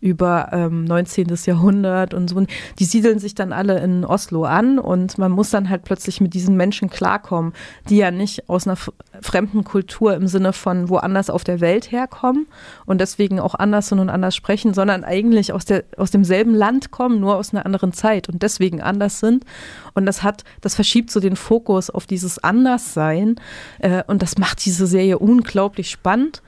über 0.03 0.49
ähm, 0.51 0.85
19. 0.85 1.29
Jahrhundert 1.47 2.13
und 2.13 2.29
so. 2.29 2.45
Die 2.81 2.85
siedeln 2.85 3.21
sich 3.21 3.37
dann 3.37 3.53
alle 3.53 3.79
in 3.79 4.05
Oslo 4.05 4.45
an 4.45 4.81
und 4.81 5.17
man 5.17 5.31
muss 5.31 5.51
dann 5.51 5.71
halt 5.71 5.85
plötzlich 5.85 6.21
mit 6.21 6.35
diesen 6.35 6.57
Menschen 6.57 6.91
klarkommen, 6.91 7.53
die 7.89 7.99
ja 7.99 8.11
nicht 8.11 8.49
aus 8.49 8.67
einer 8.67 8.77
fremden 9.21 9.63
Kultur 9.63 10.15
im 10.15 10.27
Sinne 10.27 10.53
von 10.53 10.89
woanders 10.89 11.31
auf 11.31 11.45
der 11.45 11.61
Welt 11.61 11.93
herkommen 11.93 12.49
und 12.85 13.01
deswegen 13.01 13.39
auch 13.39 13.55
anders 13.55 13.89
sind 13.89 14.01
und 14.01 14.11
anders 14.11 14.35
sprechen, 14.35 14.75
sondern 14.75 15.05
eigentlich 15.05 15.53
aus, 15.53 15.65
der, 15.65 15.85
aus 15.97 16.11
demselben 16.11 16.55
Land 16.55 16.91
kommen, 16.91 17.21
nur 17.21 17.37
aus 17.37 17.55
einer 17.55 17.65
anderen 17.65 17.93
Zeit 17.93 18.29
und 18.29 18.43
deswegen 18.43 18.83
anders 18.83 19.21
sind. 19.21 19.45
Und 19.95 20.05
das 20.05 20.25
hat, 20.25 20.43
das 20.61 20.75
verschiebt 20.75 21.13
so 21.13 21.21
den 21.21 21.37
Fokus 21.37 21.91
auf 21.91 22.07
dieses 22.07 22.43
Anderssein 22.43 23.37
äh, 23.79 24.03
und 24.09 24.21
das 24.21 24.37
macht 24.37 24.65
diese 24.65 24.89
Serie 24.89 25.21
unglaublich 25.21 25.91
spannend. 25.91 26.43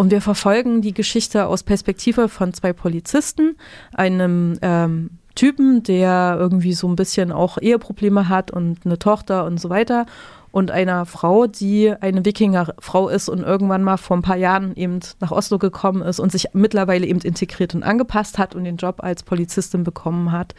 Und 0.00 0.10
wir 0.10 0.22
verfolgen 0.22 0.80
die 0.80 0.94
Geschichte 0.94 1.46
aus 1.46 1.62
Perspektive 1.62 2.30
von 2.30 2.54
zwei 2.54 2.72
Polizisten, 2.72 3.58
einem 3.92 4.58
ähm, 4.62 5.10
Typen, 5.34 5.82
der 5.82 6.38
irgendwie 6.40 6.72
so 6.72 6.88
ein 6.88 6.96
bisschen 6.96 7.30
auch 7.30 7.58
Eheprobleme 7.60 8.30
hat 8.30 8.50
und 8.50 8.86
eine 8.86 8.98
Tochter 8.98 9.44
und 9.44 9.60
so 9.60 9.68
weiter. 9.68 10.06
Und 10.52 10.70
einer 10.70 11.04
Frau, 11.04 11.46
die 11.46 11.92
eine 12.00 12.24
Wikingerfrau 12.24 13.10
ist 13.10 13.28
und 13.28 13.40
irgendwann 13.42 13.84
mal 13.84 13.98
vor 13.98 14.16
ein 14.16 14.22
paar 14.22 14.38
Jahren 14.38 14.74
eben 14.74 15.00
nach 15.20 15.32
Oslo 15.32 15.58
gekommen 15.58 16.00
ist 16.00 16.18
und 16.18 16.32
sich 16.32 16.46
mittlerweile 16.54 17.04
eben 17.06 17.20
integriert 17.20 17.74
und 17.74 17.82
angepasst 17.82 18.38
hat 18.38 18.54
und 18.54 18.64
den 18.64 18.78
Job 18.78 19.02
als 19.02 19.22
Polizistin 19.22 19.84
bekommen 19.84 20.32
hat. 20.32 20.54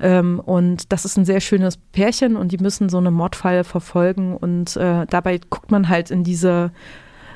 Ähm, 0.00 0.40
und 0.40 0.90
das 0.92 1.04
ist 1.04 1.18
ein 1.18 1.26
sehr 1.26 1.40
schönes 1.40 1.76
Pärchen 1.76 2.36
und 2.36 2.52
die 2.52 2.58
müssen 2.58 2.88
so 2.88 2.96
einen 2.96 3.12
Mordfall 3.12 3.64
verfolgen 3.64 4.34
und 4.34 4.78
äh, 4.78 5.04
dabei 5.10 5.38
guckt 5.50 5.70
man 5.70 5.90
halt 5.90 6.10
in 6.10 6.24
diese 6.24 6.72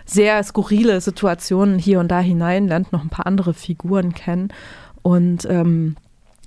sehr 0.05 0.43
skurrile 0.43 1.01
Situationen 1.01 1.79
hier 1.79 2.01
und 2.01 2.09
da 2.09 2.21
hinein, 2.21 2.69
lernt 2.69 2.93
noch 2.93 3.03
ein 3.03 3.11
paar 3.11 3.27
andere 3.27 3.55
Figuren 3.55 4.15
kennen 4.15 4.49
und 5.03 5.47
ähm, 5.49 5.97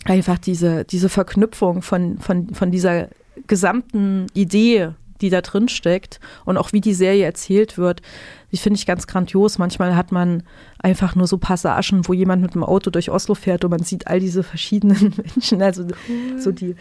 einfach 0.06 0.38
diese, 0.38 0.86
diese 0.86 1.10
Verknüpfung 1.10 1.82
von, 1.82 2.20
von, 2.20 2.54
von 2.54 2.72
dieser 2.72 3.10
gesamten 3.48 4.28
Idee, 4.34 4.90
die 5.22 5.30
da 5.30 5.42
drin 5.42 5.68
steckt 5.68 6.20
und 6.46 6.58
auch 6.58 6.74
wie 6.74 6.82
die 6.82 6.94
Serie 6.94 7.26
erzählt 7.26 7.78
wird, 7.78 8.02
die 8.52 8.58
finde 8.58 8.78
ich 8.78 8.86
ganz 8.86 9.08
grandios. 9.08 9.58
Manchmal 9.58 9.96
hat 9.96 10.12
man 10.12 10.44
einfach 10.80 11.16
nur 11.16 11.28
so 11.28 11.38
Passagen, 11.38 12.08
wo 12.08 12.14
jemand 12.14 12.42
mit 12.42 12.54
dem 12.54 12.64
Auto 12.64 12.90
durch 12.92 13.10
Oslo 13.10 13.36
fährt 13.36 13.66
und 13.66 13.72
man 13.72 13.84
sieht 13.84 14.08
all 14.08 14.20
diese 14.20 14.44
verschiedenen 14.44 15.14
Menschen, 15.36 15.62
also 15.62 15.84
cool. 15.84 16.40
so 16.40 16.52
die 16.52 16.76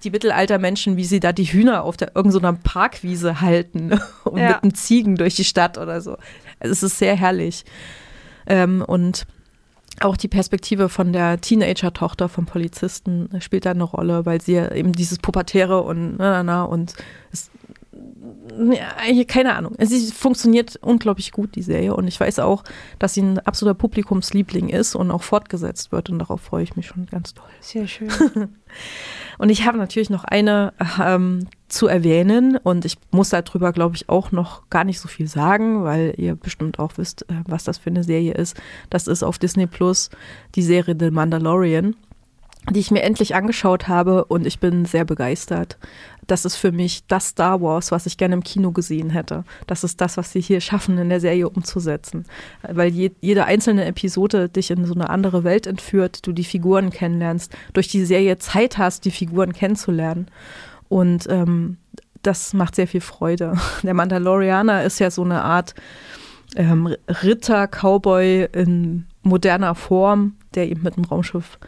die 0.00 0.10
Mittelaltermenschen, 0.10 0.96
wie 0.96 1.04
sie 1.04 1.20
da 1.20 1.32
die 1.32 1.44
Hühner 1.44 1.84
auf 1.84 1.96
der 1.96 2.14
irgendeiner 2.14 2.52
Parkwiese 2.52 3.40
halten 3.40 3.98
und 4.24 4.38
ja. 4.38 4.48
mit 4.48 4.64
den 4.64 4.74
Ziegen 4.74 5.16
durch 5.16 5.34
die 5.34 5.44
Stadt 5.44 5.78
oder 5.78 6.00
so. 6.00 6.16
Also 6.58 6.72
es 6.72 6.82
ist 6.82 6.98
sehr 6.98 7.16
herrlich. 7.16 7.64
Ähm, 8.46 8.84
und 8.86 9.26
auch 10.00 10.16
die 10.16 10.28
Perspektive 10.28 10.88
von 10.88 11.12
der 11.12 11.40
Teenager-Tochter 11.40 12.28
vom 12.28 12.46
Polizisten 12.46 13.28
spielt 13.40 13.66
da 13.66 13.72
eine 13.72 13.84
Rolle, 13.84 14.24
weil 14.24 14.40
sie 14.40 14.54
ja 14.54 14.72
eben 14.72 14.92
dieses 14.92 15.18
Pubertäre 15.18 15.82
und 15.82 16.16
na, 16.16 16.42
na, 16.42 16.42
na 16.42 16.62
und 16.64 16.94
es, 17.32 17.50
ja, 18.58 19.24
keine 19.24 19.54
Ahnung. 19.54 19.74
Es 19.78 20.12
funktioniert 20.12 20.78
unglaublich 20.82 21.32
gut, 21.32 21.54
die 21.54 21.62
Serie. 21.62 21.94
Und 21.94 22.06
ich 22.06 22.20
weiß 22.20 22.38
auch, 22.40 22.64
dass 22.98 23.14
sie 23.14 23.22
ein 23.22 23.38
absoluter 23.38 23.78
Publikumsliebling 23.78 24.68
ist 24.68 24.94
und 24.94 25.10
auch 25.10 25.22
fortgesetzt 25.22 25.92
wird. 25.92 26.10
Und 26.10 26.18
darauf 26.18 26.40
freue 26.40 26.62
ich 26.62 26.76
mich 26.76 26.86
schon 26.86 27.06
ganz 27.06 27.32
toll. 27.32 27.48
Sehr 27.60 27.86
schön. 27.86 28.10
und 29.38 29.48
ich 29.48 29.66
habe 29.66 29.78
natürlich 29.78 30.10
noch 30.10 30.24
eine 30.24 30.74
ähm, 31.02 31.46
zu 31.68 31.86
erwähnen. 31.86 32.58
Und 32.58 32.84
ich 32.84 32.98
muss 33.10 33.30
darüber, 33.30 33.72
glaube 33.72 33.96
ich, 33.96 34.08
auch 34.10 34.32
noch 34.32 34.68
gar 34.68 34.84
nicht 34.84 35.00
so 35.00 35.08
viel 35.08 35.26
sagen, 35.26 35.84
weil 35.84 36.14
ihr 36.18 36.36
bestimmt 36.36 36.78
auch 36.78 36.92
wisst, 36.96 37.22
äh, 37.22 37.34
was 37.46 37.64
das 37.64 37.78
für 37.78 37.90
eine 37.90 38.04
Serie 38.04 38.34
ist. 38.34 38.60
Das 38.90 39.06
ist 39.06 39.22
auf 39.22 39.38
Disney 39.38 39.66
Plus 39.66 40.10
die 40.54 40.62
Serie 40.62 40.96
The 40.98 41.10
Mandalorian 41.10 41.96
die 42.68 42.80
ich 42.80 42.90
mir 42.90 43.02
endlich 43.02 43.34
angeschaut 43.34 43.88
habe 43.88 44.26
und 44.26 44.46
ich 44.46 44.60
bin 44.60 44.84
sehr 44.84 45.04
begeistert 45.04 45.78
das 46.30 46.44
ist 46.44 46.56
für 46.56 46.70
mich 46.70 47.06
das 47.08 47.28
Star 47.28 47.60
Wars, 47.60 47.90
was 47.90 48.06
ich 48.06 48.16
gerne 48.16 48.34
im 48.34 48.44
Kino 48.44 48.70
gesehen 48.70 49.10
hätte. 49.10 49.44
Das 49.66 49.82
ist 49.82 50.00
das, 50.00 50.16
was 50.16 50.30
sie 50.30 50.40
hier 50.40 50.60
schaffen, 50.60 50.96
in 50.98 51.08
der 51.08 51.20
Serie 51.20 51.48
umzusetzen. 51.48 52.24
Weil 52.62 52.92
je, 52.92 53.10
jede 53.20 53.46
einzelne 53.46 53.84
Episode 53.84 54.48
dich 54.48 54.70
in 54.70 54.84
so 54.84 54.94
eine 54.94 55.10
andere 55.10 55.42
Welt 55.42 55.66
entführt, 55.66 56.26
du 56.26 56.32
die 56.32 56.44
Figuren 56.44 56.90
kennenlernst, 56.90 57.52
durch 57.72 57.88
die 57.88 58.04
Serie 58.04 58.38
Zeit 58.38 58.78
hast, 58.78 59.04
die 59.04 59.10
Figuren 59.10 59.52
kennenzulernen. 59.52 60.28
Und 60.88 61.26
ähm, 61.28 61.78
das 62.22 62.52
macht 62.52 62.76
sehr 62.76 62.86
viel 62.86 63.00
Freude. 63.00 63.54
Der 63.82 63.94
Mandalorianer 63.94 64.84
ist 64.84 65.00
ja 65.00 65.10
so 65.10 65.24
eine 65.24 65.42
Art 65.42 65.74
ähm, 66.54 66.94
Ritter, 67.08 67.66
Cowboy 67.66 68.48
in 68.52 69.06
moderner 69.22 69.74
Form, 69.74 70.36
der 70.54 70.68
eben 70.68 70.82
mit 70.82 70.96
einem 70.96 71.06
Raumschiff 71.06 71.58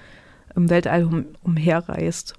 im 0.54 0.70
Weltall 0.70 1.04
um, 1.04 1.24
umherreist. 1.42 2.34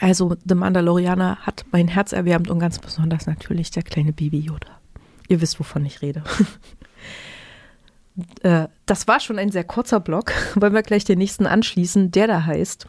Also 0.00 0.36
The 0.44 0.54
Mandalorianer 0.54 1.38
hat 1.38 1.64
mein 1.72 1.88
Herz 1.88 2.12
erwärmt 2.12 2.48
und 2.48 2.60
ganz 2.60 2.78
besonders 2.78 3.26
natürlich 3.26 3.70
der 3.70 3.82
kleine 3.82 4.12
Baby 4.12 4.38
Yoda. 4.38 4.78
Ihr 5.28 5.40
wisst, 5.40 5.58
wovon 5.58 5.84
ich 5.84 6.02
rede. 6.02 6.22
äh, 8.42 8.68
das 8.86 9.08
war 9.08 9.20
schon 9.20 9.38
ein 9.38 9.50
sehr 9.50 9.64
kurzer 9.64 10.00
Block. 10.00 10.32
Wollen 10.54 10.74
wir 10.74 10.82
gleich 10.82 11.04
den 11.04 11.18
nächsten 11.18 11.46
anschließen, 11.46 12.10
der 12.10 12.28
da 12.28 12.44
heißt 12.44 12.86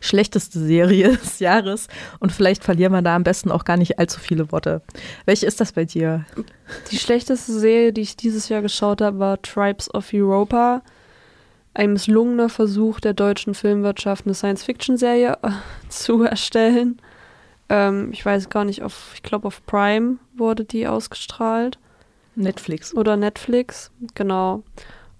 schlechteste 0.00 0.58
Serie 0.58 1.16
des 1.16 1.38
Jahres 1.38 1.88
und 2.18 2.32
vielleicht 2.32 2.64
verlieren 2.64 2.92
wir 2.92 3.02
da 3.02 3.14
am 3.14 3.22
besten 3.22 3.50
auch 3.50 3.64
gar 3.64 3.76
nicht 3.76 3.98
allzu 3.98 4.18
viele 4.18 4.50
Worte. 4.50 4.82
Welche 5.24 5.46
ist 5.46 5.60
das 5.60 5.72
bei 5.72 5.84
dir? 5.84 6.24
Die 6.90 6.98
schlechteste 6.98 7.52
Serie, 7.52 7.92
die 7.92 8.00
ich 8.00 8.16
dieses 8.16 8.48
Jahr 8.48 8.62
geschaut 8.62 9.00
habe, 9.00 9.18
war 9.18 9.42
Tribes 9.42 9.92
of 9.94 10.12
Europa 10.12 10.82
ein 11.78 11.92
misslungener 11.92 12.48
Versuch 12.48 12.98
der 12.98 13.14
deutschen 13.14 13.54
Filmwirtschaft, 13.54 14.26
eine 14.26 14.34
Science-Fiction-Serie 14.34 15.38
äh, 15.42 15.50
zu 15.88 16.24
erstellen. 16.24 17.00
Ähm, 17.68 18.10
ich 18.12 18.26
weiß 18.26 18.50
gar 18.50 18.64
nicht, 18.64 18.82
auf, 18.82 19.12
ich 19.14 19.22
glaube 19.22 19.46
auf 19.46 19.64
Prime 19.64 20.16
wurde 20.36 20.64
die 20.64 20.88
ausgestrahlt. 20.88 21.78
Netflix. 22.34 22.94
Oder 22.94 23.16
Netflix, 23.16 23.92
genau. 24.14 24.64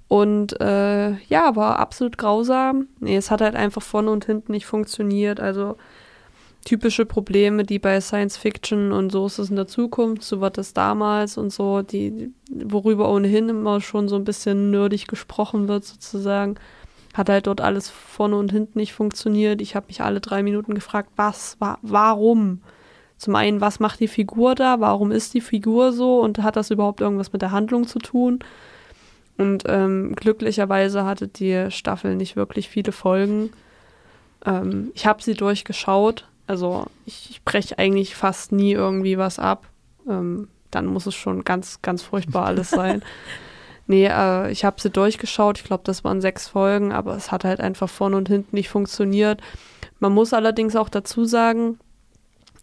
Und 0.09 0.61
äh, 0.61 1.13
ja, 1.29 1.55
war 1.55 1.79
absolut 1.79 2.19
grausam. 2.19 2.89
Nee, 2.99 3.17
es 3.17 3.31
hat 3.31 3.41
halt 3.41 3.55
einfach 3.55 3.83
vorne 3.83 4.11
und 4.11 4.25
hinten 4.25 4.53
nicht 4.53 4.67
funktioniert. 4.67 5.39
Also 5.39 5.77
typische 6.65 7.07
Probleme, 7.07 7.65
die 7.65 7.79
bei 7.79 8.01
Science 8.01 8.37
Fiction 8.37 8.93
und 8.93 9.11
so 9.11 9.27
ist 9.27 9.39
es 9.39 9.51
in 9.51 9.57
der 9.57 9.67
Zukunft, 9.67 10.23
so 10.23 10.41
war 10.41 10.51
das 10.51 10.75
damals 10.75 11.39
und 11.39 11.53
so, 11.53 11.83
die, 11.83 12.33
worüber 12.51 13.11
ohnehin 13.11 13.49
immer 13.49 13.81
schon 13.81 14.09
so 14.09 14.17
ein 14.17 14.25
bisschen 14.25 14.71
nerdig 14.71 15.07
gesprochen 15.07 15.69
wird, 15.69 15.85
sozusagen, 15.85 16.57
hat 17.15 17.29
halt 17.29 17.47
dort 17.47 17.61
alles 17.61 17.89
vorne 17.89 18.37
und 18.37 18.53
hinten 18.53 18.79
nicht 18.79 18.93
funktioniert. 18.93 19.61
Ich 19.61 19.75
habe 19.75 19.87
mich 19.89 20.03
alle 20.03 20.21
drei 20.21 20.43
Minuten 20.43 20.75
gefragt, 20.75 21.11
was, 21.17 21.57
wa 21.59 21.79
warum? 21.83 22.61
Zum 23.17 23.35
einen, 23.35 23.61
was 23.61 23.81
macht 23.81 23.99
die 23.99 24.09
Figur 24.09 24.55
da? 24.55 24.79
Warum 24.79 25.11
ist 25.11 25.35
die 25.35 25.41
Figur 25.41 25.93
so? 25.93 26.21
Und 26.21 26.39
hat 26.39 26.55
das 26.55 26.71
überhaupt 26.71 27.01
irgendwas 27.01 27.33
mit 27.33 27.43
der 27.43 27.51
Handlung 27.51 27.87
zu 27.87 27.99
tun? 27.99 28.39
Und 29.37 29.65
ähm, 29.67 30.15
glücklicherweise 30.15 31.05
hatte 31.05 31.27
die 31.27 31.71
Staffel 31.71 32.15
nicht 32.15 32.37
wirklich 32.37 32.69
viele 32.69 32.93
Folgen. 32.93 33.51
Ähm, 34.45 34.93
ich 34.95 35.07
habe 35.07 35.23
sie 35.23 35.35
durchgeschaut, 35.35 36.29
also 36.49 36.87
ich, 37.05 37.31
ich 37.31 37.45
breche 37.45 37.79
eigentlich 37.79 38.17
fast 38.17 38.53
nie 38.53 38.73
irgendwie 38.73 39.19
was 39.19 39.39
ab. 39.39 39.67
Ähm, 40.09 40.49
dann 40.71 40.87
muss 40.87 41.07
es 41.07 41.15
schon 41.15 41.45
ganz, 41.45 41.81
ganz 41.83 42.03
furchtbar 42.03 42.47
alles 42.47 42.71
sein. 42.71 43.03
nee, 43.87 44.07
äh, 44.07 44.51
ich 44.51 44.65
habe 44.65 44.81
sie 44.81 44.91
durchgeschaut. 44.91 45.59
Ich 45.59 45.65
glaube, 45.65 45.83
das 45.85 46.05
waren 46.05 46.21
sechs 46.21 46.49
Folgen, 46.49 46.93
aber 46.93 47.15
es 47.17 47.31
hat 47.31 47.45
halt 47.45 47.61
einfach 47.61 47.89
vorne 47.89 48.17
und 48.17 48.29
hinten 48.29 48.57
nicht 48.57 48.71
funktioniert. 48.71 49.41
Man 50.01 50.13
muss 50.13 50.33
allerdings 50.33 50.75
auch 50.75 50.89
dazu 50.89 51.25
sagen, 51.25 51.79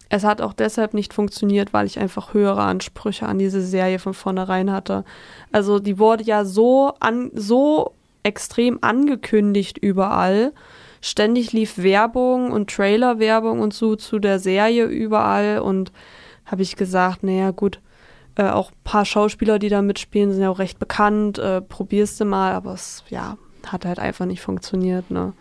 es 0.09 0.23
hat 0.23 0.41
auch 0.41 0.53
deshalb 0.53 0.93
nicht 0.93 1.13
funktioniert, 1.13 1.73
weil 1.73 1.85
ich 1.85 1.99
einfach 1.99 2.33
höhere 2.33 2.61
Ansprüche 2.61 3.27
an 3.27 3.39
diese 3.39 3.61
Serie 3.61 3.99
von 3.99 4.13
vornherein 4.13 4.71
hatte. 4.71 5.03
Also 5.51 5.79
die 5.79 5.99
wurde 5.99 6.23
ja 6.23 6.45
so 6.45 6.93
an, 6.99 7.31
so 7.33 7.93
extrem 8.23 8.79
angekündigt 8.81 9.77
überall 9.77 10.53
ständig 11.05 11.53
lief 11.53 11.77
Werbung 11.77 12.51
und 12.51 12.71
Trailer-Werbung 12.71 13.59
und 13.59 13.75
so 13.75 13.95
zu 13.95 14.17
der 14.17 14.39
Serie 14.39 14.85
überall 14.85 15.59
und 15.59 15.91
habe 16.47 16.63
ich 16.63 16.75
gesagt, 16.75 17.21
naja 17.21 17.51
gut, 17.51 17.79
äh, 18.35 18.49
auch 18.49 18.71
ein 18.71 18.77
paar 18.83 19.05
Schauspieler, 19.05 19.59
die 19.59 19.69
da 19.69 19.83
mitspielen, 19.83 20.31
sind 20.31 20.41
ja 20.41 20.49
auch 20.49 20.57
recht 20.57 20.79
bekannt, 20.79 21.37
äh, 21.37 21.61
probierst 21.61 22.19
du 22.19 22.25
mal, 22.25 22.53
aber 22.53 22.73
es, 22.73 23.03
ja, 23.09 23.37
hat 23.67 23.85
halt 23.85 23.99
einfach 23.99 24.25
nicht 24.25 24.41
funktioniert, 24.41 25.11
ne. 25.11 25.33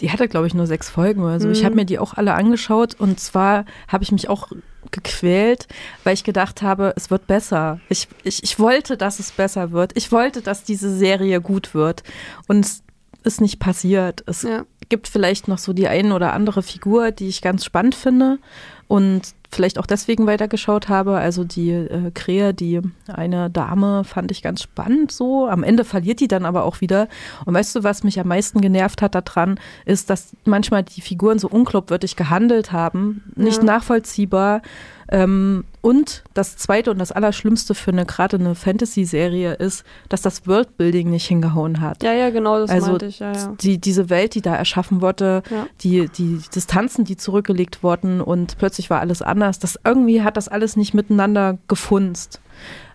Die 0.00 0.12
hatte, 0.12 0.28
glaube 0.28 0.46
ich, 0.46 0.54
nur 0.54 0.66
sechs 0.66 0.90
Folgen 0.90 1.22
oder 1.22 1.40
so. 1.40 1.48
Mhm. 1.48 1.52
Ich 1.52 1.64
habe 1.64 1.74
mir 1.74 1.84
die 1.84 1.98
auch 1.98 2.14
alle 2.14 2.34
angeschaut 2.34 2.94
und 2.94 3.18
zwar 3.18 3.64
habe 3.88 4.04
ich 4.04 4.12
mich 4.12 4.28
auch 4.28 4.48
gequält, 4.92 5.66
weil 6.04 6.14
ich 6.14 6.22
gedacht 6.22 6.62
habe, 6.62 6.92
es 6.96 7.10
wird 7.10 7.26
besser. 7.26 7.80
Ich, 7.88 8.06
ich, 8.22 8.44
ich 8.44 8.60
wollte, 8.60 8.96
dass 8.96 9.18
es 9.18 9.32
besser 9.32 9.72
wird. 9.72 9.92
Ich 9.96 10.12
wollte, 10.12 10.40
dass 10.40 10.62
diese 10.62 10.94
Serie 10.96 11.40
gut 11.40 11.74
wird. 11.74 12.02
Und 12.48 12.64
es 12.64 12.84
ist 13.24 13.40
nicht 13.40 13.58
passiert. 13.58 14.22
Es 14.26 14.42
ja 14.42 14.64
gibt 14.88 15.08
vielleicht 15.08 15.48
noch 15.48 15.58
so 15.58 15.72
die 15.72 15.88
ein 15.88 16.12
oder 16.12 16.32
andere 16.32 16.62
Figur, 16.62 17.10
die 17.10 17.28
ich 17.28 17.42
ganz 17.42 17.64
spannend 17.64 17.94
finde 17.94 18.38
und 18.86 19.22
vielleicht 19.50 19.78
auch 19.78 19.86
deswegen 19.86 20.26
weitergeschaut 20.26 20.88
habe. 20.88 21.16
Also 21.16 21.44
die 21.44 21.70
äh, 21.70 22.10
Krähe, 22.12 22.54
die 22.54 22.80
eine 23.06 23.50
Dame, 23.50 24.04
fand 24.04 24.30
ich 24.30 24.42
ganz 24.42 24.62
spannend 24.62 25.12
so. 25.12 25.46
Am 25.48 25.62
Ende 25.62 25.84
verliert 25.84 26.20
die 26.20 26.28
dann 26.28 26.44
aber 26.44 26.64
auch 26.64 26.80
wieder. 26.80 27.08
Und 27.44 27.54
weißt 27.54 27.76
du, 27.76 27.84
was 27.84 28.04
mich 28.04 28.18
am 28.20 28.28
meisten 28.28 28.60
genervt 28.60 29.00
hat 29.00 29.14
daran, 29.14 29.58
ist, 29.84 30.10
dass 30.10 30.36
manchmal 30.44 30.82
die 30.82 31.00
Figuren 31.00 31.38
so 31.38 31.48
unglaubwürdig 31.48 32.16
gehandelt 32.16 32.72
haben, 32.72 33.24
nicht 33.36 33.58
ja. 33.58 33.64
nachvollziehbar. 33.64 34.62
Ähm, 35.10 35.64
und 35.80 36.24
das 36.32 36.56
Zweite 36.56 36.90
und 36.90 36.98
das 36.98 37.12
Allerschlimmste 37.12 37.74
für 37.74 37.90
eine 37.90 38.06
gerade 38.06 38.36
eine 38.36 38.54
Fantasy-Serie 38.54 39.54
ist, 39.54 39.84
dass 40.08 40.22
das 40.22 40.46
Worldbuilding 40.46 41.10
nicht 41.10 41.26
hingehauen 41.26 41.80
hat. 41.80 42.02
Ja, 42.02 42.12
ja, 42.12 42.30
genau, 42.30 42.58
das 42.58 42.70
also 42.70 42.90
meinte 42.92 43.06
ich. 43.06 43.18
Ja, 43.18 43.32
ja. 43.32 43.54
Die, 43.60 43.78
diese 43.78 44.08
Welt, 44.10 44.34
die 44.34 44.42
da 44.42 44.54
erschaffen 44.54 45.02
wurde, 45.02 45.42
ja. 45.50 45.66
die, 45.82 46.08
die 46.08 46.40
Distanzen, 46.54 47.04
die 47.04 47.16
zurückgelegt 47.16 47.82
wurden 47.82 48.20
und 48.20 48.56
plötzlich 48.58 48.90
war 48.90 49.00
alles 49.00 49.20
anders. 49.20 49.58
Das 49.58 49.78
irgendwie 49.84 50.22
hat 50.22 50.36
das 50.36 50.48
alles 50.48 50.76
nicht 50.76 50.94
miteinander 50.94 51.58
gefunzt. 51.68 52.40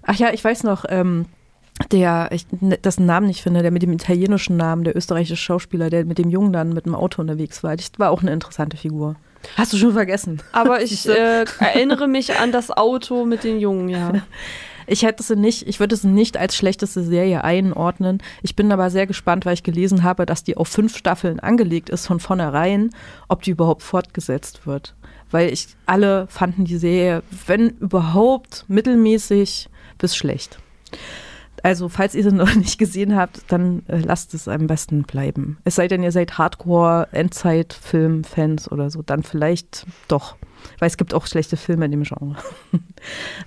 Ach 0.04 0.16
ja, 0.16 0.34
ich 0.34 0.44
weiß 0.44 0.64
noch, 0.64 0.86
ähm, 0.90 1.26
der, 1.92 2.30
ich 2.32 2.46
das 2.82 3.00
Namen 3.00 3.28
nicht 3.28 3.42
finde, 3.42 3.62
der 3.62 3.72
mit 3.72 3.84
dem 3.84 3.94
italienischen 3.94 4.58
Namen, 4.58 4.84
der 4.84 4.98
österreichische 4.98 5.38
Schauspieler, 5.38 5.90
der 5.90 6.06
mit 6.06 6.18
dem 6.18 6.30
Jungen 6.30 6.52
dann 6.52 6.74
mit 6.74 6.86
dem 6.86 6.96
Auto 6.96 7.22
unterwegs 7.22 7.64
war, 7.64 7.76
das 7.76 7.92
war 7.98 8.12
auch 8.12 8.22
eine 8.22 8.34
interessante 8.34 8.78
Figur. 8.78 9.16
Hast 9.56 9.74
du 9.74 9.78
schon 9.78 9.94
vergessen. 9.94 10.42
Aber 10.52 10.82
ich 10.82 11.08
äh, 11.08 11.46
erinnere 11.60 12.08
mich 12.08 12.38
an 12.38 12.52
das 12.52 12.72
Auto 12.72 13.26
mit 13.26 13.44
den 13.44 13.60
Jungen, 13.60 13.90
ja. 13.90 14.14
Ich 14.92 15.04
hätte 15.04 15.22
sie 15.22 15.36
nicht, 15.36 15.68
ich 15.68 15.80
würde 15.80 15.96
sie 15.96 16.08
nicht 16.08 16.36
als 16.36 16.56
schlechteste 16.56 17.04
Serie 17.04 17.44
einordnen. 17.44 18.24
Ich 18.42 18.56
bin 18.56 18.72
aber 18.72 18.90
sehr 18.90 19.06
gespannt, 19.06 19.46
weil 19.46 19.54
ich 19.54 19.62
gelesen 19.62 20.04
habe, 20.04 20.26
dass 20.26 20.44
die 20.44 20.58
auf 20.58 20.68
fünf 20.68 20.98
Staffeln 20.98 21.40
angelegt 21.40 21.92
ist 21.92 22.08
von 22.08 22.20
vornherein, 22.20 22.90
ob 23.28 23.44
die 23.44 23.52
überhaupt 23.52 23.84
fortgesetzt 23.84 24.66
wird. 24.66 24.96
Weil 25.30 25.54
ich 25.54 25.68
alle 25.86 26.26
fanden 26.28 26.66
die 26.66 26.78
Serie, 26.78 27.22
wenn 27.46 27.70
überhaupt, 27.70 28.66
mittelmäßig 28.68 29.70
bis 30.00 30.16
schlecht. 30.16 30.58
Also, 31.64 31.90
falls 31.90 32.16
ihr 32.16 32.24
sie 32.24 32.32
noch 32.36 32.56
nicht 32.56 32.78
gesehen 32.78 33.16
habt, 33.16 33.42
dann 33.50 33.84
äh, 33.88 34.00
lasst 34.00 34.34
es 34.34 34.48
am 34.48 34.68
besten 34.68 35.04
bleiben. 35.04 35.58
Es 35.64 35.76
sei 35.76 35.88
denn, 35.88 36.04
ihr 36.04 36.12
seid 36.12 36.38
Hardcore-Endzeit-Film-Fans 36.38 38.72
oder 38.72 38.90
so, 38.90 39.02
dann 39.02 39.24
vielleicht 39.24 39.86
doch. 40.08 40.36
Weil 40.80 40.88
es 40.88 40.98
gibt 40.98 41.14
auch 41.14 41.28
schlechte 41.28 41.58
Filme 41.58 41.86
in 41.86 41.92
dem 41.92 42.04
Genre. 42.04 42.36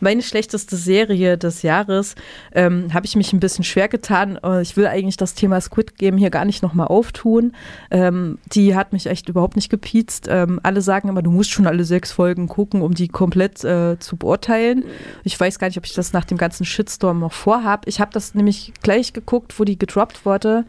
Meine 0.00 0.22
schlechteste 0.22 0.76
Serie 0.76 1.38
des 1.38 1.62
Jahres 1.62 2.14
ähm, 2.52 2.92
habe 2.92 3.06
ich 3.06 3.16
mich 3.16 3.32
ein 3.32 3.40
bisschen 3.40 3.64
schwer 3.64 3.88
getan. 3.88 4.38
Ich 4.62 4.76
will 4.76 4.86
eigentlich 4.86 5.16
das 5.16 5.34
Thema 5.34 5.60
Squid 5.60 5.96
Game 5.98 6.16
hier 6.16 6.30
gar 6.30 6.44
nicht 6.44 6.62
nochmal 6.62 6.88
auftun. 6.88 7.52
Ähm, 7.90 8.38
die 8.52 8.74
hat 8.74 8.92
mich 8.92 9.06
echt 9.06 9.28
überhaupt 9.28 9.56
nicht 9.56 9.70
gepiezt. 9.70 10.26
Ähm, 10.28 10.60
alle 10.62 10.80
sagen 10.80 11.08
immer, 11.08 11.22
du 11.22 11.30
musst 11.30 11.50
schon 11.50 11.66
alle 11.66 11.84
sechs 11.84 12.12
Folgen 12.12 12.48
gucken, 12.48 12.82
um 12.82 12.94
die 12.94 13.08
komplett 13.08 13.64
äh, 13.64 13.98
zu 13.98 14.16
beurteilen. 14.16 14.84
Ich 15.24 15.38
weiß 15.38 15.58
gar 15.58 15.68
nicht, 15.68 15.78
ob 15.78 15.86
ich 15.86 15.94
das 15.94 16.12
nach 16.12 16.24
dem 16.24 16.38
ganzen 16.38 16.64
Shitstorm 16.64 17.20
noch 17.20 17.32
vorhabe. 17.32 17.88
Ich 17.88 18.00
habe 18.00 18.12
das 18.12 18.34
nämlich 18.34 18.72
gleich 18.82 19.12
geguckt, 19.12 19.58
wo 19.58 19.64
die 19.64 19.78
gedroppt 19.78 20.24
wurde 20.24 20.64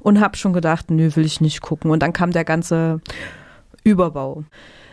und 0.00 0.20
habe 0.20 0.36
schon 0.36 0.52
gedacht, 0.52 0.90
nö, 0.90 1.10
will 1.14 1.24
ich 1.24 1.40
nicht 1.40 1.60
gucken. 1.60 1.90
Und 1.90 2.02
dann 2.02 2.12
kam 2.12 2.32
der 2.32 2.44
ganze 2.44 3.00
Überbau. 3.84 4.44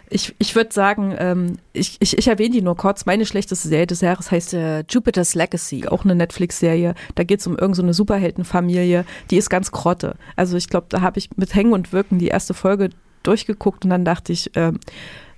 Ich, 0.09 0.35
ich 0.39 0.55
würde 0.55 0.73
sagen, 0.73 1.15
ähm, 1.17 1.57
ich, 1.73 1.97
ich, 1.99 2.17
ich 2.17 2.27
erwähne 2.27 2.55
die 2.55 2.61
nur 2.61 2.75
kurz. 2.75 3.05
Meine 3.05 3.25
schlechteste 3.25 3.67
Serie 3.67 3.87
des 3.87 4.01
Jahres 4.01 4.31
heißt 4.31 4.53
äh, 4.55 4.83
Jupiter's 4.89 5.35
Legacy, 5.35 5.87
auch 5.87 6.03
eine 6.03 6.15
Netflix-Serie. 6.15 6.95
Da 7.15 7.23
geht 7.23 7.41
es 7.41 7.47
um 7.47 7.57
irgendeine 7.57 7.93
so 7.93 7.99
Superheldenfamilie, 7.99 9.05
die 9.29 9.37
ist 9.37 9.49
ganz 9.49 9.71
krotte. 9.71 10.15
Also 10.35 10.57
ich 10.57 10.69
glaube, 10.69 10.87
da 10.89 11.01
habe 11.01 11.19
ich 11.19 11.29
mit 11.37 11.53
Hängen 11.53 11.73
und 11.73 11.93
Wirken 11.93 12.17
die 12.17 12.27
erste 12.27 12.53
Folge 12.53 12.89
durchgeguckt 13.23 13.83
und 13.83 13.91
dann 13.91 14.05
dachte 14.05 14.33
ich, 14.33 14.51
ähm, 14.55 14.79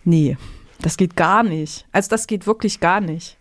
nee, 0.03 0.37
das 0.81 0.97
geht 0.97 1.15
gar 1.15 1.43
nicht. 1.43 1.85
Also 1.91 2.09
das 2.09 2.27
geht 2.27 2.47
wirklich 2.47 2.79
gar 2.79 3.01
nicht. 3.01 3.37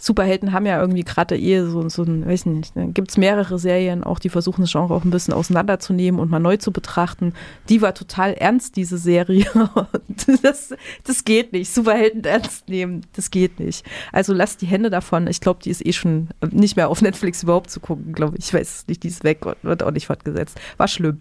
Superhelden 0.00 0.52
haben 0.52 0.66
ja 0.66 0.80
irgendwie 0.80 1.04
gerade 1.04 1.38
eh 1.38 1.64
so, 1.64 1.88
so 1.88 2.02
ein, 2.02 2.26
weiß 2.26 2.46
nicht, 2.46 2.72
gibt 2.94 3.10
es 3.10 3.16
mehrere 3.16 3.58
Serien 3.58 4.04
auch, 4.04 4.18
die 4.18 4.28
versuchen 4.28 4.62
das 4.62 4.72
Genre 4.72 4.94
auch 4.94 5.04
ein 5.04 5.10
bisschen 5.10 5.34
auseinanderzunehmen 5.34 6.20
und 6.20 6.30
mal 6.30 6.38
neu 6.38 6.56
zu 6.58 6.70
betrachten. 6.70 7.32
Die 7.68 7.82
war 7.82 7.94
total 7.94 8.34
ernst, 8.34 8.76
diese 8.76 8.98
Serie. 8.98 9.46
das, 10.42 10.74
das 11.04 11.24
geht 11.24 11.52
nicht. 11.52 11.72
Superhelden 11.72 12.24
ernst 12.24 12.68
nehmen, 12.68 13.06
das 13.14 13.30
geht 13.30 13.58
nicht. 13.58 13.84
Also 14.12 14.32
lasst 14.32 14.60
die 14.62 14.66
Hände 14.66 14.90
davon. 14.90 15.26
Ich 15.26 15.40
glaube, 15.40 15.60
die 15.62 15.70
ist 15.70 15.84
eh 15.84 15.92
schon 15.92 16.28
nicht 16.50 16.76
mehr 16.76 16.88
auf 16.88 17.02
Netflix 17.02 17.42
überhaupt 17.42 17.70
zu 17.70 17.80
gucken, 17.80 18.12
glaube 18.12 18.36
ich. 18.36 18.46
Ich 18.46 18.54
weiß 18.54 18.84
nicht, 18.88 19.02
die 19.02 19.08
ist 19.08 19.24
weg 19.24 19.46
und 19.46 19.56
wird 19.62 19.82
auch 19.82 19.90
nicht 19.90 20.06
fortgesetzt. 20.06 20.60
War 20.76 20.88
schlimm. 20.88 21.20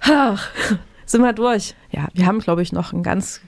Ach, 0.00 0.50
sind 1.06 1.22
wir 1.22 1.32
durch. 1.32 1.74
Ja, 1.90 2.08
wir 2.12 2.26
haben, 2.26 2.40
glaube 2.40 2.62
ich, 2.62 2.72
noch 2.72 2.92
ein 2.92 3.02
ganz 3.02 3.40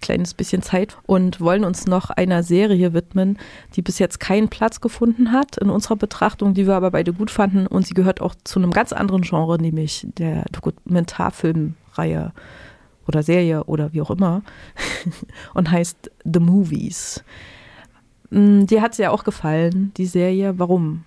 kleines 0.00 0.34
bisschen 0.34 0.62
Zeit 0.62 0.98
und 1.06 1.40
wollen 1.40 1.64
uns 1.64 1.86
noch 1.86 2.10
einer 2.10 2.42
Serie 2.42 2.92
widmen, 2.92 3.38
die 3.74 3.82
bis 3.82 3.98
jetzt 3.98 4.20
keinen 4.20 4.48
Platz 4.48 4.80
gefunden 4.80 5.32
hat 5.32 5.56
in 5.56 5.70
unserer 5.70 5.96
Betrachtung, 5.96 6.54
die 6.54 6.66
wir 6.66 6.74
aber 6.74 6.90
beide 6.90 7.12
gut 7.12 7.30
fanden. 7.30 7.66
Und 7.66 7.86
sie 7.86 7.94
gehört 7.94 8.20
auch 8.20 8.34
zu 8.44 8.58
einem 8.58 8.70
ganz 8.70 8.92
anderen 8.92 9.22
Genre, 9.22 9.58
nämlich 9.60 10.06
der 10.18 10.44
Dokumentarfilmreihe 10.52 12.32
oder 13.06 13.22
Serie 13.22 13.64
oder 13.64 13.92
wie 13.92 14.02
auch 14.02 14.10
immer 14.10 14.42
und 15.54 15.70
heißt 15.70 16.10
The 16.24 16.40
Movies. 16.40 17.24
Mm, 18.30 18.66
dir 18.66 18.82
hat 18.82 18.94
sie 18.94 19.02
ja 19.02 19.10
auch 19.10 19.24
gefallen, 19.24 19.92
die 19.96 20.06
Serie. 20.06 20.58
Warum? 20.58 21.04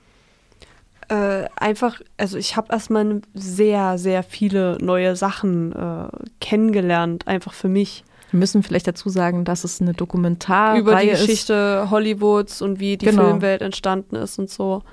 Äh, 1.10 1.46
einfach, 1.56 2.00
also 2.18 2.38
ich 2.38 2.56
habe 2.56 2.72
erstmal 2.72 3.22
sehr, 3.34 3.98
sehr 3.98 4.24
viele 4.24 4.78
neue 4.80 5.16
Sachen 5.16 5.74
äh, 5.74 6.08
kennengelernt, 6.40 7.28
einfach 7.28 7.54
für 7.54 7.70
mich. 7.70 8.04
Wir 8.32 8.40
müssen 8.40 8.64
vielleicht 8.64 8.88
dazu 8.88 9.10
sagen, 9.10 9.46
dass 9.46 9.64
es 9.64 9.82
eine 9.82 9.94
Dokumentarreihe 9.94 10.80
über 10.80 10.96
die 10.98 11.10
Geschichte 11.10 11.84
ist. 11.84 11.92
Hollywoods 11.92 12.62
und 12.62 12.80
wie 12.80 12.98
die 12.98 13.06
genau. 13.06 13.26
Filmwelt 13.26 13.62
entstanden 13.62 14.16
ist 14.16 14.38
und 14.40 14.50
so. 14.50 14.84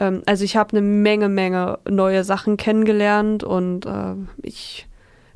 Ähm, 0.00 0.22
also 0.26 0.44
ich 0.44 0.56
habe 0.56 0.76
eine 0.76 0.82
Menge, 0.82 1.28
Menge 1.28 1.78
neue 1.88 2.24
Sachen 2.24 2.56
kennengelernt 2.56 3.44
und 3.44 3.86
äh, 3.86 4.14
ich 4.42 4.86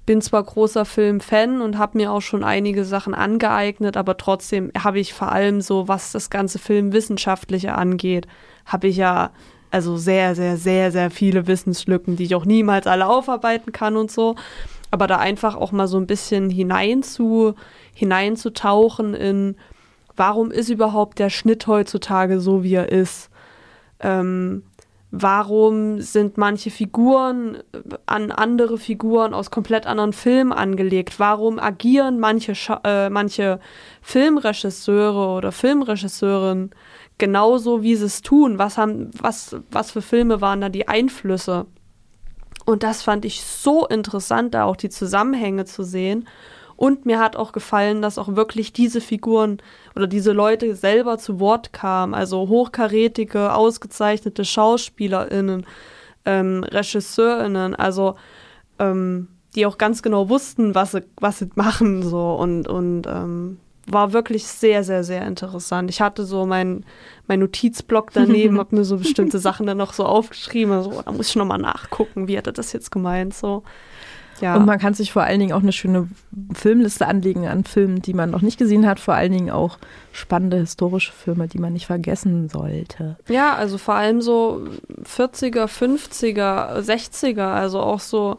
bin 0.04 0.20
zwar 0.20 0.42
großer 0.42 0.84
Filmfan 0.84 1.60
und 1.60 1.78
habe 1.78 1.98
mir 1.98 2.12
auch 2.12 2.22
schon 2.22 2.42
einige 2.42 2.84
Sachen 2.84 3.14
angeeignet, 3.14 3.96
aber 3.96 4.16
trotzdem 4.16 4.72
habe 4.76 4.98
ich 4.98 5.14
vor 5.14 5.30
allem 5.30 5.60
so, 5.60 5.86
was 5.86 6.12
das 6.12 6.28
ganze 6.28 6.58
Filmwissenschaftliche 6.58 7.74
angeht, 7.74 8.26
habe 8.66 8.88
ich 8.88 8.96
ja 8.96 9.30
also 9.70 9.96
sehr, 9.96 10.34
sehr, 10.34 10.56
sehr, 10.56 10.92
sehr 10.92 11.10
viele 11.10 11.46
Wissenslücken, 11.46 12.16
die 12.16 12.24
ich 12.24 12.34
auch 12.34 12.44
niemals 12.44 12.86
alle 12.86 13.06
aufarbeiten 13.06 13.72
kann 13.72 13.96
und 13.96 14.10
so 14.10 14.34
aber 14.92 15.06
da 15.06 15.16
einfach 15.16 15.56
auch 15.56 15.72
mal 15.72 15.88
so 15.88 15.96
ein 15.96 16.06
bisschen 16.06 16.50
hinein 16.50 17.02
zu, 17.02 17.54
hineinzutauchen 17.94 19.14
in, 19.14 19.56
warum 20.16 20.50
ist 20.50 20.68
überhaupt 20.68 21.18
der 21.18 21.30
Schnitt 21.30 21.66
heutzutage 21.66 22.40
so, 22.40 22.62
wie 22.62 22.74
er 22.74 22.92
ist? 22.92 23.30
Ähm, 24.00 24.64
warum 25.10 26.00
sind 26.02 26.36
manche 26.36 26.70
Figuren 26.70 27.62
an 28.04 28.30
andere 28.32 28.76
Figuren 28.76 29.32
aus 29.32 29.50
komplett 29.50 29.86
anderen 29.86 30.12
Filmen 30.12 30.52
angelegt? 30.52 31.18
Warum 31.18 31.58
agieren 31.58 32.20
manche, 32.20 32.52
äh, 32.84 33.08
manche 33.08 33.60
Filmregisseure 34.02 35.38
oder 35.38 35.52
Filmregisseurinnen 35.52 36.70
genauso, 37.16 37.82
wie 37.82 37.96
sie 37.96 38.04
es 38.04 38.20
tun? 38.20 38.58
Was, 38.58 38.76
haben, 38.76 39.10
was, 39.18 39.56
was 39.70 39.90
für 39.90 40.02
Filme 40.02 40.42
waren 40.42 40.60
da 40.60 40.68
die 40.68 40.86
Einflüsse? 40.86 41.64
Und 42.64 42.82
das 42.82 43.02
fand 43.02 43.24
ich 43.24 43.42
so 43.44 43.86
interessant, 43.86 44.54
da 44.54 44.64
auch 44.64 44.76
die 44.76 44.90
Zusammenhänge 44.90 45.64
zu 45.64 45.82
sehen. 45.82 46.28
Und 46.76 47.06
mir 47.06 47.20
hat 47.20 47.36
auch 47.36 47.52
gefallen, 47.52 48.02
dass 48.02 48.18
auch 48.18 48.34
wirklich 48.34 48.72
diese 48.72 49.00
Figuren 49.00 49.58
oder 49.94 50.06
diese 50.06 50.32
Leute 50.32 50.74
selber 50.74 51.18
zu 51.18 51.38
Wort 51.38 51.72
kamen. 51.72 52.14
Also 52.14 52.48
hochkarätige, 52.48 53.54
ausgezeichnete 53.54 54.44
SchauspielerInnen, 54.44 55.66
ähm, 56.24 56.64
RegisseurInnen, 56.64 57.74
also 57.74 58.16
ähm, 58.78 59.28
die 59.54 59.66
auch 59.66 59.78
ganz 59.78 60.02
genau 60.02 60.28
wussten, 60.28 60.74
was 60.74 60.92
sie, 60.92 61.02
was 61.16 61.38
sie 61.38 61.50
machen 61.54 62.02
so 62.02 62.34
und, 62.34 62.68
und 62.68 63.06
ähm, 63.06 63.58
war 63.86 64.12
wirklich 64.12 64.46
sehr, 64.46 64.84
sehr, 64.84 65.04
sehr 65.04 65.26
interessant. 65.26 65.90
Ich 65.90 66.00
hatte 66.00 66.24
so 66.24 66.46
meinen 66.46 66.84
mein 67.26 67.40
Notizblock 67.40 68.12
daneben, 68.12 68.58
habe 68.58 68.76
mir 68.76 68.84
so 68.84 68.98
bestimmte 68.98 69.38
Sachen 69.38 69.66
dann 69.66 69.78
noch 69.78 69.92
so 69.92 70.04
aufgeschrieben. 70.04 70.72
Also, 70.72 70.92
oh, 70.92 71.02
da 71.04 71.12
muss 71.12 71.28
ich 71.28 71.36
nochmal 71.36 71.58
nachgucken, 71.58 72.28
wie 72.28 72.38
hat 72.38 72.46
er 72.46 72.52
das 72.52 72.72
jetzt 72.72 72.90
gemeint. 72.90 73.34
So. 73.34 73.62
Ja. 74.40 74.56
Und 74.56 74.66
man 74.66 74.78
kann 74.78 74.94
sich 74.94 75.12
vor 75.12 75.22
allen 75.22 75.38
Dingen 75.38 75.52
auch 75.52 75.62
eine 75.62 75.72
schöne 75.72 76.08
Filmliste 76.52 77.06
anlegen 77.06 77.46
an 77.46 77.64
Filmen, 77.64 78.02
die 78.02 78.14
man 78.14 78.30
noch 78.30 78.42
nicht 78.42 78.58
gesehen 78.58 78.86
hat. 78.86 78.98
Vor 78.98 79.14
allen 79.14 79.32
Dingen 79.32 79.50
auch 79.50 79.78
spannende 80.12 80.56
historische 80.58 81.12
Filme, 81.12 81.46
die 81.48 81.58
man 81.58 81.72
nicht 81.72 81.86
vergessen 81.86 82.48
sollte. 82.48 83.16
Ja, 83.28 83.54
also 83.54 83.78
vor 83.78 83.94
allem 83.94 84.20
so 84.20 84.66
40er, 85.04 85.66
50er, 85.66 86.80
60er, 86.80 87.52
also 87.52 87.80
auch 87.80 88.00
so 88.00 88.38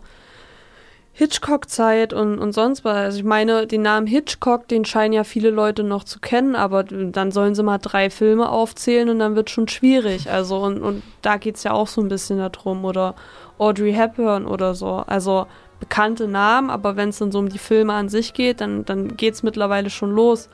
Hitchcock-Zeit 1.16 2.12
und, 2.12 2.40
und 2.40 2.54
sonst 2.54 2.84
was. 2.84 2.96
Also 2.96 3.18
ich 3.20 3.24
meine, 3.24 3.68
den 3.68 3.84
Namen 3.84 4.08
Hitchcock, 4.08 4.68
den 4.68 4.84
scheinen 4.84 5.14
ja 5.14 5.24
viele 5.24 5.52
Leute 5.52 5.84
noch 5.84 6.04
zu 6.04 6.20
kennen, 6.20 6.56
aber 6.56 6.84
dann 6.84 7.32
sollen 7.32 7.54
sie 7.54 7.62
mal 7.62 7.78
drei 7.78 8.10
Filme 8.10 8.50
aufzählen 8.50 9.10
und 9.10 9.20
dann 9.20 9.36
wird 9.36 9.52
schon 9.52 9.68
schwierig. 9.68 10.32
Also 10.32 10.58
und, 10.64 10.82
und 10.82 11.04
da 11.22 11.38
geht 11.38 11.58
es 11.58 11.64
ja 11.64 11.72
auch 11.72 11.88
so 11.88 12.02
ein 12.02 12.08
bisschen 12.08 12.40
darum. 12.40 12.84
Oder 12.84 13.14
Audrey 13.60 13.94
Hepburn 13.94 14.48
oder 14.48 14.74
so. 14.74 15.04
Also 15.06 15.46
bekannte 15.80 16.28
Namen, 16.28 16.72
aber 16.72 16.96
wenn 16.96 17.10
es 17.10 17.20
dann 17.20 17.32
so 17.32 17.38
um 17.40 17.50
die 17.50 17.60
Filme 17.60 17.94
an 17.94 18.10
sich 18.10 18.34
geht, 18.34 18.60
dann, 18.60 18.84
dann 18.84 19.16
geht 19.16 19.36
es 19.36 19.44
mittlerweile 19.44 19.92
schon 19.92 20.12
los. 20.12 20.50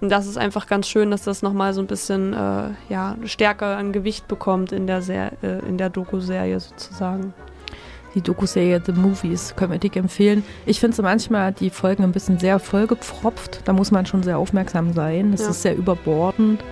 Und 0.00 0.08
das 0.08 0.26
ist 0.26 0.38
einfach 0.38 0.66
ganz 0.66 0.88
schön, 0.88 1.10
dass 1.10 1.24
das 1.24 1.42
nochmal 1.42 1.74
so 1.74 1.82
ein 1.82 1.86
bisschen 1.86 2.32
äh, 2.32 2.70
ja, 2.88 3.16
stärker 3.24 3.76
an 3.76 3.92
Gewicht 3.92 4.28
bekommt 4.28 4.72
in 4.72 4.86
der, 4.86 5.02
Ser 5.02 5.32
äh, 5.42 5.58
in 5.68 5.76
der 5.76 5.90
Doku-Serie 5.90 6.58
sozusagen 6.58 7.34
die 8.14 8.20
Doku-Serie 8.20 8.82
The 8.84 8.92
Movies 8.92 9.54
können 9.56 9.72
wir 9.72 9.78
dick 9.78 9.96
empfehlen. 9.96 10.42
Ich 10.66 10.80
finde 10.80 10.96
so 10.96 11.02
manchmal 11.02 11.52
die 11.52 11.70
Folgen 11.70 12.02
ein 12.04 12.12
bisschen 12.12 12.38
sehr 12.38 12.58
vollgepfropft. 12.58 13.62
Da 13.64 13.72
muss 13.72 13.90
man 13.90 14.06
schon 14.06 14.22
sehr 14.22 14.38
aufmerksam 14.38 14.92
sein. 14.92 15.32
Das 15.32 15.42
ja. 15.42 15.50
ist 15.50 15.62
sehr 15.62 15.76
überbordend. 15.76 16.62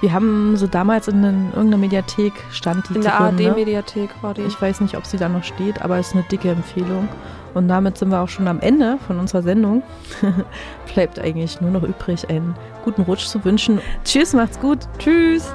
Wir 0.00 0.14
haben 0.14 0.56
so 0.56 0.66
damals 0.66 1.08
in 1.08 1.22
den, 1.22 1.48
irgendeiner 1.48 1.76
Mediathek 1.76 2.32
stand 2.50 2.88
die 2.88 2.94
In 2.94 3.02
der 3.02 3.20
ARD-Mediathek 3.20 4.10
war 4.22 4.32
die. 4.32 4.42
Ich 4.42 4.60
weiß 4.60 4.80
nicht, 4.80 4.96
ob 4.96 5.04
sie 5.04 5.18
da 5.18 5.28
noch 5.28 5.44
steht, 5.44 5.82
aber 5.82 5.98
es 5.98 6.08
ist 6.08 6.14
eine 6.14 6.24
dicke 6.24 6.50
Empfehlung. 6.50 7.08
Und 7.52 7.68
damit 7.68 7.98
sind 7.98 8.10
wir 8.10 8.20
auch 8.20 8.28
schon 8.28 8.48
am 8.48 8.60
Ende 8.60 8.98
von 9.06 9.18
unserer 9.18 9.42
Sendung. 9.42 9.82
Bleibt 10.94 11.18
eigentlich 11.18 11.60
nur 11.60 11.70
noch 11.70 11.82
übrig, 11.82 12.30
einen 12.30 12.54
guten 12.84 13.02
Rutsch 13.02 13.26
zu 13.26 13.44
wünschen. 13.44 13.80
Tschüss, 14.04 14.32
macht's 14.32 14.58
gut. 14.58 14.78
Tschüss. 14.98 15.52